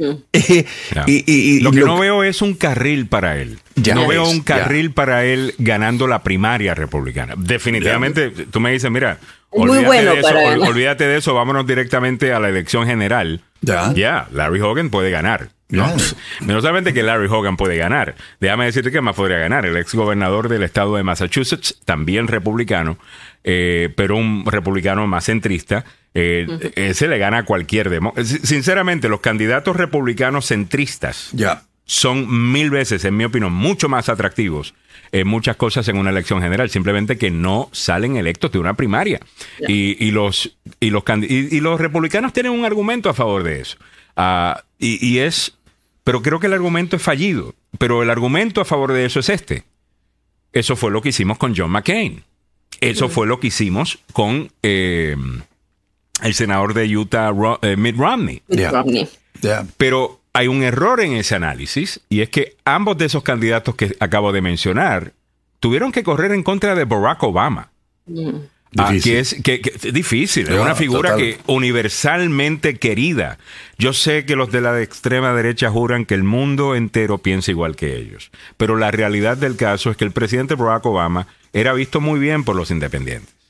[1.06, 3.58] y, lo que no veo es un carril para él.
[3.94, 7.34] no veo un carril para él ganando la primaria republicana.
[7.36, 9.18] Definitivamente, tú me dices, mira,
[9.50, 13.42] olvídate, de eso, olvídate de eso, vámonos directamente a la elección general.
[13.60, 15.50] Ya, Larry Hogan puede ganar.
[15.68, 15.86] No,
[16.40, 19.66] no solamente que Larry Hogan puede ganar, déjame decirte que más podría ganar.
[19.66, 22.98] El ex gobernador del estado de Massachusetts, también republicano,
[23.44, 25.84] eh, pero un republicano más centrista,
[26.14, 28.12] eh, ese le gana a cualquier demo.
[28.22, 31.32] Sinceramente, los candidatos republicanos centristas
[31.84, 34.74] son mil veces, en mi opinión, mucho más atractivos
[35.12, 39.20] en muchas cosas en una elección general, simplemente que no salen electos de una primaria.
[39.66, 43.76] Y, los, y, los, y, los republicanos tienen un argumento a favor de eso.
[44.16, 45.58] Ah, y, es,
[46.04, 47.54] pero creo que el argumento es fallido.
[47.78, 49.64] Pero el argumento a favor de eso es este.
[50.52, 52.24] Eso fue lo que hicimos con John McCain.
[52.80, 55.16] Eso fue lo que hicimos con eh,
[56.22, 57.32] el senador de Utah,
[57.62, 58.42] eh, Mitt Romney.
[59.76, 63.96] Pero hay un error en ese análisis y es que ambos de esos candidatos que
[64.00, 65.12] acabo de mencionar
[65.58, 67.70] tuvieron que correr en contra de Barack Obama.
[68.06, 68.30] Mm.
[68.78, 69.16] Ah, difícil.
[69.16, 73.36] es que, difícil, es una figura que universalmente querida.
[73.78, 77.74] Yo sé que los de la extrema derecha juran que el mundo entero piensa igual
[77.74, 82.00] que ellos, pero la realidad del caso es que el presidente Barack Obama era visto
[82.00, 83.40] muy bien por los independientes.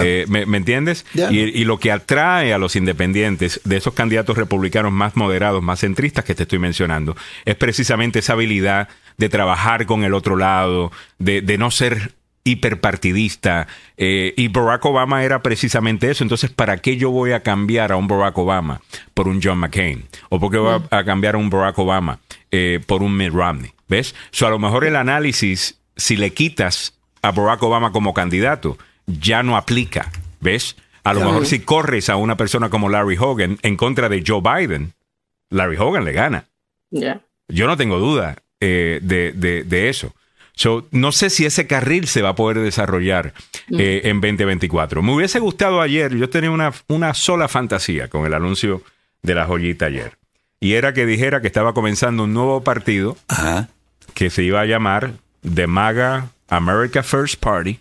[0.00, 1.04] Eh, ¿me, entiendes?
[1.14, 6.24] Y, lo que atrae a los independientes de esos candidatos republicanos más moderados, más centristas
[6.24, 11.58] que te estoy mencionando, es precisamente esa habilidad de trabajar con el otro lado, de,
[11.58, 12.14] no ser
[12.44, 13.68] hiperpartidista.
[13.96, 16.24] Eh, y Barack Obama era precisamente eso.
[16.24, 18.80] Entonces, ¿para qué yo voy a cambiar a un Barack Obama
[19.14, 20.06] por un John McCain?
[20.28, 22.20] ¿O por qué voy a, cambiar a un Barack Obama
[22.50, 23.72] eh, por un Mitt Romney?
[23.88, 24.14] ¿Ves?
[24.40, 26.97] O a lo mejor el análisis, si le quitas
[27.28, 30.10] a Barack Obama como candidato, ya no aplica.
[30.40, 30.76] ¿Ves?
[31.04, 34.42] A lo mejor si corres a una persona como Larry Hogan en contra de Joe
[34.42, 34.92] Biden,
[35.50, 36.44] Larry Hogan le gana.
[37.48, 40.14] Yo no tengo duda eh, de, eso.
[40.90, 43.32] no sé si ese carril se va a poder desarrollar
[43.68, 43.80] mm.
[43.80, 45.02] eh, en 2024.
[45.02, 48.82] Me hubiese gustado ayer, yo tenía una, una sola fantasía con el anuncio
[49.22, 50.18] de la joyita ayer.
[50.60, 53.16] Y era que dijera que estaba comenzando un nuevo partido
[54.14, 57.80] que se iba a llamar The MAGA America First Party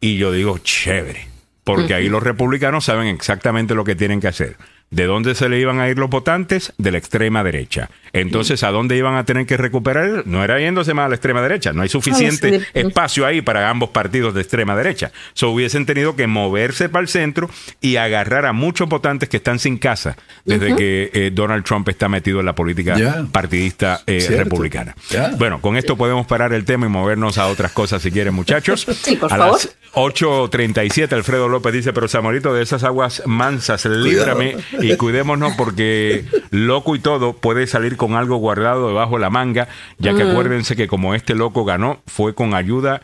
[0.00, 1.28] y yo digo, chévere,
[1.62, 4.56] porque ahí los republicanos saben exactamente lo que tienen que hacer.
[4.92, 6.74] ¿De dónde se le iban a ir los votantes?
[6.76, 7.88] De la extrema derecha.
[8.12, 10.26] Entonces, ¿a dónde iban a tener que recuperar?
[10.26, 11.72] No era yéndose más a la extrema derecha.
[11.72, 15.10] No hay suficiente espacio ahí para ambos partidos de extrema derecha.
[15.32, 17.48] So, hubiesen tenido que moverse para el centro
[17.80, 22.10] y agarrar a muchos votantes que están sin casa desde que eh, Donald Trump está
[22.10, 24.94] metido en la política partidista eh, republicana.
[25.38, 28.86] Bueno, con esto podemos parar el tema y movernos a otras cosas si quieren, muchachos.
[29.02, 29.52] Sí, por a favor.
[29.54, 36.24] las 8.37, Alfredo López dice, pero Samuelito, de esas aguas mansas, líbrame y cuidémonos porque
[36.50, 39.68] loco y todo puede salir con algo guardado debajo de la manga,
[39.98, 43.00] ya que acuérdense que como este loco ganó, fue con ayuda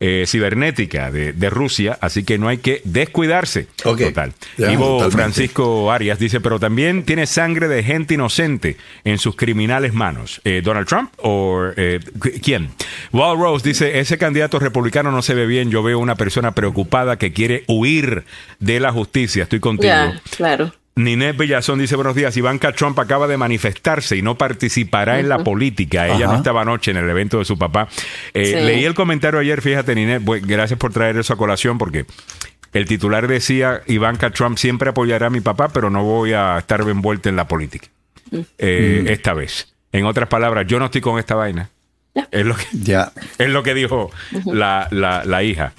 [0.00, 3.66] eh, cibernética de, Rusia, así que no hay que descuidarse.
[3.82, 4.32] Total.
[4.56, 10.40] Ivo Francisco Arias dice, pero también tiene sangre de gente inocente en sus criminales manos.
[10.44, 11.98] Eh, ¿Donald Trump o eh,
[12.40, 12.70] quién?
[13.12, 17.18] Wall Rose dice, ese candidato republicano no se ve bien, yo veo una persona preocupada
[17.18, 18.22] que quiere huir
[18.60, 19.42] de la justicia.
[19.42, 20.12] Estoy contigo.
[20.36, 20.72] claro.
[20.98, 22.36] Ninés Bellazón dice buenos días.
[22.36, 26.08] Ivanka Trump acaba de manifestarse y no participará en la política.
[26.08, 27.88] Ella no estaba anoche en el evento de su papá.
[28.34, 32.04] Eh, leí el comentario ayer, fíjate, Ninés, gracias por traer eso a colación porque
[32.72, 36.80] el titular decía, Ivanka Trump siempre apoyará a mi papá, pero no voy a estar
[36.80, 37.86] envuelta en la política.
[38.32, 38.40] Mm.
[38.58, 39.08] Eh, mm.
[39.08, 39.72] Esta vez.
[39.92, 41.70] En otras palabras, yo no estoy con esta vaina.
[42.32, 42.64] Es, lo que,
[43.38, 44.10] es lo que dijo
[44.46, 45.74] la, la, la hija.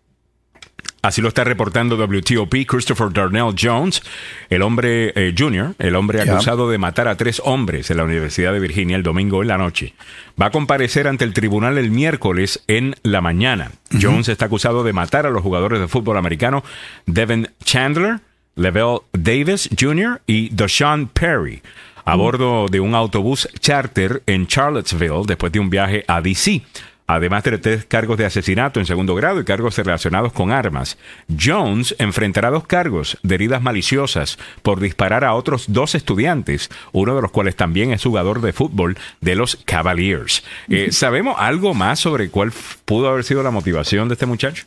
[1.06, 4.02] Así lo está reportando WTOP Christopher Darnell Jones,
[4.50, 8.52] el hombre eh, junior, el hombre acusado de matar a tres hombres en la Universidad
[8.52, 9.94] de Virginia el domingo en la noche.
[10.40, 13.70] Va a comparecer ante el tribunal el miércoles en la mañana.
[14.00, 16.64] Jones está acusado de matar a los jugadores de fútbol americano
[17.06, 18.18] Devin Chandler,
[18.56, 20.22] Levelle Davis Jr.
[20.26, 21.62] y Deshaun Perry
[22.06, 26.62] a bordo de un autobús charter en Charlottesville después de un viaje a DC
[27.06, 30.98] además de tres cargos de asesinato en segundo grado y cargos relacionados con armas.
[31.40, 37.22] Jones enfrentará dos cargos de heridas maliciosas por disparar a otros dos estudiantes, uno de
[37.22, 40.42] los cuales también es jugador de fútbol de los Cavaliers.
[40.68, 42.52] Eh, ¿Sabemos algo más sobre cuál
[42.84, 44.64] pudo haber sido la motivación de este muchacho?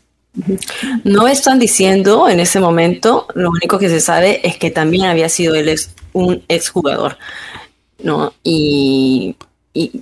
[1.03, 5.27] No están diciendo en ese momento, lo único que se sabe es que también había
[5.27, 5.69] sido él
[6.13, 7.17] un exjugador,
[8.01, 8.33] ¿no?
[8.43, 9.35] Y,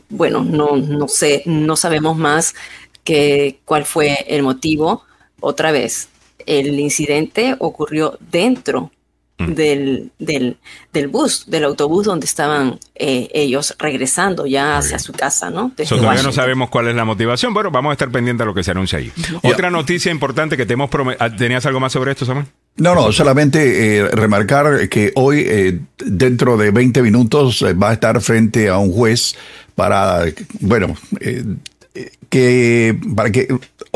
[0.10, 2.56] bueno, no, no sé, no sabemos más
[3.04, 5.04] que cuál fue el motivo.
[5.40, 6.10] Otra vez,
[6.46, 8.92] el incidente ocurrió dentro.
[9.38, 10.58] Del, del,
[10.92, 15.72] del, bus, del autobús donde estaban eh, ellos regresando ya hacia su casa, ¿no?
[15.88, 17.54] todavía no sabemos cuál es la motivación.
[17.54, 19.12] Bueno, vamos a estar pendientes a lo que se anuncia ahí.
[19.44, 21.24] Otra noticia importante que te hemos prometido.
[21.24, 22.48] Ah, ¿Tenías algo más sobre esto, Samuel?
[22.78, 28.20] No, no, solamente eh, remarcar que hoy, eh, dentro de 20 minutos, va a estar
[28.22, 29.36] frente a un juez
[29.76, 30.26] para,
[30.60, 30.96] bueno,
[32.30, 33.48] que para que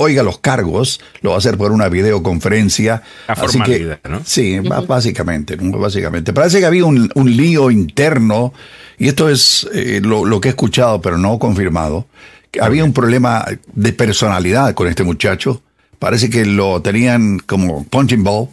[0.02, 3.04] oiga los cargos, lo va a hacer por una videoconferencia.
[3.28, 4.22] A Así que, ¿no?
[4.26, 6.34] Sí, básicamente, básicamente.
[6.34, 8.54] Parece que había un, lío interno,
[8.98, 12.08] y esto es eh, lo, que he escuchado, pero no confirmado,
[12.50, 15.62] que había un problema de personalidad con este muchacho.
[16.00, 18.50] Parece que lo tenían como punching ball.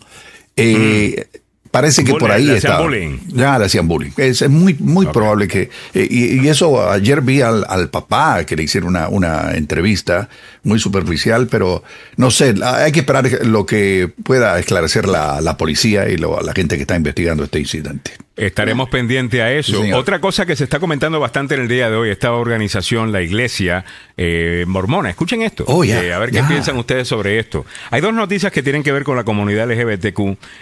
[0.57, 1.27] Eh,
[1.71, 2.81] Parece que por ahí está.
[3.29, 4.11] Ya le hacían bullying.
[4.17, 5.71] Es, muy, muy probable que.
[5.95, 10.29] Eh, y, eso ayer vi al, papá que le hicieron una, una entrevista
[10.63, 11.83] muy superficial, pero
[12.17, 16.77] no sé, hay que esperar lo que pueda esclarecer la, la policía y la gente
[16.77, 18.13] que está investigando este incidente.
[18.39, 19.83] Estaremos pendientes a eso.
[19.95, 23.21] Otra cosa que se está comentando bastante en el día de hoy, esta organización, la
[23.21, 23.85] iglesia
[24.17, 25.11] eh, mormona.
[25.11, 25.65] Escuchen esto.
[25.67, 27.67] Oh, eh, a ver qué piensan ustedes sobre esto.
[27.91, 30.21] Hay dos noticias que tienen que ver con la comunidad LGBTQ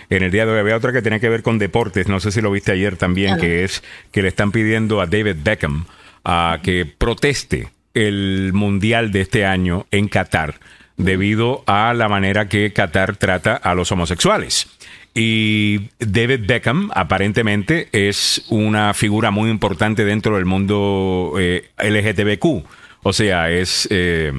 [0.09, 0.59] en el día de hoy.
[0.59, 2.09] Había otra que tiene que ver con deportes.
[2.09, 5.36] No sé si lo viste ayer también, que es que le están pidiendo a David
[5.44, 5.85] Beckham
[6.24, 10.59] a que proteste el mundial de este año en Qatar
[10.97, 14.68] debido a la manera que Qatar trata a los homosexuales.
[15.14, 22.64] Y David Beckham aparentemente es una figura muy importante dentro del mundo eh, LGTBQ.
[23.02, 24.32] O sea, es eh,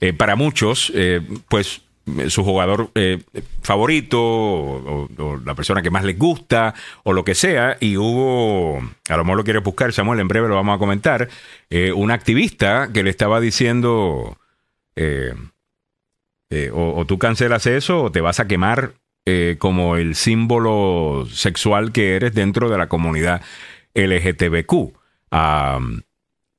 [0.00, 0.92] eh, para muchos,
[1.48, 1.82] pues
[2.28, 2.90] su jugador
[3.62, 6.74] favorito o, la persona que más les gusta
[7.04, 7.76] o lo que sea.
[7.80, 8.78] Y hubo,
[9.08, 11.28] a lo mejor lo quieres buscar, Samuel, en breve lo vamos a comentar,
[11.94, 14.36] un activista que le estaba diciendo,
[16.72, 18.92] o, tú cancelas eso o te vas a quemar
[19.30, 23.42] eh, como el símbolo sexual que eres dentro de la comunidad
[23.92, 24.94] LGTBQ.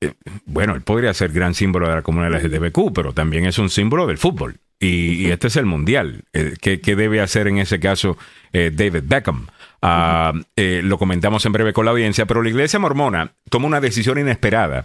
[0.00, 0.12] Eh,
[0.46, 4.06] bueno, él podría ser gran símbolo de la comunidad LGTBQ, pero también es un símbolo
[4.06, 4.60] del fútbol.
[4.80, 6.24] Y, este es el mundial.
[6.32, 8.16] Eh, ¿qué, debe hacer en ese caso
[8.52, 9.46] David Beckham?
[9.82, 14.18] Ah, lo comentamos en breve con la audiencia, pero la iglesia mormona toma una decisión
[14.18, 14.84] inesperada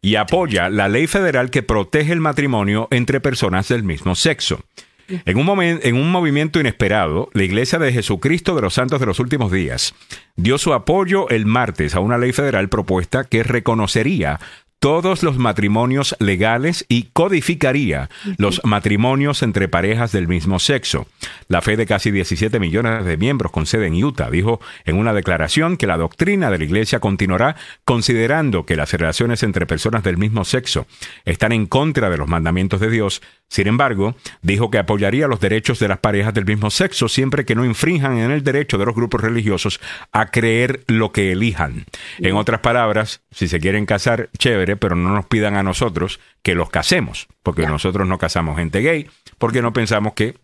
[0.00, 4.64] y apoya la ley federal que protege el matrimonio entre personas del mismo sexo.
[5.08, 9.18] En un, en un movimiento inesperado, la Iglesia de Jesucristo de los Santos de los
[9.18, 9.94] Últimos Días
[10.36, 14.40] dio su apoyo el martes a una ley federal propuesta que reconocería
[14.82, 21.06] todos los matrimonios legales y codificaría los matrimonios entre parejas del mismo sexo.
[21.46, 25.12] La fe de casi 17 millones de miembros con sede en Utah dijo en una
[25.12, 27.54] declaración que la doctrina de la Iglesia continuará
[27.84, 30.88] considerando que las relaciones entre personas del mismo sexo
[31.24, 33.22] están en contra de los mandamientos de Dios.
[33.52, 37.54] Sin embargo, dijo que apoyaría los derechos de las parejas del mismo sexo siempre que
[37.54, 39.78] no infrinjan en el derecho de los grupos religiosos
[40.10, 41.84] a creer lo que elijan.
[42.16, 46.54] En otras palabras, si se quieren casar, chévere pero no nos pidan a nosotros que
[46.54, 50.34] los casemos, porque nosotros no casamos gente gay, porque no pensamos que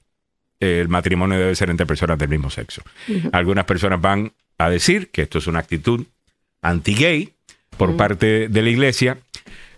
[0.60, 2.82] el matrimonio debe ser entre personas del mismo sexo.
[3.32, 6.04] Algunas personas van a decir que esto es una actitud
[6.60, 7.32] anti-gay
[7.78, 9.16] por parte de la iglesia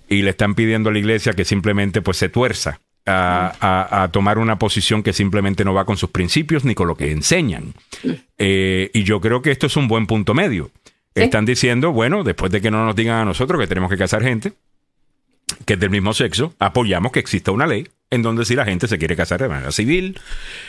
[0.09, 2.81] y le están pidiendo a la iglesia que simplemente pues se tuerza
[3.11, 7.11] a, tomar una posición que simplemente no va con sus principios ni con lo que
[7.11, 7.75] enseñan.
[8.39, 10.71] Eh, y yo creo que esto es un buen punto medio.
[11.15, 14.23] Están diciendo, bueno, después de que no nos digan a nosotros que tenemos que casar
[14.23, 14.53] gente
[15.65, 18.89] que es del mismo sexo, apoyamos que exista una ley en donde si la gente
[18.89, 20.19] se quiere casar de manera civil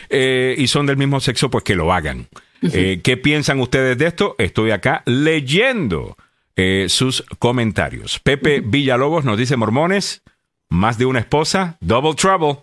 [0.10, 2.28] eh, y son del mismo sexo, pues que lo hagan.
[2.62, 4.36] Eh, ¿Qué piensan ustedes de esto?
[4.38, 6.18] Estoy acá leyendo
[6.56, 8.20] eh, sus comentarios.
[8.20, 10.22] Pepe Villalobos nos dice, mormones,
[10.72, 12.58] más de una esposa, double trouble.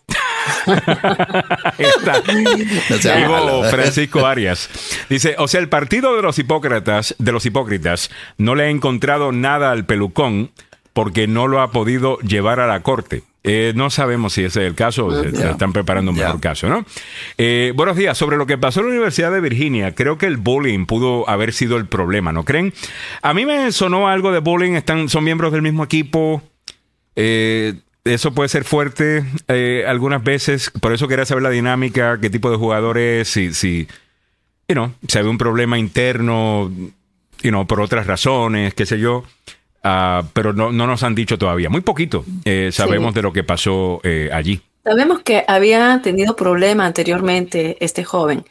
[3.70, 4.70] Francisco Arias.
[5.10, 9.30] Dice, o sea, el partido de los hipócritas, de los hipócritas, no le ha encontrado
[9.30, 10.50] nada al pelucón
[10.94, 13.24] porque no lo ha podido llevar a la corte.
[13.44, 16.84] Eh, no sabemos si ese es el caso o están preparando un mejor caso, ¿no?
[17.36, 18.16] Eh, buenos días.
[18.16, 21.52] Sobre lo que pasó en la Universidad de Virginia, creo que el bullying pudo haber
[21.52, 22.72] sido el problema, ¿no creen?
[23.20, 24.72] A mí me sonó algo de bullying.
[24.72, 26.42] Están, son miembros del mismo equipo.
[27.16, 27.74] Eh,
[28.14, 30.70] eso puede ser fuerte eh, algunas veces.
[30.80, 33.86] Por eso quería saber la dinámica, qué tipo de jugadores, si, si,
[34.68, 36.70] you know, si había un problema interno,
[37.42, 39.24] you know, por otras razones, qué sé yo.
[39.84, 41.70] Uh, pero no, no, nos han dicho todavía.
[41.70, 44.60] Muy poquito eh, sabemos de lo que pasó eh, allí.
[44.84, 48.44] Sabemos que había tenido problema anteriormente este joven,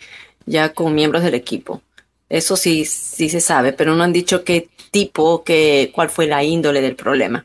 [0.45, 1.81] ya con miembros del equipo.
[2.29, 6.43] Eso sí, sí se sabe, pero no han dicho qué tipo, qué, cuál fue la
[6.43, 7.43] índole del problema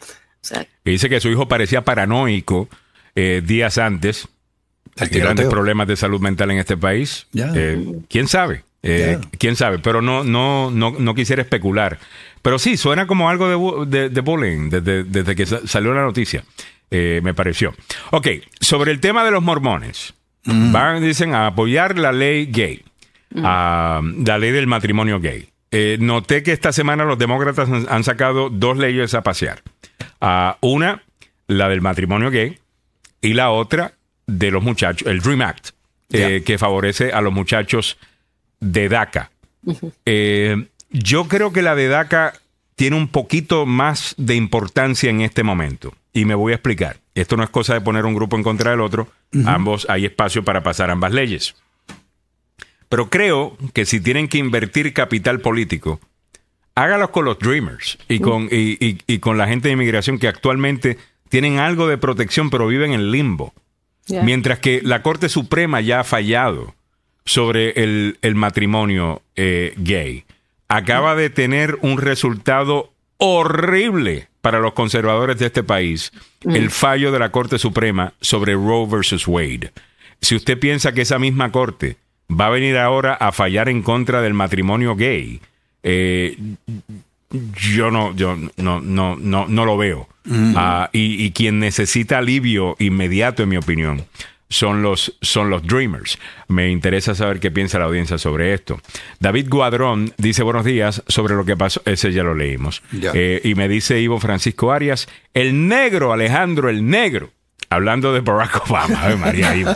[0.84, 2.68] dice que su hijo parecía paranoico
[3.14, 4.28] eh, días antes.
[4.98, 7.26] Hay grandes problemas de salud mental en este país.
[7.34, 8.64] Eh, ¿Quién sabe?
[8.82, 9.78] Eh, ¿Quién sabe?
[9.78, 11.98] Pero no, no, no, no quisiera especular.
[12.42, 16.44] Pero sí, suena como algo de, de, bullying desde, que salió la noticia.
[16.90, 17.74] me pareció.
[18.10, 18.28] Ok,
[18.60, 20.14] sobre el tema de los mormones.
[20.44, 20.72] Mm.
[20.72, 22.82] Van, dicen, a apoyar la ley gay.
[23.34, 24.24] Mm.
[24.26, 25.48] la ley del matrimonio gay.
[26.00, 29.62] noté que esta semana los demócratas han sacado dos leyes a pasear
[30.60, 31.02] una,
[31.46, 32.58] la del matrimonio gay,
[33.20, 33.94] y la otra
[34.26, 35.70] de los muchachos, el Dream Act,
[36.10, 37.98] eh, que favorece a los muchachos
[38.60, 39.30] de DACA.
[40.04, 42.34] Eh, yo creo que la de DACA
[42.74, 45.94] tiene un poquito más de importancia en este momento.
[46.12, 46.98] Y me voy a explicar.
[47.14, 49.08] Esto no es cosa de poner un grupo en contra del otro.
[49.46, 51.54] Ambos hay espacio para pasar ambas leyes.
[52.88, 56.00] Pero creo que si tienen que invertir capital político,
[56.74, 61.58] hágalos con los Dreamers y con, y, con la gente de inmigración que actualmente tienen
[61.58, 63.52] algo de protección pero viven en limbo.
[64.08, 66.74] Mientras que la Corte Suprema ya ha fallado
[67.24, 70.24] sobre el, matrimonio eh, gay.
[70.68, 76.12] acaba de tener un resultado horrible para los conservadores de este país,
[76.44, 76.56] mm.
[76.56, 79.72] el fallo de la Corte Suprema sobre Roe versus Wade.
[80.20, 81.96] Si usted piensa que esa misma Corte
[82.28, 85.40] va a venir ahora a fallar en contra del matrimonio gay,
[85.82, 86.36] eh,
[87.30, 90.08] yo no, yo no, no, no, no lo veo.
[90.54, 94.04] Ah, y, quien necesita alivio inmediato, en mi opinión,
[94.48, 96.18] son los, son los Dreamers.
[96.48, 98.80] Me interesa saber qué piensa la audiencia sobre esto.
[99.18, 101.82] David Guadrón dice buenos días sobre lo que pasó.
[101.86, 102.82] Ese ya lo leímos.
[103.14, 107.30] Eh, y me dice Ivo Francisco Arias, el negro, Alejandro, el negro.
[107.70, 109.16] Hablando de Barack Obama.
[109.16, 109.74] María Ivo.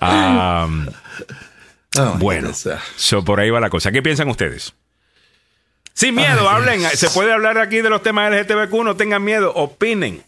[0.00, 0.68] Oh,
[2.18, 2.50] bueno,
[2.96, 3.90] so por ahí va la cosa.
[3.90, 4.74] ¿Qué piensan ustedes?
[5.98, 6.82] Sin miedo, hablen.
[6.94, 10.22] Se puede hablar aquí de los temas LGTBQ, no tengan miedo, opinen.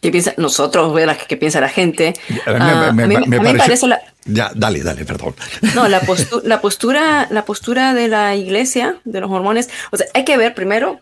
[0.00, 0.98] ¿Qué piensa nosotros?
[1.28, 2.14] ¿Qué piensa la gente?
[2.46, 4.00] A mí, me, parece la...
[4.24, 5.34] Ya, dale, dale, perdón.
[5.74, 6.00] No, la,
[6.44, 10.54] la, postura, la postura de la iglesia, de los mormones, o sea, hay que ver
[10.54, 11.00] primero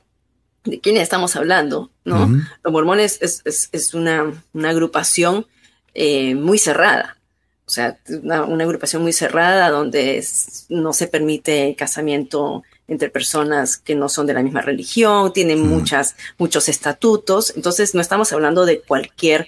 [0.64, 2.28] de quiénes estamos hablando, ¿no?
[2.64, 5.46] Los mormones es, es, es una, una, agrupación
[5.94, 7.18] eh, muy cerrada.
[7.66, 10.26] O sea, una, una, agrupación muy cerrada donde
[10.70, 16.16] no se permite casamiento entre personas que no son de la misma religión, tienen muchas,
[16.38, 17.54] muchos estatutos.
[17.54, 19.46] Entonces, no estamos hablando de cualquier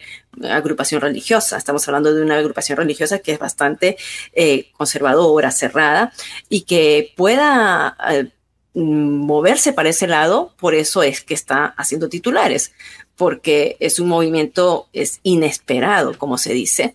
[0.48, 3.96] agrupación religiosa, estamos hablando de una agrupación religiosa que es bastante
[4.32, 6.12] eh, conservadora, cerrada
[6.48, 8.28] y que pueda eh,
[8.74, 12.72] moverse para ese lado, por eso es que está haciendo titulares,
[13.16, 16.94] porque es un movimiento es inesperado, como se dice.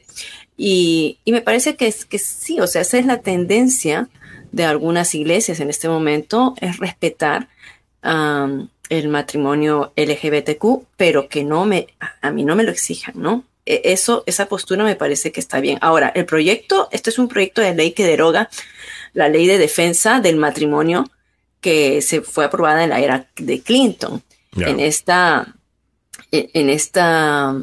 [0.55, 4.09] Y, y me parece que, es, que sí, o sea, esa es la tendencia
[4.57, 7.47] de algunas iglesias en este momento es respetar
[8.01, 11.87] el matrimonio LGBTQ, pero que no me,
[12.21, 13.43] a mí no me lo exijan, ¿no?
[13.65, 15.77] E, eso, esa postura me parece que está bien.
[15.81, 18.49] Ahora, el proyecto, este es un proyecto de ley que deroga
[19.13, 21.09] la ley de defensa del matrimonio
[21.61, 24.23] que se fue aprobada en la era de Clinton.
[24.55, 25.53] En esta,
[26.31, 27.55] e, en esta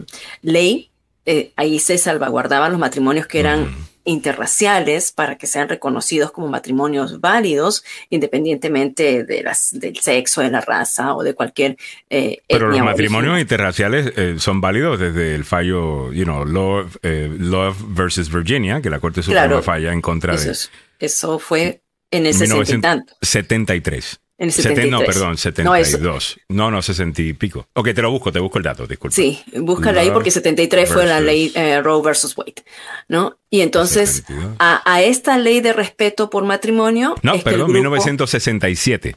[0.42, 0.90] ley,
[1.26, 7.20] eh, ahí se salvaguardaban los matrimonios que eran interraciales para que sean reconocidos como matrimonios
[7.20, 11.76] válidos, independientemente de las, del sexo, de la raza o de cualquier
[12.10, 17.34] eh, Pero los matrimonios interraciales eh, son válidos desde el fallo, you know, Love, eh,
[17.38, 20.54] Love versus Virginia, que la Corte Suprema falla en contra de...
[20.98, 24.20] eso fue en el 1973.
[24.36, 26.40] En el no, perdón, 72.
[26.48, 27.68] No, no, 60 y pico.
[27.74, 29.14] Ok, te lo busco, te busco el dato, disculpa.
[29.14, 32.64] Sí, búscala ahí porque 73 fue la ley eh, Roe versus Wade,
[33.06, 33.38] ¿no?
[33.48, 34.24] Y entonces,
[34.58, 37.14] a, esta ley de respeto por matrimonio.
[37.22, 39.16] No, perdón, 1967.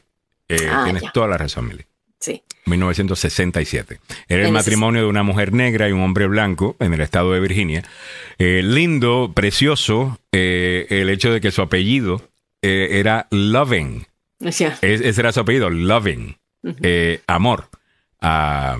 [0.50, 1.84] Eh, ah, tienes toda la razón, Mili.
[2.20, 2.42] Sí.
[2.66, 4.00] 1967.
[4.28, 7.40] Era el matrimonio de una mujer negra y un hombre blanco en el estado de
[7.40, 7.82] Virginia.
[8.38, 12.22] Eh, lindo, precioso, el hecho de que su apellido
[12.62, 14.06] era Loving
[14.40, 16.36] ese era su apellido, Loving,
[16.82, 17.68] eh, amor.
[18.20, 18.78] Ah,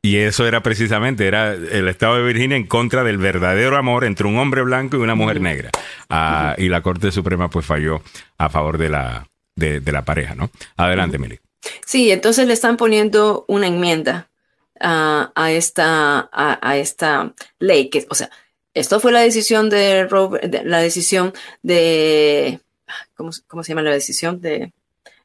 [0.00, 4.26] y eso era precisamente, era el estado de Virginia en contra del verdadero amor entre
[4.26, 5.70] un hombre blanco y una mujer negra.
[6.08, 8.02] Ah, y la Corte Suprema pues falló
[8.38, 10.50] a favor de la, de, la pareja, ¿no?
[10.76, 11.40] Adelante, Mili.
[11.84, 14.30] Sí, entonces le están poniendo una enmienda
[14.80, 18.30] a, esta, a, esta ley, que, o sea,
[18.74, 20.08] esto fue la decisión de,
[20.64, 21.32] la decisión
[21.62, 22.60] de,
[23.16, 24.40] ¿cómo, ¿cómo, se llama la decisión?
[24.40, 24.72] De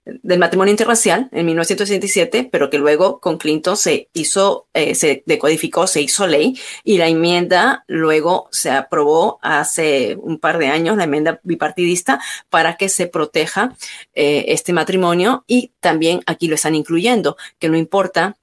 [0.06, 5.88] del matrimonio interracial en 1967, pero que luego con Clinton se hizo, eh, se decodificó,
[5.88, 11.06] se hizo ley y la enmienda luego se aprobó hace un par de años, la
[11.06, 12.20] enmienda bipartidista,
[12.50, 13.76] para que se proteja
[14.14, 18.36] eh, este matrimonio y también aquí lo están incluyendo, que no importa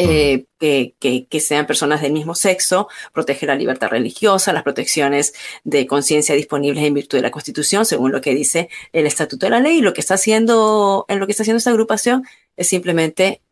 [0.00, 5.34] eh, que, sean personas del mismo sexo, protege la libertad religiosa, las protecciones
[5.64, 9.50] de conciencia disponibles en virtud de la Constitución, según lo que dice el Estatuto de
[9.50, 9.78] la Ley.
[9.78, 12.24] Y lo que está haciendo, en lo que está haciendo esta agrupación
[12.56, 13.42] es simplemente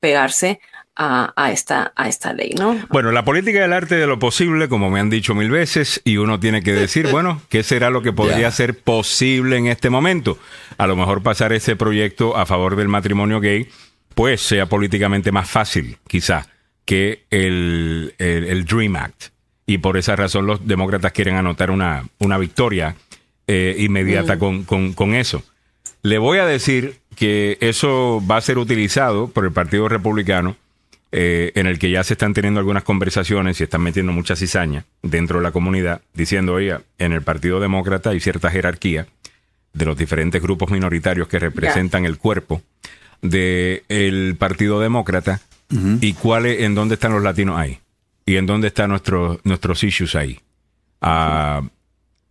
[0.00, 0.60] pegarse
[0.96, 2.76] a, esta, a esta ley, ¿no?
[2.90, 6.18] Bueno, la política del arte de lo posible, como me han dicho mil veces, y
[6.18, 10.38] uno tiene que decir, bueno, ¿qué será lo que podría ser posible en este momento?
[10.78, 13.68] A lo mejor pasar ese proyecto a favor del matrimonio gay
[14.14, 16.46] pues sea políticamente más fácil, quizá,
[16.84, 18.14] que el,
[18.68, 19.24] Dream Act.
[19.66, 22.96] Y por esa razón los demócratas quieren anotar una, una victoria
[23.46, 24.94] eh, inmediata mm.
[24.94, 25.42] con, eso.
[26.02, 30.56] Le voy a decir que eso va a ser utilizado por el Partido Republicano,
[31.12, 34.84] eh, en el que ya se están teniendo algunas conversaciones y están metiendo mucha cizaña
[35.02, 39.06] dentro de la comunidad, diciendo, oiga, en el Partido Demócrata hay cierta jerarquía
[39.74, 42.62] de los diferentes grupos minoritarios que representan el cuerpo
[43.22, 45.40] del el Partido Demócrata
[46.00, 47.78] y cuál en dónde están los latinos ahí
[48.26, 50.38] y en dónde están nuestros nuestros issues ahí.
[51.00, 51.62] Ah,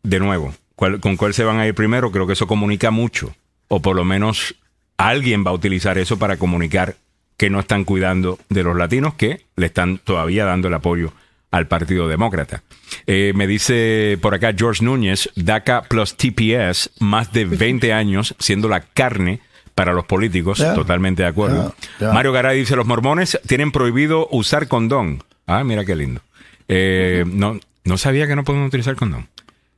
[0.03, 2.11] de nuevo, ¿con cuál se van a ir primero?
[2.11, 3.33] Creo que eso comunica mucho
[3.67, 4.55] o por lo menos
[4.97, 6.95] alguien va a utilizar eso para comunicar
[7.37, 11.13] que no están cuidando de los latinos que le están todavía dando el apoyo
[11.49, 12.63] al Partido Demócrata.
[13.07, 18.67] Eh, me dice por acá George Núñez, DACA plus TPS, más de 20 años siendo
[18.69, 19.39] la carne
[19.75, 21.73] para los políticos, totalmente de acuerdo.
[21.99, 25.23] Mario Garay dice, los mormones tienen prohibido usar condón.
[25.47, 26.21] Ah, mira qué lindo.
[26.67, 29.27] Eh, no, no sabía que no pueden utilizar condón.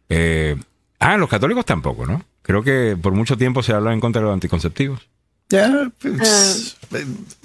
[0.09, 0.55] Eh,
[0.99, 2.23] ah, los católicos tampoco, ¿no?
[2.41, 5.07] Creo que por mucho tiempo se ha hablado en contra de los anticonceptivos.
[5.49, 6.77] Ya, pues,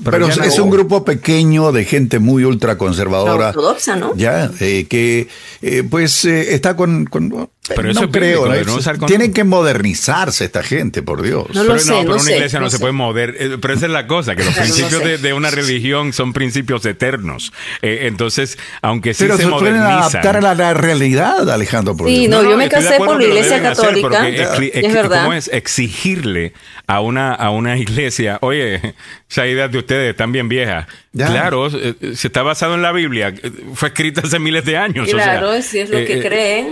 [0.02, 3.48] pero, es, un grupo pequeño de gente muy ultraconservadora.
[3.48, 4.14] Ortodoxa, ¿no?
[4.16, 5.28] Ya, eh, que
[5.60, 9.06] eh, pues eh, está con, con pero eso no creo, ¿no?
[9.06, 11.46] Tienen que modernizarse esta gente, por Dios.
[11.54, 13.36] No pero, sé, pero una iglesia no, se puede mover.
[13.38, 17.52] Eh, pero esa es la cosa, que los principios de, una religión son principios eternos.
[17.82, 21.96] Eh, entonces, aunque sí pero se, se pueden adaptar a la, realidad, Alejandro.
[21.96, 24.28] Por sí, no, yo me casé por la iglesia católica.
[24.28, 25.22] es, verdad.
[25.22, 26.52] ¿Cómo es exigirle
[26.86, 28.94] a una, a una iglesia, oye,
[29.30, 30.86] esa idea de ustedes están bien viejas?
[31.26, 33.34] Claro, eh, se está basado en la Biblia.
[33.74, 35.08] Fue escrita hace miles de años.
[35.08, 36.70] Claro, si es lo que creen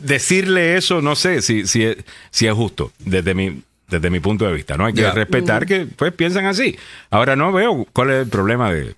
[0.00, 1.96] decirle eso, no sé si, si, es,
[2.30, 4.76] si es justo desde mi, desde mi punto de vista.
[4.76, 6.78] No hay que respetar que pues piensan así.
[7.10, 8.94] Ahora no veo cuál es el problema de,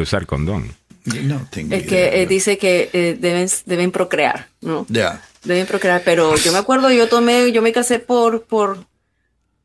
[0.00, 0.74] usar condón.
[1.04, 4.86] No es que eh, dice que eh, deben, deben procrear, ¿no?
[4.88, 5.20] Ya.
[5.42, 8.86] Deben procrear, pero yo me acuerdo, yo tomé, yo me casé por, por,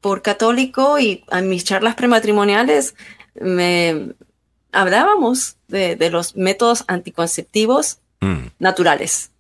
[0.02, 2.96] por católico y a mis charlas prematrimoniales
[3.40, 4.14] me
[4.80, 8.48] hablábamos de, de los métodos anticonceptivos mm.
[8.60, 9.32] naturales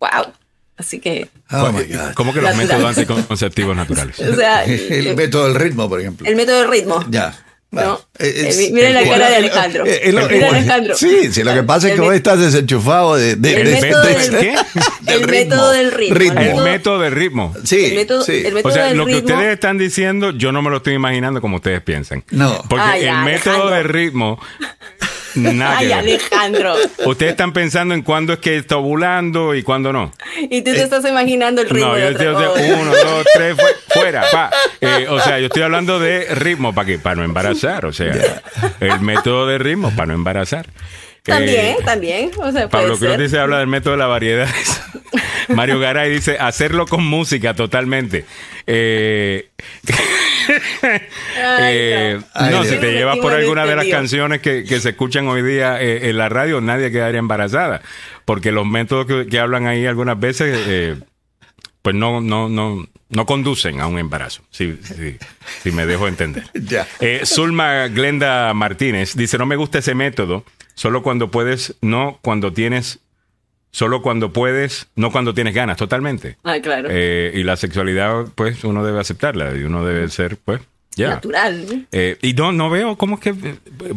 [0.00, 0.32] wow.
[0.76, 1.28] Así que.
[1.50, 1.70] Oh
[2.14, 4.18] ¿Cómo que los métodos anticonceptivos naturales?
[4.20, 6.26] o sea, el método del ritmo, por ejemplo.
[6.26, 7.04] El método del ritmo.
[7.10, 7.38] Ya.
[7.72, 9.84] No, eh, miren la cara de Alejandro.
[9.84, 10.96] Mira Alejandro.
[10.96, 14.38] Sí, sí, lo que pasa es que vos estás desenchufado de, de, el, método del,
[14.38, 14.54] ¿qué?
[15.06, 16.40] el método del ritmo.
[16.40, 17.54] El método del ritmo.
[17.62, 17.84] Sí.
[17.84, 18.42] El método, sí.
[18.44, 21.40] El método o sea, lo que ustedes están diciendo, yo no me lo estoy imaginando
[21.40, 22.24] como ustedes piensan.
[22.30, 22.60] No.
[22.68, 24.40] Porque el método del ritmo
[25.36, 26.74] Ay, Alejandro.
[27.04, 30.12] Ustedes están pensando en cuándo es que está ovulando y cuándo no.
[30.50, 31.88] Y tú te estás imaginando el ritmo.
[31.88, 33.56] No, yo estoy uno, dos, tres,
[33.88, 34.50] fuera, pa.
[34.80, 38.42] Eh, o sea, yo estoy hablando de ritmo para que para no embarazar, o sea,
[38.80, 40.66] el método de ritmo para no embarazar.
[41.22, 42.30] También, eh, también.
[42.38, 44.48] O sea, Pablo Cruz dice, habla del método de la variedad.
[45.48, 48.24] Mario Garay dice, hacerlo con música totalmente.
[48.66, 49.50] Eh,
[51.42, 52.20] eh,
[52.50, 56.16] no, si te llevas por alguna de las canciones que, se escuchan hoy día en
[56.16, 57.82] la radio, nadie quedaría embarazada.
[58.24, 60.98] Porque los métodos que, hablan ahí algunas veces,
[61.82, 64.78] pues no, no, no, no conducen a un embarazo, si,
[65.62, 66.44] si, me dejo entender.
[67.24, 70.44] Zulma Glenda Martínez dice, no me gusta ese método
[70.80, 73.00] Solo cuando puedes, no cuando tienes
[73.70, 76.38] solo cuando puedes, no cuando tienes ganas, totalmente.
[76.42, 76.88] Ah, claro.
[76.90, 80.62] Eh, y la sexualidad, pues, uno debe aceptarla y uno debe ser, pues,
[80.96, 81.10] ya.
[81.10, 81.86] Natural.
[81.92, 83.34] Eh, y no, no veo cómo es que.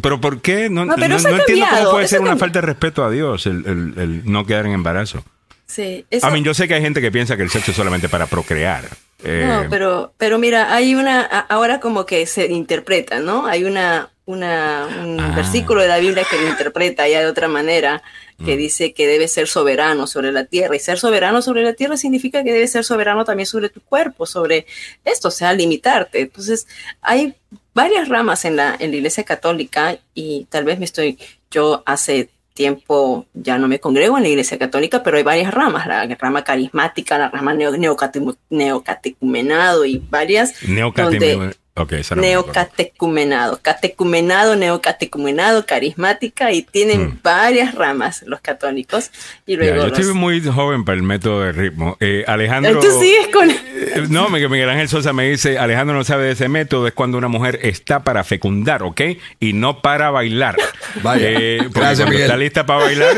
[0.02, 0.70] Pero ¿por qué?
[0.70, 1.30] No, no, entiendo
[1.74, 5.24] cómo puede ser una falta de respeto a Dios el, el, no quedar en embarazo.
[5.66, 6.06] Sí.
[6.22, 8.28] A mí, yo sé que hay gente que piensa que el sexo es solamente para
[8.28, 8.90] procrear.
[9.24, 11.22] Eh, no, pero, pero mira, hay una.
[11.24, 13.48] Ahora como que se interpreta, ¿no?
[13.48, 15.34] Hay una, una, un ah.
[15.36, 18.02] versículo de la Biblia que lo interpreta ya de otra manera,
[18.44, 18.58] que mm.
[18.58, 20.76] dice que debe ser soberano sobre la tierra.
[20.76, 24.26] Y ser soberano sobre la tierra significa que debe ser soberano también sobre tu cuerpo,
[24.26, 24.66] sobre
[25.04, 26.22] esto, o sea, limitarte.
[26.22, 26.68] Entonces,
[27.02, 27.36] hay
[27.74, 31.18] varias ramas en la, en la iglesia católica y tal vez me estoy,
[31.52, 35.88] yo hace tiempo ya no me congrego en la iglesia católica, pero hay varias ramas,
[35.88, 40.62] la rama carismática, la rama neocatecumenado y varias.
[40.68, 41.63] Neocatecumenado.
[41.76, 47.20] Okay, neocatecumenado, catecumenado, neocatecumenado, carismática y tienen hmm.
[47.24, 49.10] varias ramas los católicos.
[49.48, 51.98] Y luego yo estoy muy joven para el método de ritmo.
[52.00, 52.80] Eh, Alejandro.
[52.80, 53.50] Tú sigues con.
[53.50, 57.18] Eh, no, Miguel Ángel Sosa me dice: Alejandro no sabe de ese método, es cuando
[57.18, 59.02] una mujer está para fecundar, ¿ok?
[59.40, 60.56] Y no para bailar.
[61.02, 61.28] Vaya.
[61.28, 62.26] Eh, Gracias, Miguel.
[62.26, 63.18] está lista para bailar.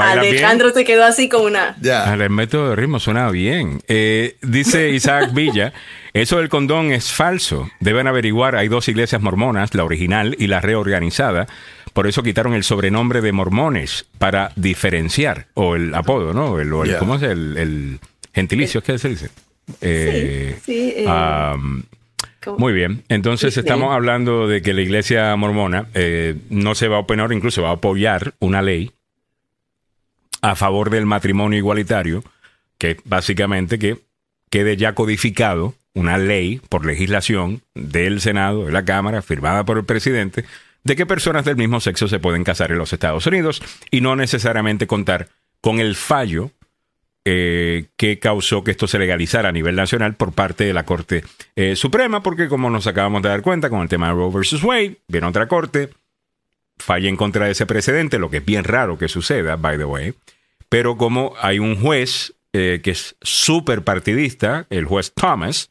[0.00, 1.76] Alejandro se quedó así como una.
[1.80, 2.12] Ya.
[2.14, 3.80] El método de ritmo suena bien.
[3.88, 5.72] Eh, dice Isaac Villa:
[6.12, 7.70] Eso del condón es falso.
[7.80, 8.56] Deben averiguar.
[8.56, 11.46] Hay dos iglesias mormonas, la original y la reorganizada.
[11.92, 15.46] Por eso quitaron el sobrenombre de mormones para diferenciar.
[15.54, 16.58] O el apodo, ¿no?
[16.58, 18.00] El, ¿Cómo es el,
[18.32, 18.82] gentilicio?
[18.82, 19.30] ¿Qué se dice?
[19.80, 21.06] Eh, sí, eh,
[22.58, 25.88] muy bien, entonces estamos hablando de que la iglesia mormona
[26.50, 28.92] no se va a oponer, incluso va a apoyar una ley
[30.42, 32.22] a favor del matrimonio igualitario,
[32.76, 33.98] que básicamente que
[34.50, 39.84] quede ya codificado una ley por legislación del Senado, de la Cámara, firmada por el
[39.84, 40.44] presidente,
[40.82, 44.16] de que personas del mismo sexo se pueden casar en los Estados Unidos y no
[44.16, 45.28] necesariamente contar
[45.60, 46.50] con el fallo
[47.24, 51.24] eh, que causó que esto se legalizara a nivel nacional por parte de la Corte
[51.56, 54.62] eh, Suprema, porque como nos acabamos de dar cuenta con el tema de Roe versus
[54.62, 55.90] Wade, viene otra corte,
[56.76, 59.84] falla en contra de ese precedente, lo que es bien raro que suceda, by the
[59.84, 60.14] way,
[60.68, 65.70] pero como hay un juez que es súper partidista, el juez Thomas,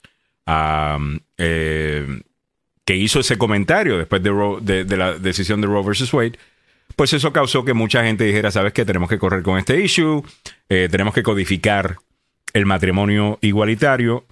[2.85, 6.37] que hizo ese comentario después de, de la decisión de Roe versus Wade,
[6.95, 10.23] pues eso causó que mucha gente dijera, sabes que tenemos que correr con este issue,
[10.69, 11.97] eh, tenemos que codificar
[12.53, 14.25] el matrimonio igualitario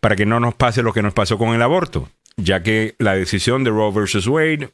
[0.00, 3.14] para que no nos pase lo que nos pasó con el aborto, ya que la
[3.14, 4.70] decisión de Roe versus Wade,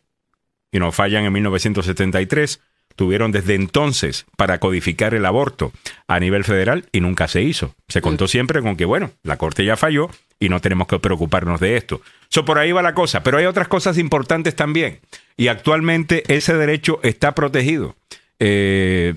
[0.72, 2.60] y no fallan en 1973,
[2.96, 5.72] tuvieron desde entonces para codificar el aborto
[6.08, 7.74] a nivel federal y nunca se hizo.
[7.88, 10.10] Se contó siempre con que, bueno, la Corte ya falló
[10.40, 12.00] y no tenemos que preocuparnos de esto.
[12.28, 15.00] So, por ahí va la cosa, pero hay otras cosas importantes también.
[15.36, 17.94] Y actualmente ese derecho está protegido.
[18.38, 19.14] Eh,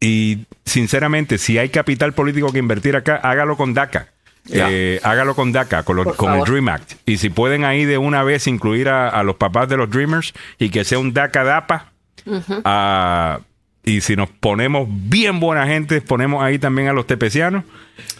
[0.00, 4.08] y sinceramente, si hay capital político que invertir acá, hágalo con DACA.
[4.48, 6.92] Eh, hágalo con DACA, con, el Dream Act.
[7.04, 10.70] Y si pueden ahí de una vez incluir a, los papás de los Dreamers y
[10.70, 11.12] que sea un
[12.64, 13.40] Ah,
[13.84, 17.64] y si nos ponemos bien buena gente, ponemos ahí también a los tepecianos.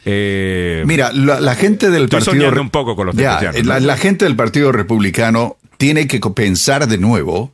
[0.04, 2.60] Eh, Mira, la, gente del partido.
[2.60, 3.82] un poco con los tepecianos.
[3.82, 7.52] la, gente del Partido Republicano tiene que pensar de nuevo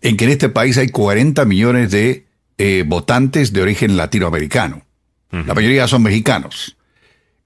[0.00, 2.26] en que en este país hay 40 millones de
[2.58, 4.82] eh, votantes de origen latinoamericano.
[5.30, 6.76] La mayoría son mexicanos.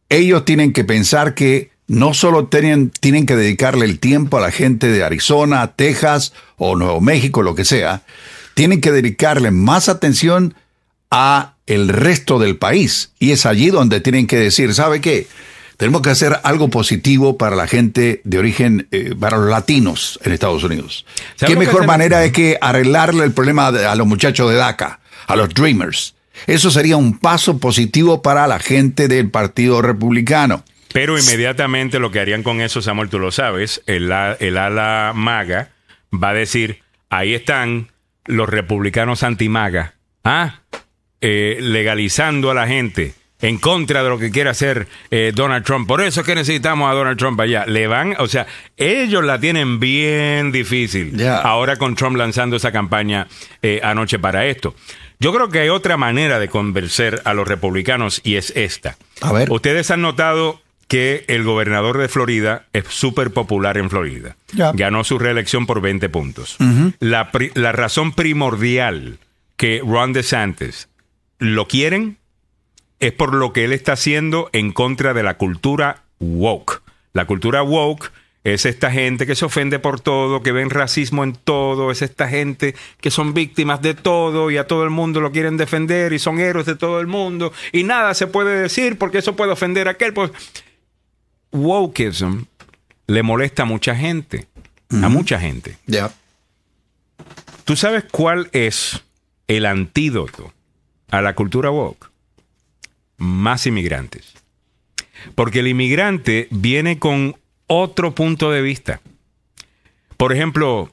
[0.08, 4.50] Ellos tienen que pensar que no solo tienen, tienen que dedicarle el tiempo a la
[4.50, 8.02] gente de Arizona, Texas o Nuevo México, lo que sea,
[8.56, 10.54] tienen que dedicarle más atención
[11.10, 13.12] a el resto del país.
[13.18, 15.26] Y es allí donde tienen que decir, ¿sabe qué?
[15.76, 20.32] Tenemos que hacer algo positivo para la gente de origen, eh, para los latinos en
[20.32, 21.04] Estados Unidos.
[21.38, 25.50] ¿Qué mejor manera de que arreglarle el problema a los muchachos de DACA, a los
[25.50, 26.14] Dreamers?
[26.46, 30.64] Eso sería un paso positivo para la gente del Partido Republicano.
[30.94, 34.10] Pero inmediatamente lo que harían con eso, Samuel, tú lo sabes, el,
[34.40, 35.72] el ala maga
[36.10, 36.80] va a decir,
[37.10, 37.88] ahí están
[38.26, 39.94] los republicanos anti-maga,
[40.24, 40.60] ¿ah?
[41.20, 45.86] Eh, legalizando a la gente en contra de lo que quiere hacer eh, Donald Trump.
[45.86, 47.66] Por eso es que necesitamos a Donald Trump allá.
[47.66, 48.46] Le van, o sea,
[48.76, 51.20] ellos la tienen bien difícil.
[51.26, 53.28] Ahora con Trump lanzando esa campaña
[53.62, 54.74] eh, anoche para esto.
[55.18, 58.96] Yo creo que hay otra manera de convencer a los republicanos y es esta.
[59.22, 59.50] A ver.
[59.50, 64.36] Ustedes han notado que el gobernador de Florida es súper popular en Florida.
[64.74, 66.56] Ganó su reelección por 20 puntos.
[67.00, 69.18] la, la razón primordial
[69.56, 70.88] que Ron DeSantis
[71.38, 72.18] lo quieren
[73.00, 76.82] es por lo que él está haciendo en contra de la cultura woke.
[77.12, 78.12] La cultura woke
[78.44, 82.28] es esta gente que se ofende por todo, que ven racismo en todo, es esta
[82.28, 86.20] gente que son víctimas de todo y a todo el mundo lo quieren defender y
[86.20, 89.88] son héroes de todo el mundo y nada se puede decir porque eso puede ofender
[89.88, 90.12] a aquel.
[90.12, 90.30] Pues,
[91.52, 92.44] wokeism
[93.06, 94.46] le molesta a mucha gente,
[94.90, 95.78] a mucha gente.
[95.86, 96.12] Ya.
[97.64, 99.02] ¿Tú sabes cuál es
[99.48, 100.52] el antídoto
[101.10, 102.10] a la cultura woke?
[103.16, 104.34] Más inmigrantes.
[105.34, 107.36] Porque el inmigrante viene con
[107.66, 109.00] otro punto de vista.
[110.16, 110.90] Por ejemplo,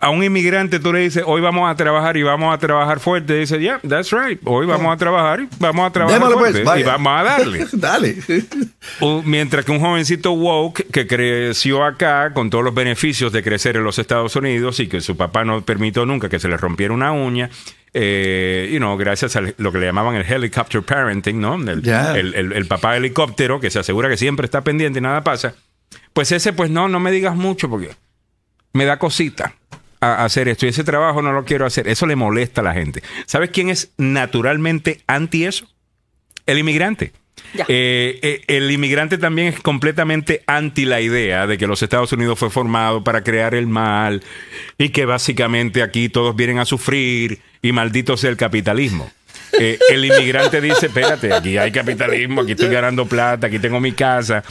[0.00, 3.36] a un inmigrante tú le dices, hoy vamos a trabajar y vamos a trabajar fuerte.
[3.36, 4.40] Y dice, yeah, that's right.
[4.44, 6.80] Hoy vamos a trabajar y vamos a trabajar pues, fuerte.
[6.80, 7.66] y vamos a darle.
[7.72, 8.16] Dale.
[9.24, 13.84] Mientras que un jovencito woke que creció acá con todos los beneficios de crecer en
[13.84, 17.12] los Estados Unidos y que su papá no permitió nunca que se le rompiera una
[17.12, 17.50] uña,
[17.92, 21.56] eh, you know, gracias a lo que le llamaban el helicopter parenting, ¿no?
[21.56, 25.54] El, el papá helicóptero que se asegura que siempre está pendiente y nada pasa.
[26.14, 27.90] Pues ese, pues no, no me digas mucho porque
[28.72, 29.54] me da cosita
[30.00, 31.88] a hacer esto y ese trabajo no lo quiero hacer.
[31.88, 33.02] Eso le molesta a la gente.
[33.26, 35.68] ¿Sabes quién es naturalmente anti eso?
[36.46, 37.12] El inmigrante.
[37.68, 42.38] Eh, eh, el inmigrante también es completamente anti la idea de que los Estados Unidos
[42.38, 44.22] fue formado para crear el mal
[44.76, 49.10] y que básicamente aquí todos vienen a sufrir y maldito sea el capitalismo.
[49.58, 53.92] Eh, el inmigrante dice, espérate, aquí hay capitalismo, aquí estoy ganando plata, aquí tengo mi
[53.92, 54.44] casa,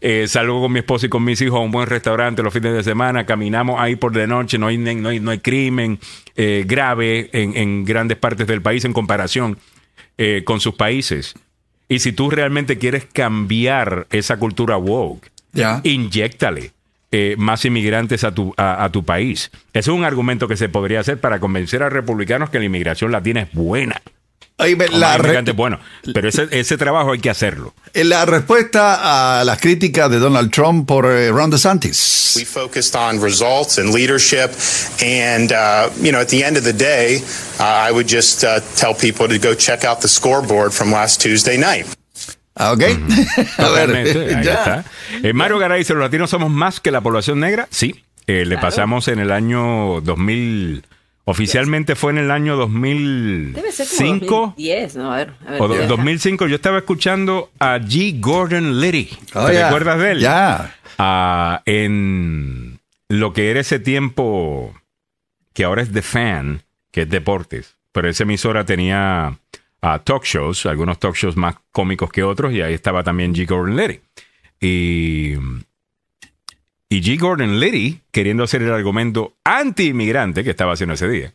[0.00, 2.74] eh, salgo con mi esposa y con mis hijos a un buen restaurante los fines
[2.74, 5.98] de semana, caminamos ahí por de noche, no hay, no hay, no hay crimen
[6.34, 9.58] eh, grave en, grandes partes del país en comparación
[10.18, 11.34] eh, con sus países.
[11.88, 16.72] Y si tú realmente quieres cambiar esa cultura woke, ya inyectale
[17.38, 19.50] más inmigrantes a tu, a, tu país.
[19.72, 23.10] Ese es un argumento que se podría hacer para convencer a republicanos que la inmigración
[23.10, 24.02] latina es buena.
[24.58, 25.78] La bueno,
[26.14, 27.74] pero ese, ese trabajo hay que hacerlo.
[27.92, 32.34] La respuesta a las críticas de Donald Trump por uh, Ron DeSantis.
[32.36, 34.50] We focused on results and leadership,
[35.02, 37.22] and uh, you know, at the end of the day,
[37.60, 41.20] uh, I would just uh, tell people to go check out the scoreboard from last
[41.20, 41.86] Tuesday night.
[42.54, 42.82] Ah, ok.
[43.58, 44.84] a ver, ahí está.
[45.22, 47.68] Eh, Mario Garay dice, ¿los latinos somos más que la población negra?
[47.70, 48.02] Sí.
[48.26, 50.84] Eh, le pasamos en el año 2000
[51.28, 53.60] Oficialmente fue en el año 2005.
[53.60, 55.12] Debe ser como 2010, ¿no?
[55.12, 56.46] A ver, a ver, o 2005.
[56.46, 58.20] Yo estaba escuchando a G.
[58.20, 59.10] Gordon Liddy.
[59.34, 60.20] Oh, ¿Te acuerdas de él?
[60.20, 60.76] Ya.
[60.98, 62.78] Ah, en
[63.08, 64.72] lo que era ese tiempo,
[65.52, 66.62] que ahora es The Fan,
[66.92, 67.74] que es deportes.
[67.90, 69.36] Pero esa emisora tenía
[69.82, 73.48] uh, talk shows, algunos talk shows más cómicos que otros, y ahí estaba también G.
[73.48, 74.00] Gordon Liddy.
[74.60, 75.34] Y
[76.88, 77.18] y G.
[77.18, 81.32] Gordon Liddy, queriendo hacer el argumento anti-inmigrante que estaba haciendo ese día,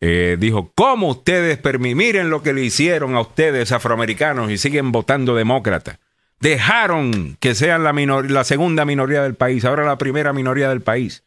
[0.00, 5.34] eh, dijo, ¿cómo ustedes miren lo que le hicieron a ustedes afroamericanos y siguen votando
[5.34, 5.98] demócrata?
[6.38, 11.24] Dejaron que sean la, la segunda minoría del país, ahora la primera minoría del país.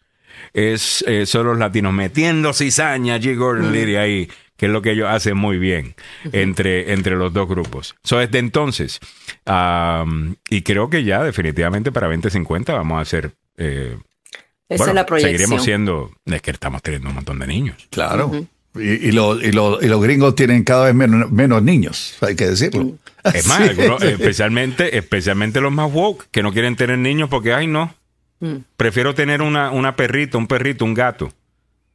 [0.54, 3.36] Es, eh, son los latinos metiendo cizaña G.
[3.36, 3.74] Gordon.
[3.74, 5.96] Liddy ahí, que es lo que ellos hacen muy bien
[6.32, 7.96] entre, entre los dos grupos.
[8.04, 9.00] So, desde entonces,
[10.50, 13.98] y creo que ya definitivamente para 2050 vamos a hacer eh,
[14.70, 15.38] Esa es la proyección.
[15.38, 17.76] Seguiremos siendo, es que estamos teniendo un montón de niños.
[17.90, 18.32] Claro.
[18.76, 22.94] y, los, gringos tienen cada vez menos, niños, hay que decirlo.
[23.24, 23.62] Es más,
[24.02, 27.94] especialmente, especialmente los más woke, que no quieren tener niños porque, ay, no.
[28.40, 28.56] Mm.
[28.78, 31.34] Prefiero tener una, una perrita, un perrito, un gato.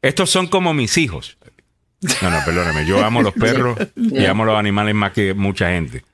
[0.02, 1.38] Estos son como mis hijos.
[2.20, 2.84] No, no, perdóname.
[2.84, 6.04] Yo amo los perros y amo los animales más que mucha gente.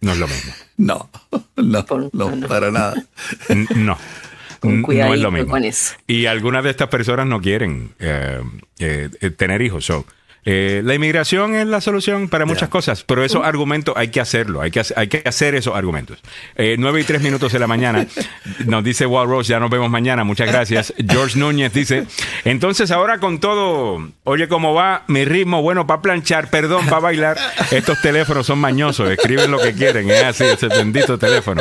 [0.00, 0.54] No es lo mismo.
[0.78, 1.10] No,
[1.56, 2.94] no, no, para nada.
[3.74, 3.98] No
[4.62, 5.56] no es lo mismo.
[6.06, 8.40] Y algunas de estas personas no quieren eh,
[8.78, 9.90] eh, tener hijos.
[10.48, 14.60] Eh, la inmigración es la solución para muchas cosas, pero esos argumentos hay que hacerlo,
[14.60, 16.18] hay que, hay que hacer esos argumentos.
[16.54, 18.06] Eh, 9 y 3 minutos de la mañana,
[18.64, 20.94] nos dice Walt Rose, ya nos vemos mañana, muchas gracias.
[21.04, 22.06] George Núñez dice,
[22.44, 27.36] entonces ahora con todo, oye cómo va mi ritmo, bueno, para planchar, perdón, para bailar,
[27.72, 31.60] estos teléfonos son mañosos, escriben lo que quieren, es así, ese bendito teléfono.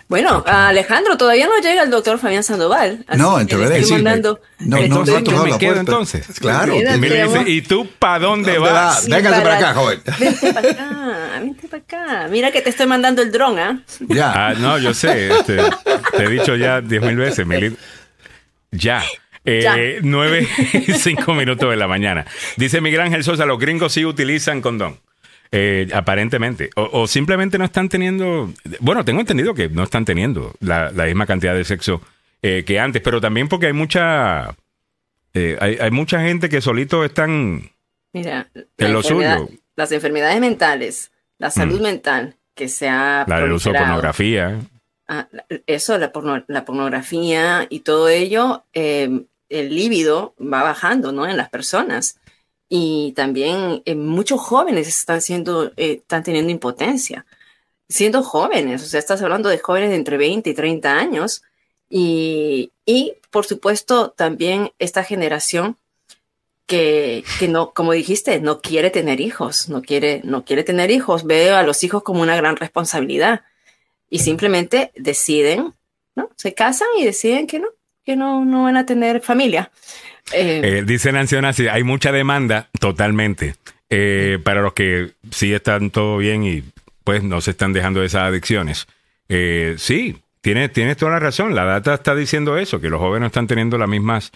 [0.09, 3.05] Bueno, Alejandro, todavía no llega el doctor Fabián Sandoval.
[3.15, 3.77] no, verdad.
[3.83, 4.39] Sí, mandando...
[4.59, 6.27] No, no, no, me quedo entonces.
[6.39, 6.75] Claro.
[6.75, 9.07] Mili dice, ¿y tú para dónde vas?
[9.07, 10.01] Véngase para acá, joven.
[10.19, 12.27] Vente para acá, vente para acá.
[12.29, 13.81] Mira que te estoy mandando el dron, ¿ah?
[14.01, 14.49] Ya.
[14.49, 15.31] Ah, no, yo sé.
[15.33, 15.57] Este,
[16.17, 17.75] te he dicho ya diez mil veces, Mili.
[18.71, 19.03] Ya.
[19.45, 22.25] Eh, 9 y 5 minutos de la mañana.
[22.57, 24.99] Dice Miguel Ángel Sosa, los gringos sí utilizan condón.
[25.55, 26.71] Eh, aparentemente.
[26.75, 28.51] O, simplemente no están teniendo.
[28.79, 32.01] Bueno, tengo entendido que no están teniendo la, misma cantidad de sexo
[32.41, 34.55] eh, que antes, pero también porque hay mucha.
[35.35, 37.69] Eh, hay, mucha gente que solito están.
[38.13, 38.47] Mira,
[38.79, 39.47] en lo suyo.
[39.75, 41.83] Las enfermedades mentales, la salud mm.
[41.83, 43.23] mental, que se ha.
[43.27, 44.59] La del uso de pornografía.
[45.07, 45.27] Ah,
[45.67, 46.11] eso, la,
[46.47, 48.63] la, pornografía y todo ello
[49.49, 51.27] el líbido va bajando ¿no?
[51.27, 52.19] en las personas.
[52.69, 57.25] Y también eh, muchos jóvenes están, siendo, eh, están teniendo impotencia.
[57.89, 61.43] Siendo jóvenes, o sea, estás hablando de jóvenes de entre 20 y 30 años.
[61.89, 65.77] Y, y por supuesto, también esta generación
[66.65, 71.25] que, que, no, como dijiste, no quiere tener hijos, no quiere, no quiere tener hijos,
[71.25, 73.41] ve a los hijos como una gran responsabilidad
[74.09, 75.73] y simplemente deciden,
[76.15, 76.29] ¿no?
[76.35, 77.67] Se casan y deciden que no,
[78.05, 79.71] que no, no van a tener familia.
[80.31, 83.55] Eh, eh, dice Nancy así, hay mucha demanda, totalmente,
[83.89, 86.63] eh, para los que sí están todo bien y
[87.03, 88.87] pues no se están dejando esas adicciones.
[89.27, 93.47] sí, tienes, tienes toda la razón, la data está diciendo eso, que los jóvenes están
[93.47, 94.31] teniendo las mismas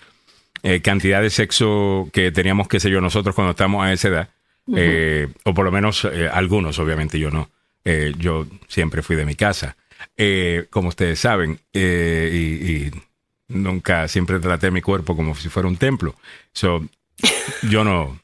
[0.81, 4.29] cantidad de sexo que teníamos, qué sé yo, nosotros cuando estamos a esa edad,
[5.43, 7.49] o por lo menos algunos, obviamente yo no.
[8.17, 9.77] yo siempre fui de mi casa,
[10.69, 12.91] como ustedes saben, y
[13.47, 16.15] nunca, siempre traté mi cuerpo como si fuera un templo.
[16.53, 16.85] So,
[17.69, 18.19] yo no,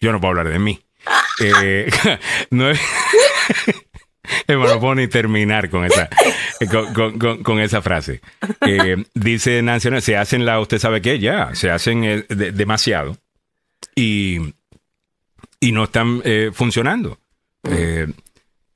[0.00, 0.80] yo no puedo hablar de mí.
[1.40, 1.90] Eh,
[2.50, 2.80] no es,
[4.46, 6.08] puedo ni terminar con esa,
[7.42, 8.20] con, esa frase.
[8.66, 13.16] Eh, dice Nancy, se hacen la, usted sabe qué, ya, se hacen eh, demasiado
[13.94, 14.54] y,
[15.60, 16.22] y no están
[16.52, 17.18] funcionando.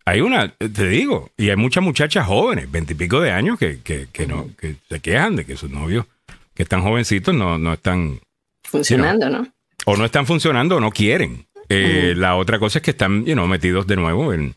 [0.09, 4.29] Hay una, te digo, y hay muchas muchachas jóvenes, veintipico de años, que, que, que,
[4.29, 6.07] no, que se quejan de que sus novios,
[6.55, 8.21] que están jovencitos, no, no están
[8.63, 9.49] funcionando, ¿no?
[9.85, 11.47] O no están funcionando o no quieren.
[11.69, 14.55] Eh, la otra cosa es que están you know, metidos de nuevo en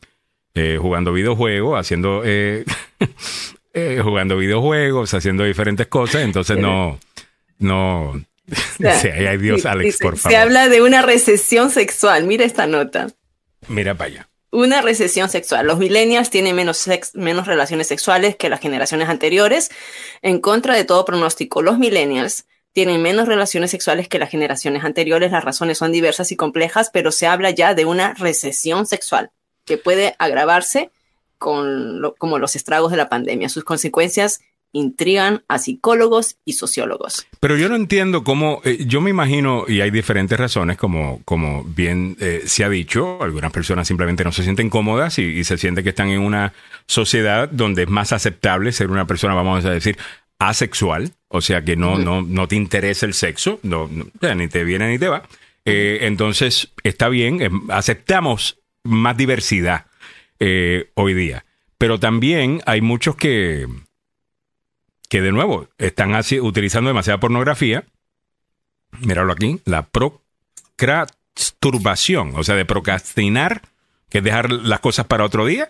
[0.53, 2.63] eh, jugando videojuegos, haciendo eh,
[4.03, 6.99] jugando videojuegos, haciendo diferentes cosas, entonces no,
[7.57, 8.23] no.
[8.77, 10.31] sí, ay, Dios, Alex, por favor.
[10.31, 12.27] Se habla de una recesión sexual.
[12.27, 13.07] Mira esta nota.
[13.67, 14.29] Mira para allá.
[14.51, 15.67] Una recesión sexual.
[15.67, 19.69] Los millennials tienen menos, menos relaciones sexuales que las generaciones anteriores.
[20.23, 25.31] En contra de todo pronóstico, los millennials tienen menos relaciones sexuales que las generaciones anteriores.
[25.31, 29.31] Las razones son diversas y complejas, pero se habla ya de una recesión sexual
[29.65, 30.89] que puede agravarse
[31.37, 33.49] con como los estragos de la pandemia.
[33.49, 37.27] Sus consecuencias intrigan a psicólogos y sociólogos.
[37.39, 41.63] Pero yo no entiendo cómo, eh, yo me imagino, y hay diferentes razones, como, como
[41.63, 45.83] bien eh, se ha dicho, algunas personas simplemente no se sienten cómodas y, se sienten
[45.83, 46.53] que están en una
[46.85, 49.97] sociedad donde es más aceptable ser una persona, vamos a decir,
[50.37, 53.89] asexual, o sea que no, no, no te interesa el sexo, no,
[54.35, 55.23] ni te viene ni te va.
[55.65, 57.39] Eh, entonces, está bien,
[57.69, 59.85] aceptamos más diversidad
[60.95, 61.45] hoy día.
[61.77, 63.65] Pero también hay muchos que,
[65.09, 67.83] que de nuevo están así, utilizando demasiada pornografía.
[69.01, 69.87] Míralo aquí, la
[70.77, 73.63] procrasturación, o sea, de procrastinar,
[74.09, 75.69] que es dejar las cosas para otro día,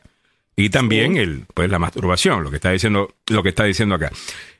[0.55, 4.11] y también el, pues la masturbación, lo que está diciendo, lo que está diciendo acá.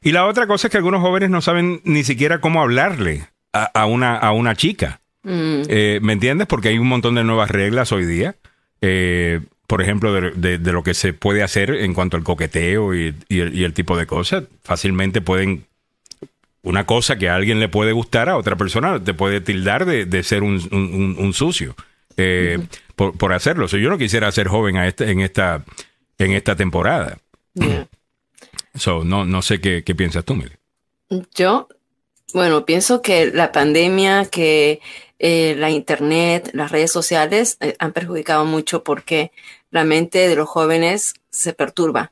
[0.01, 3.85] Y la otra cosa es que algunos jóvenes no saben ni siquiera cómo hablarle a,
[3.85, 5.01] una, a una chica.
[5.23, 5.63] Mm.
[5.67, 6.47] Eh, ¿Me entiendes?
[6.47, 8.37] Porque hay un montón de nuevas reglas hoy día.
[8.79, 13.73] Eh, por ejemplo, de, lo que se puede hacer en cuanto al coqueteo y, el,
[13.75, 14.45] tipo de cosas.
[14.63, 15.67] Fácilmente pueden.
[16.63, 20.23] Una cosa que a alguien le puede gustar a otra persona te puede tildar de,
[20.23, 21.75] ser un, sucio
[22.17, 22.57] eh,
[22.95, 23.67] por, hacerlo.
[23.67, 25.63] yo no quisiera ser joven a este, en, esta,
[26.17, 27.19] en esta temporada.
[27.53, 30.55] no, no sé qué, piensas tú, Mili.
[31.35, 31.67] Yo,
[32.33, 34.81] bueno, pienso que la pandemia, que
[35.19, 39.31] eh, la internet, las redes sociales eh, han perjudicado mucho porque
[39.71, 42.11] la mente de los jóvenes se perturba.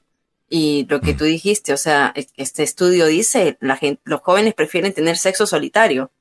[0.50, 4.54] Y lo que tú dijiste, o sea, e, este estudio dice, la gente, los jóvenes
[4.54, 6.12] prefieren tener sexo solitario.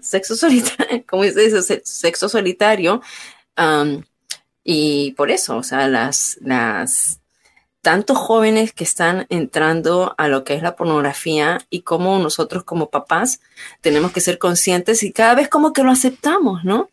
[0.00, 3.00] sexo solitario, como dice sexo solitario.
[4.64, 7.20] y por eso, o sea, las, las,
[7.82, 12.90] tantos jóvenes que están entrando a lo que es la pornografía y cómo nosotros como
[12.90, 13.40] papás
[13.80, 16.90] tenemos que ser conscientes y cada vez como que lo aceptamos, ¿no?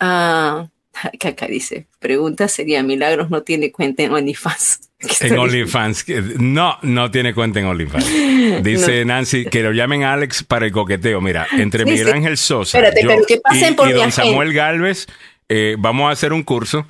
[0.00, 0.68] Uh,
[1.18, 4.80] que acá dice, pregunta sería, Milagros no tiene cuenta en OnlyFans.
[5.20, 6.06] En OnlyFans.
[6.38, 8.62] No, no tiene cuenta en OnlyFans.
[8.64, 11.20] Dice Nancy que lo llamen Alex para el coqueteo.
[11.20, 15.06] Mira, entre Miguel Ángel Sosa y, don Samuel Galvez,
[15.48, 16.84] eh, vamos a hacer un curso.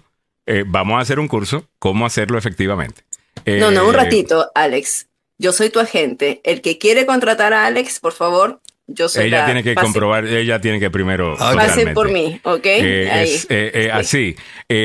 [0.46, 3.02] Eh, vamos a hacer un curso, cómo hacerlo efectivamente.
[3.44, 5.08] no, no, un eh, ratito, Alex.
[5.36, 6.40] Yo soy tu agente.
[6.44, 8.60] El que quiere contratar a Alex, por favor,
[8.90, 11.36] yo soy ella tiene que comprobar, ella tiene que primero.
[11.36, 12.64] Pase por mí, ¿ok?
[12.64, 14.34] Eh, es, eh, eh, así.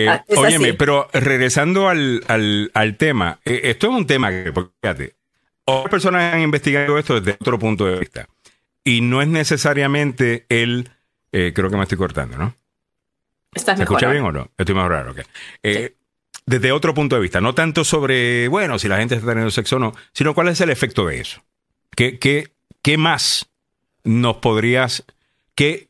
[0.09, 5.15] Ah, óyeme, pero regresando al, al, al tema, esto es un tema que, fíjate,
[5.63, 8.27] otras personas han investigado esto desde otro punto de vista.
[8.83, 10.89] Y no es necesariamente el.
[11.31, 12.53] creo que me estoy cortando, ¿no?
[13.53, 14.51] ¿Estás ¿Se escucha bien o no?
[14.57, 15.21] Estoy mejor ok.
[16.45, 19.77] Desde otro punto de vista, no tanto sobre, bueno, si la gente está teniendo sexo
[19.77, 21.41] o no, sino cuál es el efecto de eso.
[21.95, 22.51] ¿Qué, qué,
[22.81, 23.52] qué más?
[24.03, 25.05] Nos podrías,
[25.55, 25.89] ¿qué,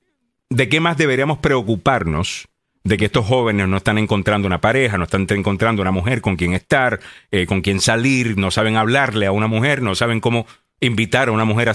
[0.50, 2.48] ¿de qué más deberíamos preocuparnos?
[2.84, 6.36] de que estos jóvenes no están encontrando una pareja, no están encontrando una mujer con
[6.36, 7.00] quien estar,
[7.32, 10.46] eh, con quien salir, no saben hablarle a una mujer, no saben cómo
[10.82, 11.74] invitar a una mujer a,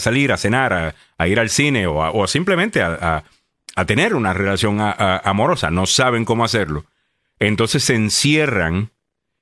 [0.00, 3.24] salir, a cenar, a, ir al cine o, simplemente a,
[3.86, 5.70] tener una relación amorosa.
[5.70, 6.84] No saben cómo hacerlo.
[7.38, 8.90] Entonces se encierran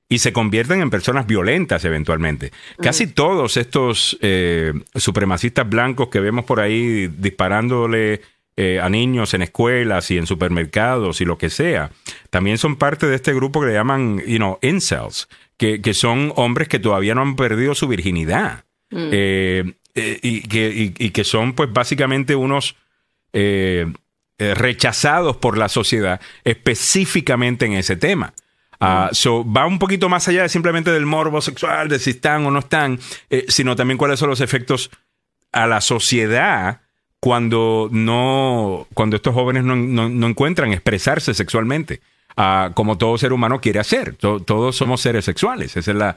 [0.08, 2.52] y se convierten en personas violentas eventualmente.
[2.80, 8.22] Casi todos estos eh, supremacistas blancos que vemos por ahí disparándole
[8.56, 11.90] eh, a niños en escuelas y en supermercados y lo que sea,
[12.30, 15.28] también son parte de este grupo que le llaman, you know, incels,
[15.58, 18.64] que, que son hombres que todavía no han perdido su virginidad.
[18.90, 19.08] Mm.
[19.12, 22.76] Eh, y, que, y, que son pues básicamente unos
[24.38, 28.32] rechazados por la sociedad específicamente en ese tema.
[28.80, 32.46] Ah, so, va un poquito más allá de simplemente del morbo sexual, de si están
[32.46, 32.98] o no están,
[33.28, 34.90] eh, sino también cuáles son los efectos
[35.52, 36.80] a la sociedad
[37.20, 42.00] cuando no, cuando estos jóvenes no, no, encuentran expresarse sexualmente,
[42.36, 44.14] uh, como todo ser humano quiere hacer.
[44.14, 46.16] todos somos seres sexuales, esa es la,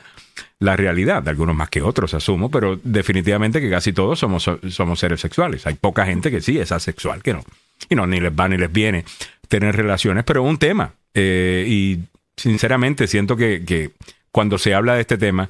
[0.60, 5.20] la, realidad, algunos más que otros, asumo, pero definitivamente que casi todos somos, somos seres
[5.20, 5.66] sexuales.
[5.66, 7.44] Hay poca gente que sí es asexual, que no.
[7.90, 9.04] Y no, ni les va ni les viene
[9.48, 10.94] tener relaciones, pero es un tema.
[11.16, 12.00] Eh, y
[12.38, 13.92] sinceramente siento que,
[14.32, 15.50] cuando se habla de este tema,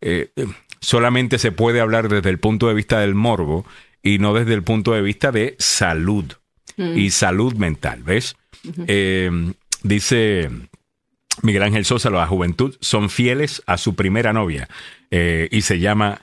[0.00, 0.30] eh,
[0.80, 3.66] solamente se puede hablar desde el punto de vista del morbo
[4.02, 6.24] y no desde el punto de vista de salud
[6.76, 6.98] mm.
[6.98, 8.36] y salud mental, ¿ves?
[8.86, 9.30] Eh,
[9.82, 10.50] dice
[11.42, 14.68] Miguel Ángel Sosa, la juventud son fieles a su primera novia
[15.10, 16.22] eh, y se llama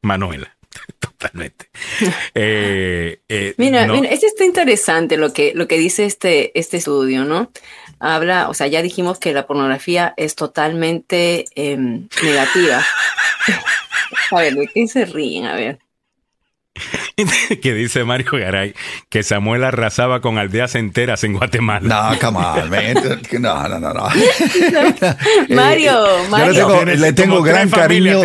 [0.00, 0.56] Manuela.
[0.98, 1.68] Totalmente.
[3.58, 7.52] mira, mira, es está interesante lo que, lo que dice este, este estudio, ¿no?
[8.02, 12.84] Habla, o sea, ya dijimos que la pornografía es totalmente em, negativa.
[14.32, 15.46] a ver, ¿de qué se ríen?
[15.46, 15.78] A ver.
[17.62, 18.74] que dice Mario Garay
[19.10, 22.12] que Samuel arrasaba con aldeas enteras en Guatemala.
[22.12, 24.08] No, come on, No, no, no, no.
[25.54, 26.52] Mario, Mario.
[26.54, 28.22] Yo le tengo, gran cariño.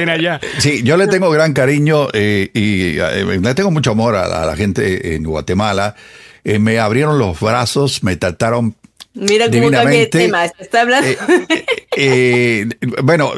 [0.60, 4.56] Sí, yo le tengo gran cariño eh, y eh, le tengo mucho amor a la,
[4.56, 5.96] gente en Guatemala.
[6.44, 8.76] Eh, me abrieron los brazos, me trataron
[9.18, 11.08] Mira cómo cambia el tema, está hablando.
[11.10, 11.18] Eh,
[11.98, 13.34] eh, eh, bueno,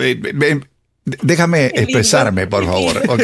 [1.22, 3.24] Déjame expresarme, por favor, ¿ok?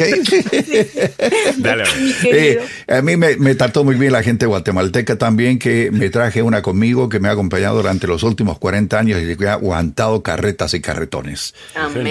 [1.58, 1.84] Dale.
[2.88, 7.10] a mí me, trató muy bien la gente guatemalteca también, que me traje una conmigo
[7.10, 10.82] que me ha acompañado durante los últimos 40 años y que ha aguantado carretas y
[10.82, 11.54] carretones.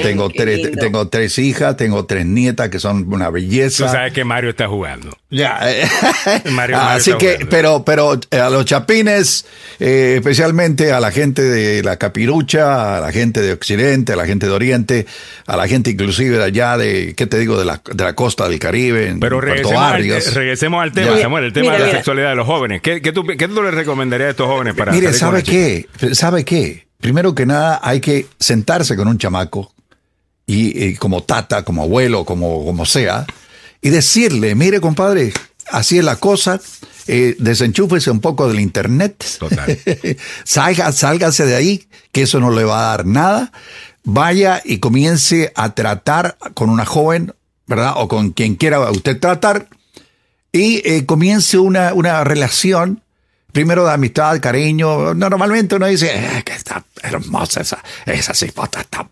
[0.03, 3.87] tengo, tres, tengo tres hijas, tengo tres nietas que son una belleza.
[3.87, 5.17] Tú sabes que Mario está jugando.
[5.31, 5.61] Ya.
[6.51, 9.45] Mario, Así que, pero, pero a los chapines,
[9.81, 14.27] eh, especialmente a la gente de la Capirucha, a la gente de Occidente, a la
[14.27, 15.07] gente de Oriente,
[15.47, 18.49] a la gente inclusive de allá de, ¿qué te digo?, de la, de la costa
[18.49, 22.31] del Caribe, en Pero regresemos, al, regresemos al tema, Samuel, el tema de la sexualidad
[22.31, 22.83] de los jóvenes.
[22.83, 24.93] ¿Qué, qué, tú, ¿Qué, tú, le recomendarías a estos jóvenes para...
[24.93, 25.87] Mire, ¿sabe qué?
[26.13, 26.87] ¿Sabe qué?
[27.01, 29.75] Primero que nada hay que sentarse con un chamaco
[30.47, 33.27] y, como tata, como abuelo, como, como sea,
[33.81, 35.33] y decirle, mire compadre,
[35.71, 36.61] así es la cosa,
[37.07, 39.79] eh, desenchúfese un poco del internet, Total.
[40.45, 43.53] Salga, sálgase de ahí, que eso no le va a dar nada,
[44.05, 47.35] vaya y comience a tratar con una joven,
[47.67, 47.95] ¿verdad?
[47.97, 49.69] O con quien quiera usted tratar,
[50.53, 53.03] y eh, comience una, una relación
[53.53, 55.15] primero de amistad, cariño.
[55.15, 59.09] Normalmente uno dice, eh, que está hermosa esa, esa cipota, está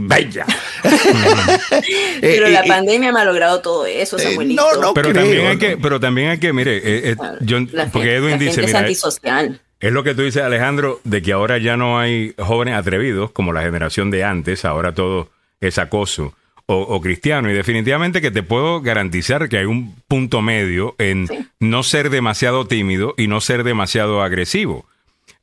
[0.00, 0.44] bella.
[2.20, 4.62] pero la pandemia me ha logrado todo eso, Samuelito.
[4.62, 7.16] no, no pero también hay que, pero también hay que, mire,
[7.90, 9.60] porque Edwin dice, es antisocial.
[9.82, 13.52] Es lo que tú dices, Alejandro, de que ahora ya no hay jóvenes atrevidos como
[13.52, 15.28] la generación de antes, ahora todo
[15.60, 16.34] es acoso
[16.66, 17.50] o, cristiano.
[17.50, 21.26] Y definitivamente que te puedo garantizar que hay un punto medio en
[21.58, 24.86] no ser demasiado tímido y no ser demasiado agresivo.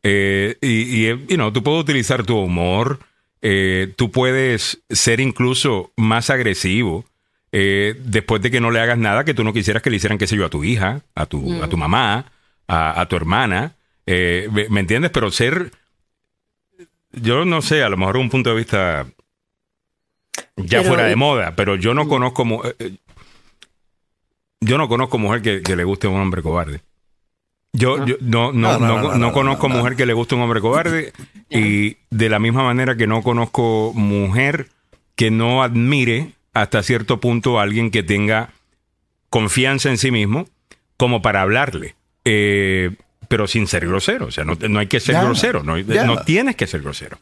[0.04, 3.00] Eh, y, y tú puedes utilizar tu humor,
[3.42, 7.04] eh, tú puedes ser incluso más agresivo.
[7.52, 10.18] Eh, después de que no le hagas nada que tú no quisieras que le hicieran,
[10.18, 12.32] qué sé yo, a tu hija, a tu, a tu mamá,
[12.68, 13.76] a, a tu hermana.
[14.12, 15.12] Eh, ¿Me entiendes?
[15.12, 15.72] Pero ser,
[17.12, 19.06] yo no sé, a lo mejor un punto de vista
[20.56, 22.98] ya fuera de moda, pero yo no conozco, eh, eh,
[24.62, 26.82] yo no conozco mujer que, le guste un hombre cobarde.
[27.72, 31.14] Yo, no, no, no, no, conozco mujer que le guste un hombre cobarde
[31.52, 34.70] y de la misma manera que no conozco mujer
[35.16, 38.54] que no admire hasta cierto punto a alguien que tenga
[39.30, 40.48] confianza en sí mismo
[40.98, 41.94] como para hablarle.
[42.26, 42.96] Eh,
[43.30, 44.26] pero sin ser grosero.
[44.26, 47.18] O sea, no, hay que ser grosero, no, no, tienes que ser grosero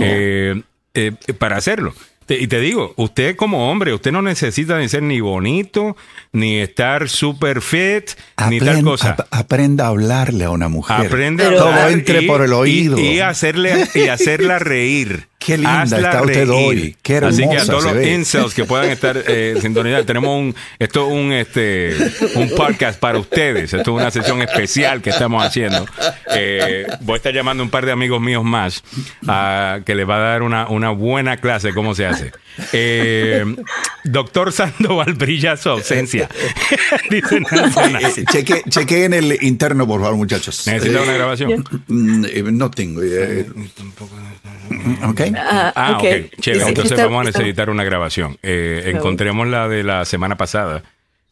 [0.00, 0.60] eh,
[0.94, 1.94] eh, para hacerlo.
[2.28, 5.96] y te digo, usted como hombre, usted no necesita ni ser ni bonito,
[6.32, 8.10] ni estar super fit,
[8.48, 9.16] ni tal cosa.
[9.30, 11.06] aprenda a hablarle a una mujer.
[11.06, 12.98] Aprende Todo entre por el oído.
[12.98, 15.29] Y, hacerle, y hacerla reír.
[15.40, 16.96] Qué linda está usted hoy.
[17.02, 20.54] Qué hermosa Así que a todos los incels que puedan estar eh, sintonizados, tenemos un,
[20.78, 21.96] esto un, este,
[22.34, 23.72] un podcast para ustedes.
[23.72, 25.86] Esto es una sesión especial que estamos haciendo.
[26.32, 28.84] Eh, voy a estar llamando a un par de amigos míos más
[29.26, 32.32] a, que les va a dar una, una buena clase de cómo se hace.
[32.72, 33.44] Eh,
[34.04, 36.28] doctor Sandoval brilla su ausencia.
[37.10, 37.44] Dicen
[38.30, 40.66] cheque, cheque en el interno, por favor, muchachos.
[40.66, 41.64] ¿Necesita una grabación?
[41.86, 43.02] Mm, eh, no tengo.
[43.02, 43.46] Eh,
[45.04, 45.20] ok.
[45.36, 46.30] Ah, ah ok.
[46.40, 46.68] Chévere.
[46.68, 48.38] Entonces vamos a necesitar una grabación.
[48.42, 50.82] Eh, encontremos la de la semana pasada.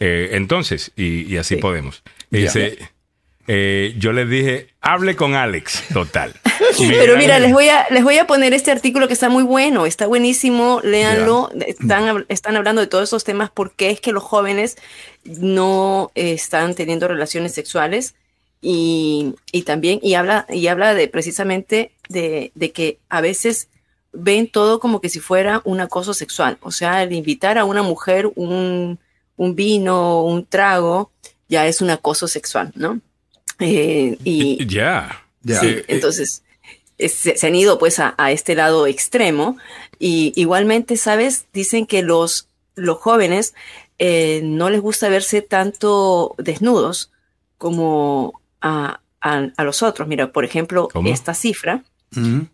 [0.01, 2.03] Eh, entonces, y, así podemos.
[2.31, 2.79] Dice.
[3.51, 6.35] Eh, yo les dije, hable con Alex, total.
[6.79, 9.87] Pero mira, les voy, a, les voy a poner este artículo que está muy bueno,
[9.87, 14.77] está buenísimo, léanlo, están, están hablando de todos esos temas, porque es que los jóvenes
[15.25, 18.15] no están teniendo relaciones sexuales
[18.61, 23.69] y, y también, y habla, y habla de precisamente de, de, que a veces
[24.13, 27.83] ven todo como que si fuera un acoso sexual, o sea, el invitar a una
[27.83, 28.99] mujer un,
[29.37, 31.11] un vino, un trago,
[31.49, 33.01] ya es un acoso sexual, ¿no?
[33.61, 35.25] Eh, y ya,
[35.89, 36.43] entonces
[36.99, 39.57] se, han ido pues a, este lado extremo.
[39.99, 41.47] Y igualmente, ¿sabes?
[41.53, 43.55] Dicen que los, los jóvenes
[43.99, 47.11] eh, no les gusta verse tanto desnudos
[47.57, 50.09] como a, a, los otros.
[50.09, 51.85] Mira, por ejemplo, esta cifra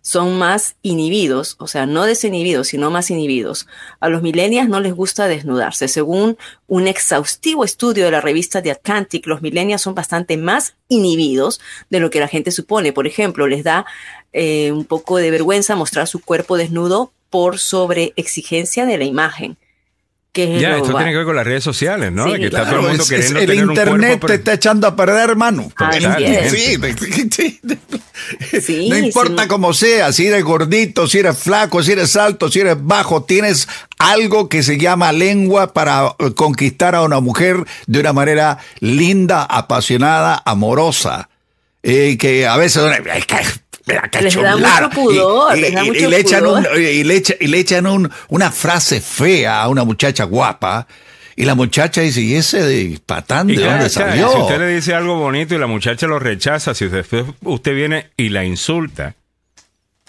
[0.02, 3.66] son más inhibidos, o sea, no desinhibidos, sino más inhibidos.
[4.00, 5.88] A los millennials no les gusta desnudarse.
[5.88, 6.36] Según
[6.66, 12.00] un exhaustivo estudio de la revista The Atlantic, los millennials son bastante más inhibidos de
[12.00, 12.92] lo que la gente supone.
[12.92, 13.86] Por ejemplo, les da
[14.32, 19.56] eh, un poco de vergüenza mostrar su cuerpo desnudo por sobre exigencia de la imagen
[20.34, 22.24] ya, esto tiene que ver con las redes sociales, ¿no?
[22.24, 25.70] que está todo el mundo queriendo el internet te está echando a perder, hermano.
[28.60, 32.60] Sí, no importa cómo sea, si eres gordito, si eres flaco, si eres alto, si
[32.60, 38.12] eres bajo, tienes algo que se llama lengua para conquistar a una mujer de una
[38.12, 41.28] manera linda, apasionada, amorosa.
[41.82, 42.82] Y que a veces
[43.86, 46.44] les da mucho pudor, y, le echan
[46.76, 47.86] y le, echan
[48.28, 50.86] una frase fea a una muchacha guapa.
[51.36, 54.30] Y la muchacha dice, ¿y ese de patán de dónde salió?
[54.30, 57.04] Si usted le dice algo bonito y la muchacha lo rechaza, si usted,
[57.42, 59.16] usted viene y la insulta,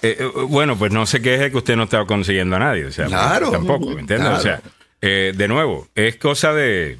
[0.03, 2.85] eh, eh, bueno, pues no sé qué es que usted no está consiguiendo a nadie.
[2.85, 3.49] O sea, claro.
[3.49, 4.29] Tampoco, ¿me entiendes?
[4.29, 4.61] O sea,
[5.01, 6.99] eh, de nuevo, es cosa de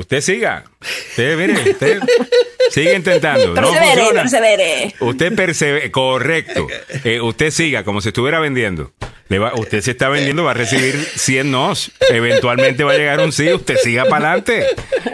[0.00, 0.64] Usted siga.
[0.80, 2.00] Usted, mire, usted
[2.70, 3.54] sigue intentando.
[3.54, 4.94] Persevere, no persevere.
[5.00, 6.66] Usted persevere, correcto.
[7.04, 8.92] Eh, usted siga como si estuviera vendiendo
[9.38, 11.92] usted se está vendiendo, va a recibir 100 nos.
[12.10, 13.52] Eventualmente va a llegar un sí.
[13.52, 14.66] Usted siga para adelante.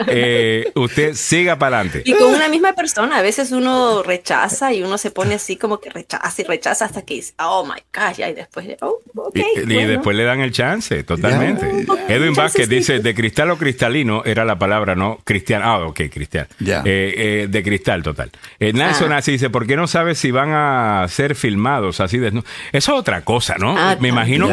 [0.08, 2.02] Eh, usted siga para adelante.
[2.04, 3.18] Y con una misma persona.
[3.18, 7.02] A veces uno rechaza y uno se pone así como que rechaza y rechaza hasta
[7.02, 8.20] que dice, oh my gosh.
[8.26, 9.00] Y después, oh,
[9.34, 11.86] y, después le dan el chance, totalmente.
[12.08, 15.18] Edwin Vázquez dice: de cristal o cristalino era la palabra, ¿no?
[15.24, 15.62] Cristian.
[15.62, 16.46] Ah, ok, cristian.
[16.60, 18.30] Eh, eh, de cristal, total.
[18.60, 19.18] Nelson ah.
[19.18, 22.88] así dice: ¿por qué no sabes si van a ser filmados así de Eso es
[22.88, 23.76] otra cosa, ¿no?
[23.76, 24.48] Ah, me imagino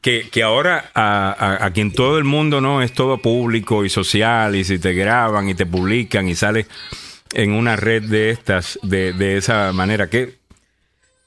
[0.00, 4.56] que, que, ahora a, a, quien todo el mundo no es todo público y social
[4.56, 6.66] y si te graban y te publican y sales
[7.32, 10.38] en una red de estas de, de esa manera que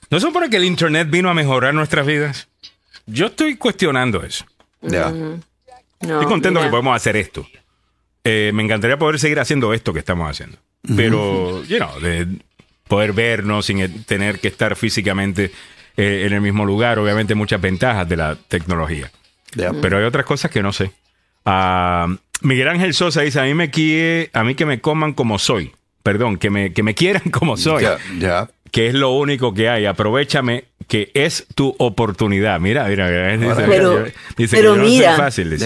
[0.10, 2.50] no supone que el internet vino a mejorar nuestras vidas.
[3.06, 4.46] Yo estoy cuestionando eso.
[4.82, 7.48] Estoy contento que podemos hacer esto.
[8.24, 10.58] Eh, me encantaría poder seguir haciendo esto que estamos haciendo.
[10.96, 12.28] Pero, you know, de
[12.88, 15.52] poder vernos sin tener que estar físicamente
[15.98, 17.00] eh, en el mismo lugar.
[17.00, 19.12] Obviamente muchas ventajas de la tecnología.
[19.82, 20.92] Pero hay otras cosas que no sé.
[21.46, 22.08] Ah,
[22.42, 25.74] Miguel Ángel Sosa dice, a mí, me quiere, a mí que me coman como soy.
[26.04, 27.86] Perdón, que me, que me quieran como soy.
[28.18, 28.50] Ya.
[28.72, 29.86] Que es lo único que hay.
[29.86, 32.60] Aprovechame que es tu oportunidad.
[32.60, 34.06] Mira, mira, dice, pero,
[34.36, 35.58] dice pero mira, fácil.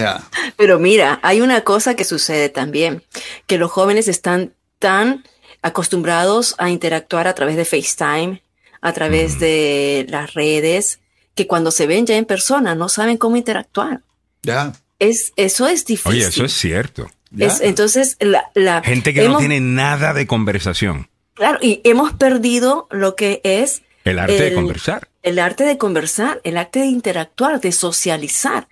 [0.56, 3.02] Pero mira, hay una cosa que sucede también,
[3.46, 5.24] que los jóvenes están tan
[5.62, 8.40] acostumbrados a interactuar a través de FaceTime,
[8.86, 11.00] a través de las redes,
[11.34, 14.02] que cuando se ven ya en persona no saben cómo interactuar.
[14.44, 14.74] Ya.
[15.00, 16.12] Es, eso es difícil.
[16.12, 17.10] Oye, eso es cierto.
[17.36, 21.08] entonces, la, gente que no tiene nada de conversación.
[21.34, 25.08] Claro, y hemos perdido lo que es el arte de conversar.
[25.24, 28.68] El arte de conversar, el arte de interactuar, de socializar.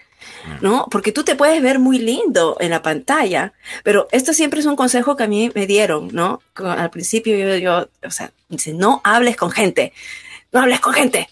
[0.61, 0.87] ¿No?
[0.91, 3.53] Porque tú te puedes ver muy lindo en la pantalla,
[3.83, 6.41] pero esto siempre es un consejo que a mí me dieron, ¿no?
[6.55, 9.93] Al principio yo, yo o sea, dice, no hables con gente,
[10.53, 11.29] no hables con gente.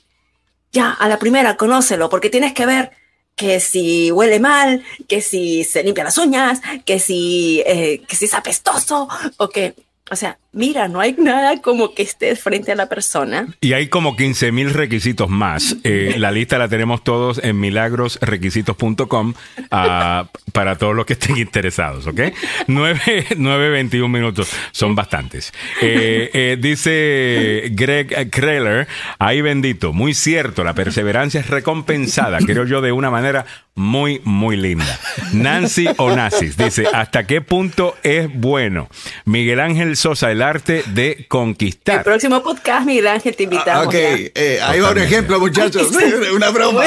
[0.73, 2.93] Ya, a la primera, conócelo, porque tienes que ver
[3.37, 8.27] que si huele mal, que si se limpia las uñas, que si, eh, que si
[8.27, 9.75] es apestoso, o que,
[10.11, 13.49] o sea, mira, no hay nada como que estés frente a la persona.
[13.61, 15.77] Y hay como 15 mil requisitos más.
[15.85, 19.35] Eh, la lista la tenemos todos en milagrosrequisitos.com
[19.71, 22.21] ah, para todos los que estén interesados, ¿ok?
[22.67, 25.53] 9, 21 minutos, son bastantes.
[25.81, 28.87] Eh, eh, dice Greg Kreller,
[29.19, 34.57] ahí bendito, muy cierto, la perseverancia es recompensada, creo yo, de una manera muy, muy
[34.57, 34.99] linda.
[35.33, 38.89] Nancy Onassis dice, ¿hasta qué punto es bueno?
[39.25, 41.99] Miguel Ángel Sosa, el arte de conquistar.
[41.99, 43.87] El próximo podcast, Miguel Ángel, te invitamos.
[43.87, 45.89] ok, eh, ahí va un ejemplo, muchachos.
[46.35, 46.85] Una broma.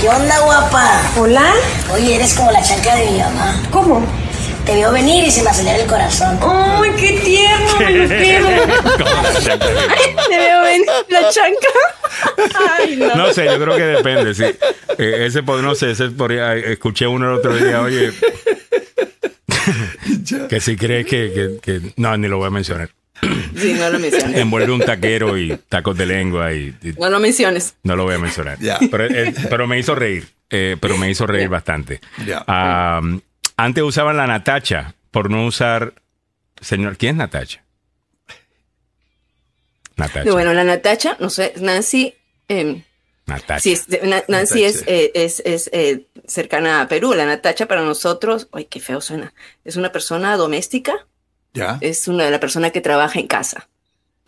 [0.00, 1.02] ¿Qué onda, guapa?
[1.16, 1.52] Hola.
[1.94, 3.62] Oye, eres como la chanca de mi mamá.
[3.70, 4.06] ¿Cómo?
[4.64, 6.38] Te veo venir y se me acelera el corazón.
[6.42, 7.78] ¡Ay, qué tierno!
[7.78, 8.46] Me lo quiero.
[10.28, 11.68] Te veo venir la chanca.
[12.76, 13.14] Ay, no.
[13.16, 14.34] No sé, yo creo que depende.
[14.34, 14.44] Sí.
[14.98, 18.12] Eh, ese, por, no sé, ese por, escuché uno el otro día, oye,
[20.48, 22.90] que si crees que, que, que, No, ni lo voy a mencionar.
[23.56, 24.36] Sí, no lo menciones.
[24.36, 26.74] Envuelve un taquero y tacos de lengua y...
[26.82, 27.74] y no lo menciones.
[27.82, 28.58] No lo voy a mencionar.
[28.90, 30.28] Pero, eh, pero, me hizo reír.
[30.48, 32.00] Eh, pero me hizo reír bastante.
[32.48, 33.20] Um,
[33.56, 35.94] antes usaban la Natacha por no usar.
[36.60, 37.62] Señor, ¿quién es Natacha?
[39.96, 40.32] Natacha.
[40.32, 42.14] Bueno, la Natacha, no sé, Nancy.
[42.48, 42.82] Eh,
[43.30, 43.60] Natacha.
[43.60, 43.78] Sí,
[44.28, 47.14] Nancy es, eh, es, es eh, cercana a Perú.
[47.14, 49.32] La Natacha para nosotros, ay, qué feo suena.
[49.64, 51.06] Es una persona doméstica.
[51.54, 51.78] Ya.
[51.80, 53.68] Es una de la persona que trabaja en casa.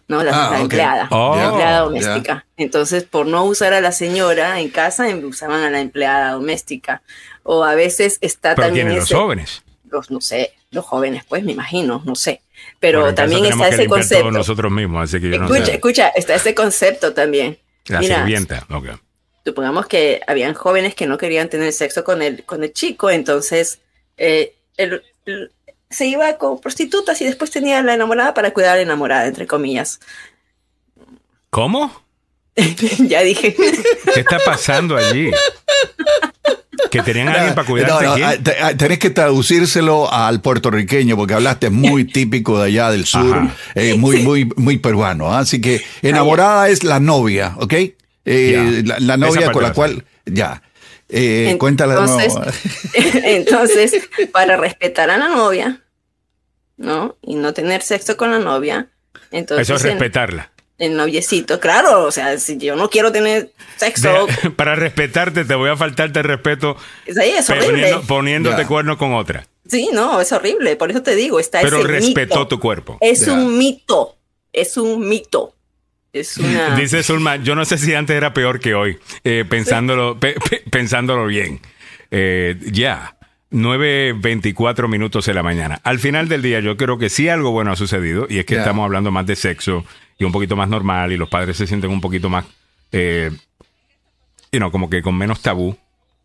[0.09, 0.23] ¿no?
[0.23, 2.47] La, ah, empleada, oh, la empleada doméstica.
[2.57, 7.03] Entonces, por no usar a la señora en casa, usaban a la empleada doméstica
[7.43, 8.95] o a veces está ¿Pero también...
[8.95, 9.63] los jóvenes?
[9.91, 12.43] Los, no sé, los jóvenes, pues me imagino, no sé.
[12.81, 14.31] Pero también está ese concepto.
[14.31, 15.75] nosotros mismos, así que yo escucha, no sé.
[15.75, 17.59] escucha, está ese concepto también.
[17.87, 18.89] La Mira, sirvienta, ok.
[19.45, 23.81] Supongamos que habían jóvenes que no querían tener sexo con el, con el chico, entonces
[24.17, 24.55] eh,
[25.91, 29.47] se iba con prostitutas y después tenía la enamorada para cuidar a la enamorada, entre
[29.47, 30.01] comillas.
[31.51, 32.02] ¿Cómo?
[32.99, 33.55] ya dije.
[34.15, 35.31] ¿Qué está pasando allí?
[36.91, 38.05] Que tenían a alguien para cuidarte.
[38.05, 43.07] No, no, ah, tenés que traducírselo al puertorriqueño porque hablaste muy típico de allá del
[43.07, 45.33] sur, eh, muy, muy, muy peruano.
[45.33, 45.41] ¿ah?
[45.41, 47.75] Así que enamorada es la novia, ¿ok?
[48.25, 50.63] Eh, la, novia con la cual, ya.
[51.09, 52.43] Eh, cuéntala de nuevo.
[53.25, 55.83] entonces, para respetar a la novia,
[56.77, 57.17] ¿no?
[57.23, 58.89] Y no tener sexo con la novia.
[59.31, 60.53] Entonces, Eso es respetarla
[60.83, 64.27] el noviecito, claro, o sea, si yo no quiero tener sexo.
[64.57, 66.77] para respetarte, te voy a faltarte el respeto.
[67.07, 68.01] Es horrible.
[68.09, 69.47] Poniéndote cuerno con otra.
[69.65, 72.99] Sí, no, es horrible, por eso te digo, está Pero respetó tu cuerpo.
[73.01, 74.17] Es un mito,
[74.53, 75.55] es un mito.
[76.13, 76.75] Es una...
[76.77, 80.19] Dice Zulma, yo no sé si antes era peor que hoy, eh, pensándolo,
[80.71, 81.61] pensándolo bien.
[82.11, 83.17] Eh, ya.
[83.53, 85.79] 9.24 minutos de la mañana.
[85.85, 88.57] Al final del día, yo creo que sí algo bueno ha sucedido y es que
[88.57, 89.85] estamos hablando más de sexo
[90.23, 92.45] y un poquito más normal y los padres se sienten un poquito más,
[92.93, 93.31] eh,
[94.53, 95.77] you know, como que con menos tabú.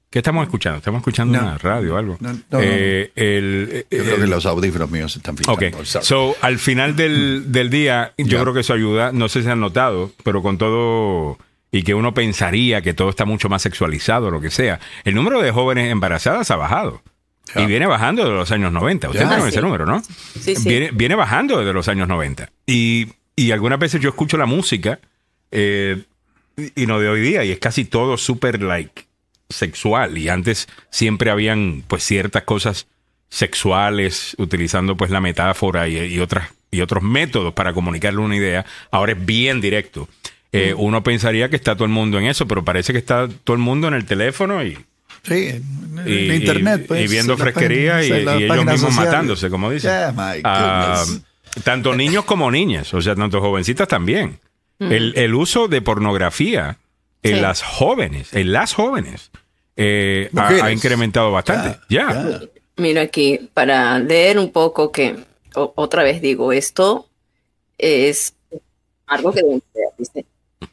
[0.10, 0.78] ¿Qué estamos escuchando?
[0.78, 2.18] ¿Estamos escuchando una radio o algo?
[2.62, 5.68] eh, el, yo creo que los audífonos míos están fijando.
[5.68, 9.12] Ok, so al final del, del día, yo creo que eso ayuda.
[9.12, 11.38] No sé si han notado, pero con todo
[11.72, 15.14] y que uno pensaría que todo está mucho más sexualizado o lo que sea, el
[15.14, 17.02] número de jóvenes embarazadas ha bajado.
[17.56, 19.10] Y viene bajando de los años 90.
[19.10, 20.02] Usted tiene ese número, ¿no?
[20.04, 20.68] Sí, sí.
[20.68, 22.50] Viene, viene bajando desde los años 90.
[22.66, 23.08] Y
[23.38, 25.00] y algunas veces yo escucho la música
[25.52, 26.04] eh,
[26.76, 29.06] y no de hoy día y es casi todo súper like
[29.48, 32.88] sexual y antes siempre habían pues ciertas cosas
[33.30, 39.14] sexuales utilizando pues la metáfora y, otras y otros métodos para comunicarle una idea ahora
[39.14, 40.10] es bien directo
[40.52, 40.82] eh, mm.
[40.82, 43.62] uno pensaría que está todo el mundo en eso pero parece que está todo el
[43.62, 44.78] mundo en el teléfono y
[45.24, 47.04] Sí, en, internet, pues.
[47.04, 49.92] Y viendo fresquería y, ellos mismos matándose, como dicen.
[49.92, 51.04] Ah,
[51.64, 54.40] tanto niños como niñas, o sea, tanto jovencitas también.
[54.80, 54.92] Mm.
[54.92, 56.78] El, uso de pornografía
[57.24, 59.32] en las jóvenes, en las jóvenes,
[59.76, 61.80] eh, ha, incrementado bastante.
[61.90, 62.40] Ya.
[62.76, 65.16] Mira aquí, para leer un poco que,
[65.54, 67.08] otra vez digo, esto
[67.78, 68.36] es
[69.08, 70.26] algo que deben ser,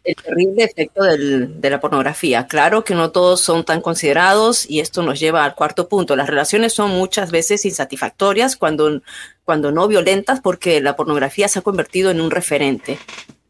[0.05, 2.47] el terrible efecto de la pornografía.
[2.47, 6.17] Claro que no todos son tan considerados y esto nos lleva al cuarto punto.
[6.17, 9.01] Las relaciones son muchas veces insatisfactorias cuando,
[9.45, 12.99] cuando no violentas porque la pornografía se ha convertido en un referente,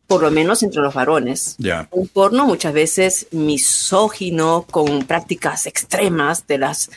[0.06, 1.56] por lo menos entre los varones.
[1.90, 6.90] Un porno muchas veces misógino con prácticas extremas de las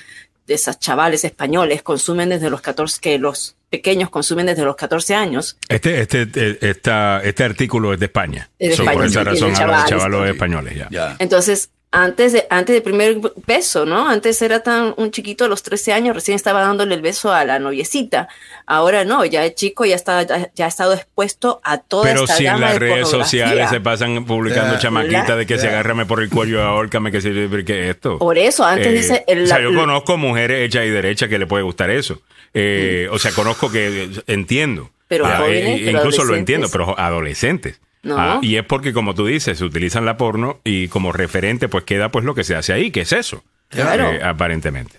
[0.47, 5.13] de esas chavales españoles consumen desde los 14 que los pequeños consumen desde los 14
[5.13, 5.57] años.
[5.67, 8.49] Este, este, este artículo es de España.
[8.57, 8.93] Es de España.
[8.93, 10.87] por esa razón, chavalos, chavalos españoles.
[10.89, 11.15] Ya.
[11.19, 14.09] Entonces, antes de, antes del primer beso, ¿no?
[14.09, 17.45] Antes era tan un chiquito a los 13 años, recién estaba dándole el beso a
[17.45, 18.27] la noviecita.
[18.65, 22.35] Ahora no, ya es chico, ya está, ya, ha estado expuesto a toda Pero esta
[22.35, 26.29] si en las redes sociales se pasan publicando chamaquitas de que se agárrame por el
[26.29, 27.31] cuello, ahórcame, que se
[27.65, 28.17] ¿qué es esto?
[28.19, 29.23] Por eso, antes eh, dice...
[29.27, 32.21] El, o sea, yo conozco mujeres hechas y derechas que le puede gustar eso.
[32.53, 34.91] Eh, O sea, conozco que entiendo.
[35.07, 37.79] Pero, jóvenes, incluso lo entiendo, pero adolescentes.
[38.15, 41.83] Ah, y es porque, como tú dices, se utilizan la porno y como referente, pues
[41.83, 43.43] queda pues lo que se hace ahí, que es eso.
[43.69, 44.11] Claro.
[44.11, 44.97] Eh, aparentemente.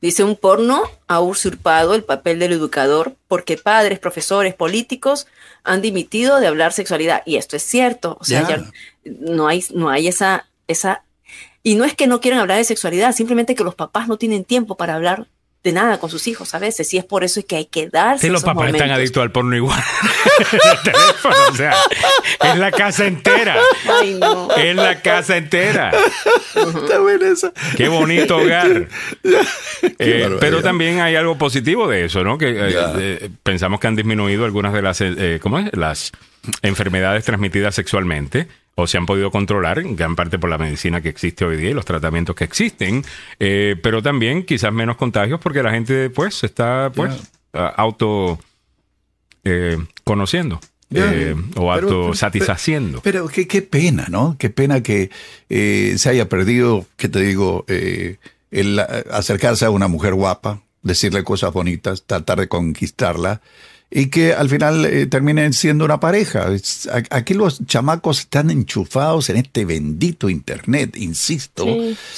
[0.00, 5.26] Dice, un porno ha usurpado el papel del educador porque padres, profesores, políticos
[5.64, 7.22] han dimitido de hablar sexualidad.
[7.26, 8.16] Y esto es cierto.
[8.20, 8.64] O sea, ya
[9.04, 11.02] no hay, no hay esa, esa...
[11.64, 14.44] Y no es que no quieran hablar de sexualidad, simplemente que los papás no tienen
[14.44, 15.26] tiempo para hablar
[15.68, 16.92] de nada con sus hijos a veces.
[16.94, 18.26] Y es por eso que hay que darse.
[18.26, 19.78] Sí, los papás están adictos al porno igual.
[21.50, 21.74] o sea,
[22.42, 23.56] es la casa entera.
[24.00, 24.50] Ay, no.
[24.56, 25.92] Es la casa entera.
[26.54, 27.52] Está buena esa.
[27.76, 28.88] Qué bonito hogar.
[30.00, 32.36] Eh, pero también hay algo positivo de eso, ¿no?
[32.36, 35.02] Que eh, eh, pensamos que han disminuido algunas de las,
[35.40, 35.70] ¿cómo es?
[35.76, 36.12] Las
[36.62, 38.48] enfermedades transmitidas sexualmente
[38.80, 41.70] o se han podido controlar en gran parte por la medicina que existe hoy día
[41.70, 43.04] y los tratamientos que existen,
[43.40, 47.12] eh, pero también quizás menos contagios porque la gente pues está pues
[47.52, 48.38] auto
[49.42, 50.60] eh, conociendo.
[50.94, 53.00] Eh, o autosatisfaciendo.
[53.02, 54.36] Pero, pero, qué, pena, ¿no?
[54.38, 55.10] Qué pena que
[55.50, 57.66] se haya perdido, ¿qué te digo?
[57.66, 58.78] el
[59.10, 63.42] acercarse a una mujer guapa, decirle cosas bonitas, tratar de conquistarla
[63.90, 66.48] y que al final eh, terminen siendo una pareja.
[67.10, 71.66] Aquí los chamacos están enchufados en este bendito Internet, insisto,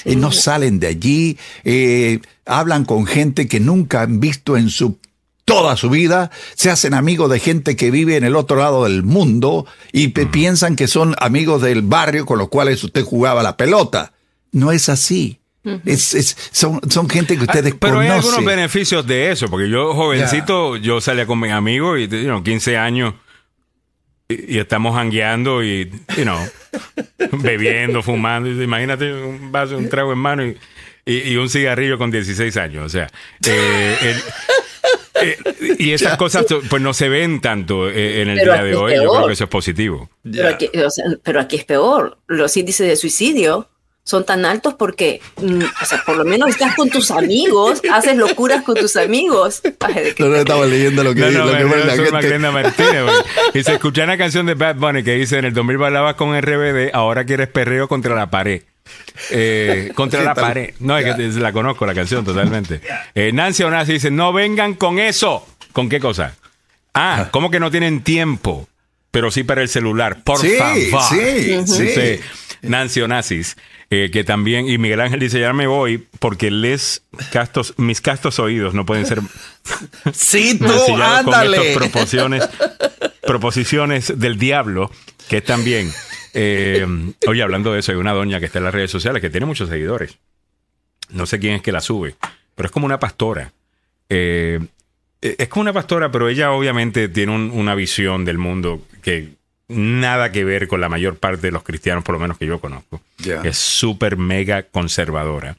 [0.05, 4.99] y no salen de allí, eh, hablan con gente que nunca han visto en su
[5.45, 9.03] toda su vida, se hacen amigos de gente que vive en el otro lado del
[9.03, 14.13] mundo y piensan que son amigos del barrio con los cuales usted jugaba la pelota.
[14.53, 15.40] No es así
[15.85, 20.77] es, son, son, gente que ustedes Pero hay algunos beneficios de eso, porque yo jovencito,
[20.77, 23.15] yo salía con mis amigos y, you 15 años
[24.29, 26.39] y, estamos hangueando y, you know,
[27.33, 28.51] bebiendo, fumando.
[28.51, 30.57] Imagínate un vaso, un trago en mano y,
[31.05, 32.87] y, un cigarrillo con 16 años.
[32.87, 33.09] O sea,
[33.47, 34.17] eh,
[35.23, 35.37] eh,
[35.79, 38.95] y esas cosas pues no se ven tanto eh, en el día de hoy.
[38.95, 40.09] Yo creo que eso es positivo.
[40.23, 40.71] Pero, aquí,
[41.23, 42.19] pero aquí es peor.
[42.27, 43.69] Los índices de suicidio
[44.05, 48.17] son tan altos porque, mm, o sea, por lo menos estás con tus amigos, haces
[48.17, 49.63] locuras con tus amigos.
[50.19, 52.39] no, estaba leyendo lo que, no, no, la gente.
[52.39, 53.05] Martínez,
[53.55, 56.37] y se escucha una canción de Bad Bunny que dice, en el 2000 bailabas con
[56.41, 58.63] RBD, ahora quieres perreo contra la pared.
[59.31, 60.75] Eh, contra la pared.
[60.81, 62.81] No, es que la conozco la canción totalmente.
[63.15, 65.47] Eh, Nancy Onasi dice, no vengan con eso.
[65.73, 66.35] ¿Con qué cosa?
[66.95, 68.69] Ah, ¿cómo que no tienen tiempo?
[69.11, 71.03] Pero sí para el celular, por favor.
[71.09, 72.21] Sí, sí.
[72.63, 73.57] Nancy Onassis.
[73.93, 77.03] Eh, que también, y Miguel Ángel dice, ya me voy porque les
[77.33, 79.21] castos, mis castos oídos no pueden ser
[80.13, 81.57] sí, tú, ándale.
[81.57, 82.49] con estas proposiciones,
[83.23, 84.93] proposiciones del diablo,
[85.29, 85.91] que también,
[86.35, 86.87] eh,
[87.27, 89.47] oye, hablando de eso, hay una doña que está en las redes sociales que tiene
[89.47, 90.19] muchos seguidores.
[91.09, 92.15] No sé quién es que la sube,
[92.55, 93.53] pero es como una pastora.
[94.09, 94.61] Eh,
[95.21, 99.31] es como una pastora, pero ella obviamente tiene una visión del mundo que
[99.71, 102.61] nada que ver con la mayor parte de los cristianos, por lo menos que yo
[102.61, 103.01] conozco.
[103.45, 105.57] Es súper mega conservadora.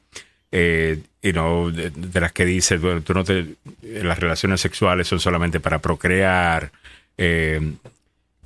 [0.52, 5.60] Eh, y no de, las que dice, tú no te, las relaciones sexuales son solamente
[5.60, 6.72] para procrear.
[7.18, 7.74] Eh,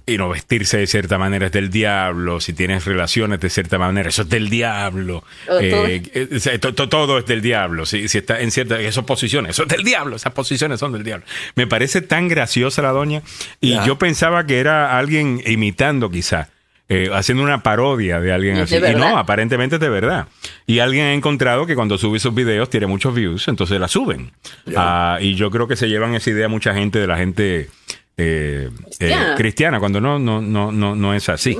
[0.07, 4.09] y no vestirse de cierta manera es del diablo, si tienes relaciones de cierta manera,
[4.09, 5.23] eso es del diablo.
[5.59, 7.85] Eh, eh, todo es del diablo.
[7.85, 11.03] Si, si está en ciertas esas posiciones, eso es del diablo, esas posiciones son del
[11.03, 11.25] diablo.
[11.55, 13.23] Me parece tan graciosa la doña
[13.61, 16.49] y yo pensaba que era alguien imitando quizá.
[16.87, 18.75] Eh, haciendo una parodia de alguien así.
[18.75, 20.27] Y no, aparentemente es de verdad.
[20.67, 24.31] Y alguien ha encontrado que cuando sube sus videos tiene muchos views, entonces la suben.
[24.75, 27.71] Ah, y yo creo que se llevan esa idea mucha gente de la gente
[28.17, 28.69] eh,
[28.99, 29.79] eh, cristiana.
[29.79, 31.57] cuando no, no, no, no, no es así.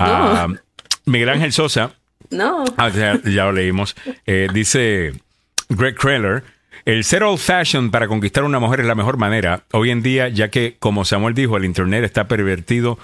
[0.00, 0.48] Ah,
[1.04, 1.92] Miguel Ángel Sosa,
[2.30, 2.64] no.
[2.76, 3.96] Ah, ya, lo leímos,
[4.26, 5.14] eh, dice
[5.68, 6.44] Greg Kreller,
[6.84, 10.02] el ser old fashion para conquistar a una mujer es la mejor manera hoy en
[10.02, 12.98] día, ya que, como Samuel dijo, el Internet está pervertido,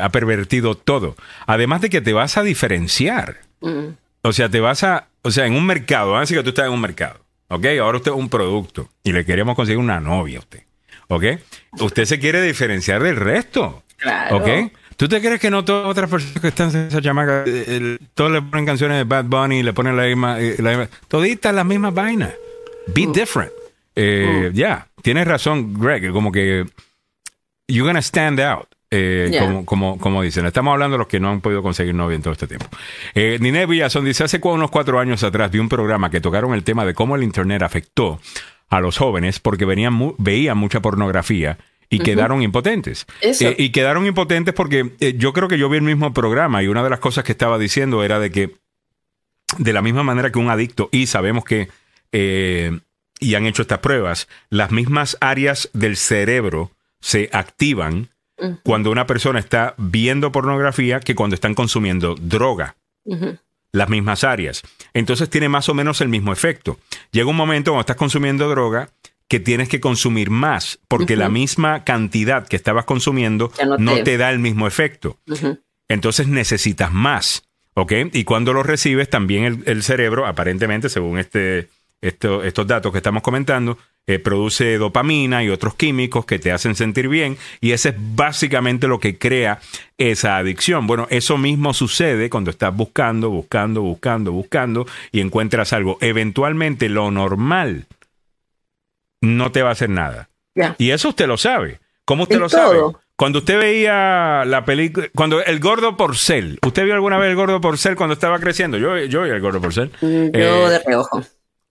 [0.00, 1.14] ha pervertido todo.
[1.46, 3.36] Además de que te vas a diferenciar.
[3.60, 3.88] Mm.
[4.22, 6.48] O sea, te vas a, o sea, en un mercado, vamos a decir que tú
[6.48, 7.66] estás en un mercado, ¿ok?
[7.80, 10.65] Ahora usted es un producto y le queremos conseguir una novia a usted.
[11.08, 11.24] ¿Ok?
[11.80, 13.82] Usted se quiere diferenciar del resto.
[13.96, 14.36] Claro.
[14.36, 14.48] ¿Ok?
[14.96, 18.30] ¿Tú te crees que no todas otras personas que están en esa chamaca, eh, todos
[18.30, 21.66] le ponen canciones de Bad Bunny, le ponen la misma, eh, la misma toditas las
[21.66, 22.32] mismas vainas?
[22.88, 23.52] Be different.
[23.94, 24.50] Eh.
[24.54, 26.64] Ya, tienes razón, Greg, como que
[27.68, 28.68] you're gonna stand out.
[28.90, 32.22] Eh, como, como, dicen, estamos hablando de los que no han podido conseguir novia en
[32.22, 32.66] todo este tiempo.
[33.14, 36.62] Eh, Nine Villazón dice, hace unos cuatro años atrás vi un programa que tocaron el
[36.62, 38.20] tema de cómo el Internet afectó
[38.68, 43.06] a los jóvenes porque venían veían mucha pornografía y quedaron impotentes.
[43.20, 46.68] Eh, y quedaron impotentes porque eh, yo creo que yo vi el mismo programa y
[46.68, 48.56] una de las cosas que estaba diciendo era de que
[49.58, 51.68] de la misma manera que un adicto, y sabemos que,
[52.12, 52.78] eh,
[53.20, 58.08] y han hecho estas pruebas, las mismas áreas del cerebro se activan
[58.64, 62.76] cuando una persona está viendo pornografía que cuando están consumiendo droga.
[63.76, 64.62] Las mismas áreas.
[64.94, 66.78] Entonces tiene más o menos el mismo efecto.
[67.12, 68.88] Llega un momento cuando estás consumiendo droga
[69.28, 74.16] que tienes que consumir más, porque la misma cantidad que estabas consumiendo no, te...
[74.16, 75.18] da el mismo efecto.
[75.88, 77.42] Entonces necesitas más,
[77.74, 77.92] ¿ok?
[78.12, 81.68] Y cuando lo recibes, también el, cerebro, aparentemente, según este,
[82.00, 87.08] estos datos que estamos comentando, eh, produce dopamina y otros químicos que te hacen sentir
[87.08, 89.60] bien, y ese es básicamente lo que crea
[89.98, 90.86] esa adicción.
[90.86, 95.98] Bueno, eso mismo sucede cuando estás buscando, buscando, buscando, buscando, y encuentras algo.
[96.00, 97.86] Eventualmente lo normal
[99.20, 100.28] no te va a hacer nada.
[100.78, 101.80] Y eso usted lo sabe.
[102.04, 102.78] ¿Cómo usted lo sabe?
[103.16, 107.60] Cuando usted veía la película, cuando el gordo porcel, ¿usted vio alguna vez el gordo
[107.60, 108.76] porcel cuando estaba creciendo?
[108.76, 109.90] Yo, yo vi el gordo porcel.
[110.00, 111.22] Mm, yo de reojo.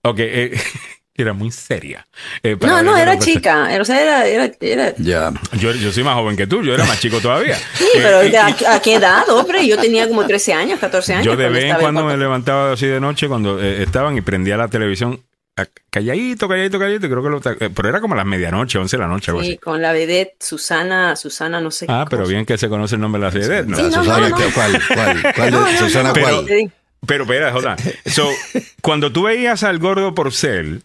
[0.01, 0.59] Ok, eh,
[1.17, 2.05] era muy seria.
[2.43, 3.69] Eh, no, no, era chica.
[3.79, 4.51] O sea, era.
[4.59, 5.31] era, Ya.
[5.53, 7.57] Yo, yo, soy más joven que tú, yo era más chico todavía.
[7.75, 9.65] sí, pero eh, ¿a, qué edad, hombre?
[9.67, 11.25] Yo tenía como 13 años, 14 años.
[11.25, 14.67] Yo de vez en cuando me levantaba así de noche cuando estaban y prendía la
[14.67, 15.21] televisión
[15.89, 19.01] calladito, calladito, calladito, creo que lo, eh, pero era como a las medianoche, 11 de
[19.01, 19.31] la noche.
[19.41, 21.85] Sí, con la vedette Susana, Susana, no sé.
[21.87, 23.67] Ah, pero bien que se conoce el nombre de la vedette.
[23.67, 23.77] ¿no?
[23.77, 24.81] Susana, ¿cuál?
[24.93, 25.33] ¿Cuál?
[25.35, 25.77] ¿Cuál?
[25.77, 26.71] Susana, ¿cuál?
[27.07, 27.77] Pero, espera, Jota.
[28.05, 28.27] So,
[28.81, 30.83] cuando tú veías al gordo porcel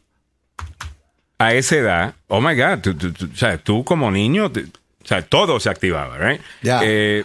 [1.41, 2.97] a esa edad, oh my God, tú,
[3.33, 6.41] o sea, tú como niño, o sea, todo se activaba, ¿right?
[6.63, 7.25] Eh,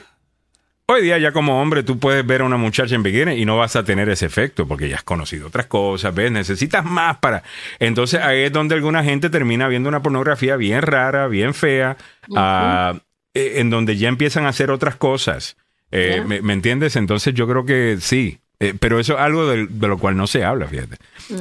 [0.88, 3.58] Hoy día ya como hombre tú puedes ver a una muchacha en bikini y no
[3.58, 6.32] vas a tener ese efecto porque ya has conocido otras cosas, ¿ves?
[6.32, 7.42] Necesitas más para...
[7.80, 11.98] Entonces ahí es donde alguna gente termina viendo una pornografía bien rara, bien fea,
[12.30, 15.58] e, en donde ya empiezan a hacer otras cosas.
[15.90, 16.95] Eh, me, entiendes?
[16.95, 18.38] Entonces yo creo que sí.
[18.60, 20.98] Eh, pero eso es algo de, lo cual no se habla, fíjate.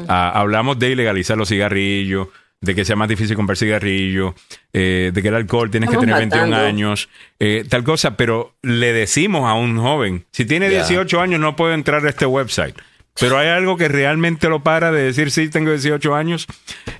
[0.08, 2.28] Ah, hablamos de ilegalizar los cigarrillos,
[2.64, 4.34] de que sea más difícil comprar cigarrillo,
[4.72, 8.92] eh, de que el alcohol tienes que tener 21 años, eh, tal cosa, pero le
[8.92, 12.76] decimos a un joven, si tiene 18 años no puede entrar a este website.
[13.20, 16.46] Pero hay algo que realmente lo para de decir sí, tengo 18 años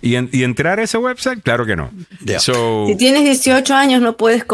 [0.00, 1.90] y, entrar a ese website, claro que no.
[2.20, 4.44] si tienes 18 años no puedes,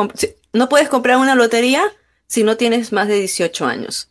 [0.55, 1.85] no puedes comprar una lotería
[2.27, 4.10] si no tienes más de 18 años.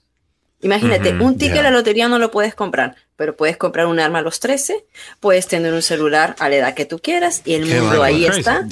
[0.61, 4.19] Imagínate, un ticket de la lotería no lo puedes comprar, pero puedes comprar un arma
[4.19, 4.85] a los 13,
[5.19, 8.65] puedes tener un celular a la edad que tú quieras y el mundo ahí está.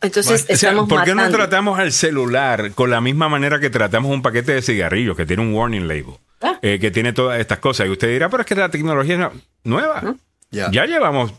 [0.00, 4.20] Entonces, estamos ¿por qué no tratamos al celular con la misma manera que tratamos un
[4.20, 6.16] paquete de cigarrillos que tiene un warning label?
[6.40, 6.58] Ah.
[6.60, 7.86] Eh, que tiene todas estas cosas.
[7.86, 10.16] Y usted dirá, pero es que la tecnología es nueva.
[10.50, 11.32] Ya llevamos,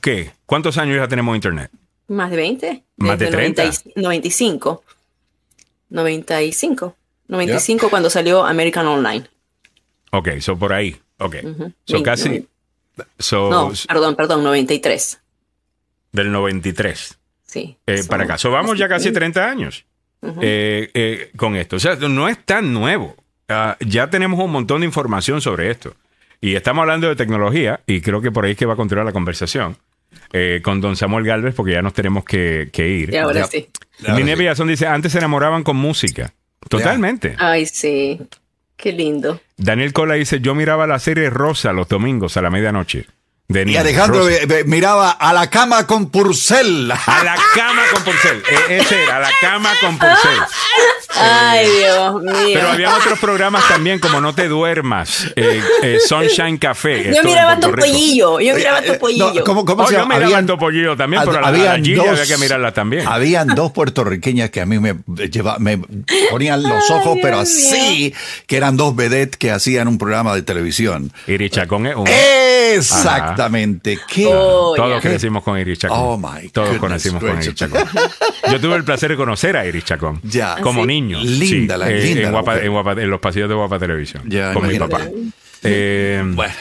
[0.00, 0.32] ¿qué?
[0.46, 1.70] ¿Cuántos años ya tenemos internet?
[2.08, 2.82] Más de 20.
[2.96, 3.62] Más de 30.
[3.96, 4.82] 95.
[5.90, 6.96] 95.
[7.28, 9.26] 95 cuando salió American Online.
[10.12, 10.96] Ok, so por ahí.
[11.18, 11.36] Ok.
[11.84, 12.46] So casi.
[13.32, 15.20] no, perdón, perdón, 93.
[16.12, 17.18] Del 93.
[17.44, 17.76] Sí.
[17.86, 18.38] Eh, para acá.
[18.38, 19.84] So vamos ya casi 30 años
[20.40, 21.76] eh, eh, con esto.
[21.76, 23.16] O sea, no es tan nuevo.
[23.48, 25.94] Ah, ya tenemos un montón de información sobre esto.
[26.40, 29.06] Y estamos hablando de tecnología, y creo que por ahí es que va a continuar
[29.06, 29.76] la conversación.
[30.62, 33.14] con don Samuel Galvez, porque ya nos tenemos que, ir.
[33.14, 33.68] Y ahora sí.
[34.08, 36.34] Nine Villazón dice, antes se enamoraban con música.
[36.68, 37.36] Totalmente.
[37.38, 38.20] Ay, sí.
[38.76, 39.40] Qué lindo.
[39.56, 43.06] Daniel Cola dice, yo miraba la serie Rosa los domingos a la medianoche.
[43.66, 44.26] Y Alejandro
[44.66, 46.90] miraba a la cama con Purcell.
[46.90, 48.42] A la cama con Purcell.
[48.68, 50.38] E, ese era, a la cama con Purcell.
[51.14, 52.32] Ay, Dios mío.
[52.54, 57.12] Pero había otros programas también, como No te duermas, eh, eh, Sunshine Café.
[57.14, 58.40] Yo miraba tu pollillo.
[58.40, 59.44] Yo miraba tu pollillo.
[59.44, 62.72] ¿Cómo, cómo oh, se yo miraba tu pollillo también, pero a la, había que mirarla
[62.72, 63.06] también.
[63.06, 64.94] Habían dos puertorriqueñas que a mí me,
[65.58, 65.80] me
[66.30, 68.14] ponían los ojos, pero así,
[68.46, 71.12] que eran dos vedettes que hacían un programa de televisión.
[71.26, 72.10] Iri Chacón es uno.
[73.42, 73.98] Exactamente.
[74.08, 74.26] ¿Qué?
[74.28, 75.98] Oh, Todos crecimos con Iri Chacón.
[76.00, 77.84] Oh, my Todos conocimos con Iri Chacón.
[78.50, 80.20] Yo tuve el placer de conocer a Iri Chacón.
[80.22, 80.56] Ya.
[80.60, 81.18] Como niño.
[81.22, 82.28] Linda, la, eh, linda.
[82.62, 84.24] En, los pasillos de Guapa Televisión.
[84.54, 85.00] con mi papá.
[85.62, 86.54] Eh, bueno.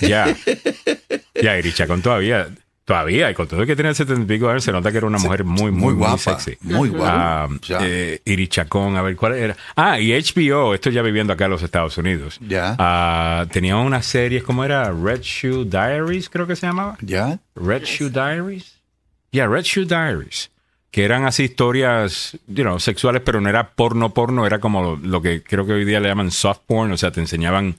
[0.00, 0.34] Ya.
[1.34, 2.48] Ya, Iricha, con todavía.
[2.84, 5.06] Todavía, y con todo el que tiene 70 y pico años, se nota que era
[5.06, 6.58] una mujer muy, muy, muy, guapa, sexy.
[6.60, 7.44] Muy guapa.
[7.44, 7.48] Ah,
[7.80, 9.56] eh, Irichacón, a ver, ¿cuál era?
[9.74, 12.38] Ah, y HBO, esto ya viviendo acá en los Estados Unidos.
[12.46, 12.76] Ya.
[12.78, 14.92] Ah, tenía unas series, ¿cómo era?
[14.92, 16.98] Red Shoe Diaries, creo que se llamaba.
[17.00, 17.38] Ya.
[17.54, 18.80] Red Shoe Diaries.
[19.32, 20.50] Ya, Red Shoe Diaries
[20.94, 25.42] que eran así historias, you sexuales, pero no era porno porno, era como lo, que
[25.42, 27.74] creo que hoy día le llaman soft porn, o sea, te enseñaban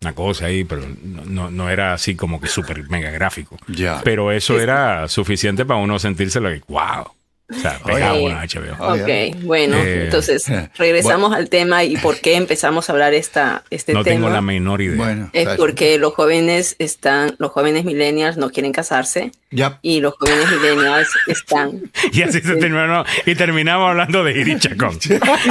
[0.00, 3.56] una cosa ahí, pero no, no era así como que súper mega gráfico.
[3.66, 4.00] Ya.
[4.04, 7.12] Pero eso era suficiente para uno sentirse like, wow.
[7.50, 8.94] O sea, pegado una HBO.
[8.94, 10.44] Ok, bueno, eh, entonces
[10.76, 14.00] regresamos al tema y por qué empezamos a hablar esta, este tema.
[14.00, 14.96] No tengo la menor idea.
[14.96, 19.32] Bueno, es porque los jóvenes están, los jóvenes millennials no quieren casarse
[19.80, 21.90] y los jóvenes millennials están.
[22.12, 24.98] y así se terminó y terminamos hablando de Iri Chacón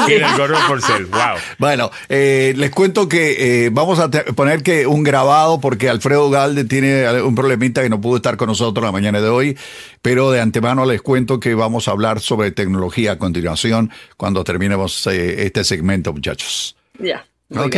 [0.08, 1.08] y del Gorro Porcel.
[1.08, 1.38] Wow.
[1.58, 6.64] Bueno, eh, les cuento que eh, vamos a poner que un grabado porque Alfredo Galde
[6.64, 9.58] tiene un problemita que no pudo estar con nosotros la mañana de hoy,
[10.08, 15.44] pero de antemano les cuento que vamos hablar sobre tecnología a continuación cuando terminemos eh,
[15.46, 16.78] este segmento, muchachos.
[16.98, 17.26] Ya.
[17.54, 17.76] ok.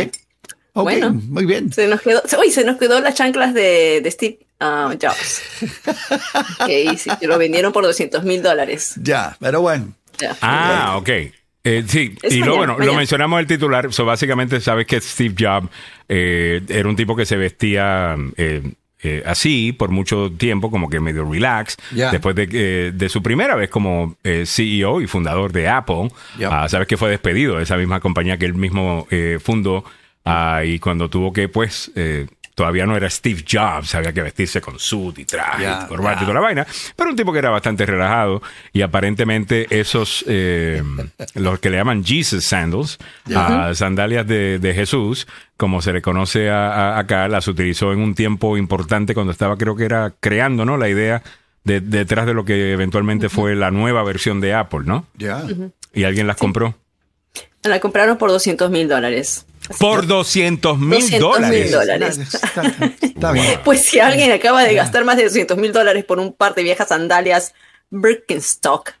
[0.74, 1.72] bueno, muy bien.
[1.72, 5.42] Se nos quedó, uy, se nos quedó las chanclas de, Steve uh, Jobs.
[6.66, 8.94] que sí, lo vendieron por 200 mil dólares.
[9.02, 9.92] Ya, pero bueno.
[10.40, 11.08] Ah, ok.
[11.64, 13.92] Eh, sí, y luego, bueno, lo mencionamos el titular.
[13.92, 15.68] So, básicamente, sabes que Steve Jobs
[16.08, 18.62] eh, era un tipo que se vestía eh,
[19.24, 24.16] así por mucho tiempo, como que medio relax, después de, de, su primera vez como
[24.24, 26.10] eh, CEO y fundador de Apple.
[26.48, 29.84] Ah, sabes que fue despedido de esa misma compañía que él mismo eh, fundó
[30.24, 31.90] ah, y cuando tuvo que, pues,
[32.54, 36.24] todavía no era Steve Jobs, había que vestirse con suit y traje, y corbata y
[36.24, 40.82] toda la vaina, pero un tipo que era bastante relajado y aparentemente esos, eh,
[41.34, 42.98] los que le llaman Jesus Sandals,
[43.28, 48.14] uh, sandalias de, de, Jesús, como se le conoce a, acá, las utilizó en un
[48.14, 50.76] tiempo importante cuando estaba, creo que era creando, ¿no?
[50.76, 51.22] La idea
[51.64, 55.06] de, detrás de lo que eventualmente fue la nueva versión de Apple, ¿no?
[55.16, 55.42] Ya.
[55.92, 56.74] Y alguien las compró.
[57.62, 59.46] La compraron por 200 mil dólares.
[59.78, 62.18] Por 200 mil dólares.
[63.00, 63.60] Está bien.
[63.64, 66.62] Pues si alguien acaba de gastar más de 200 mil dólares por un par de
[66.62, 67.54] viejas sandalias
[67.90, 68.92] Birkenstock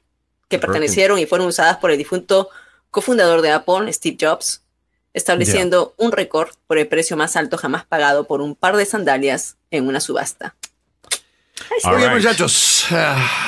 [0.48, 2.48] que pertenecieron y fueron usadas por el difunto
[2.90, 4.62] cofundador de Apple, Steve Jobs,
[5.14, 9.56] estableciendo un récord por el precio más alto jamás pagado por un par de sandalias
[9.70, 10.56] en una subasta.
[11.84, 12.86] Muy bien, muchachos.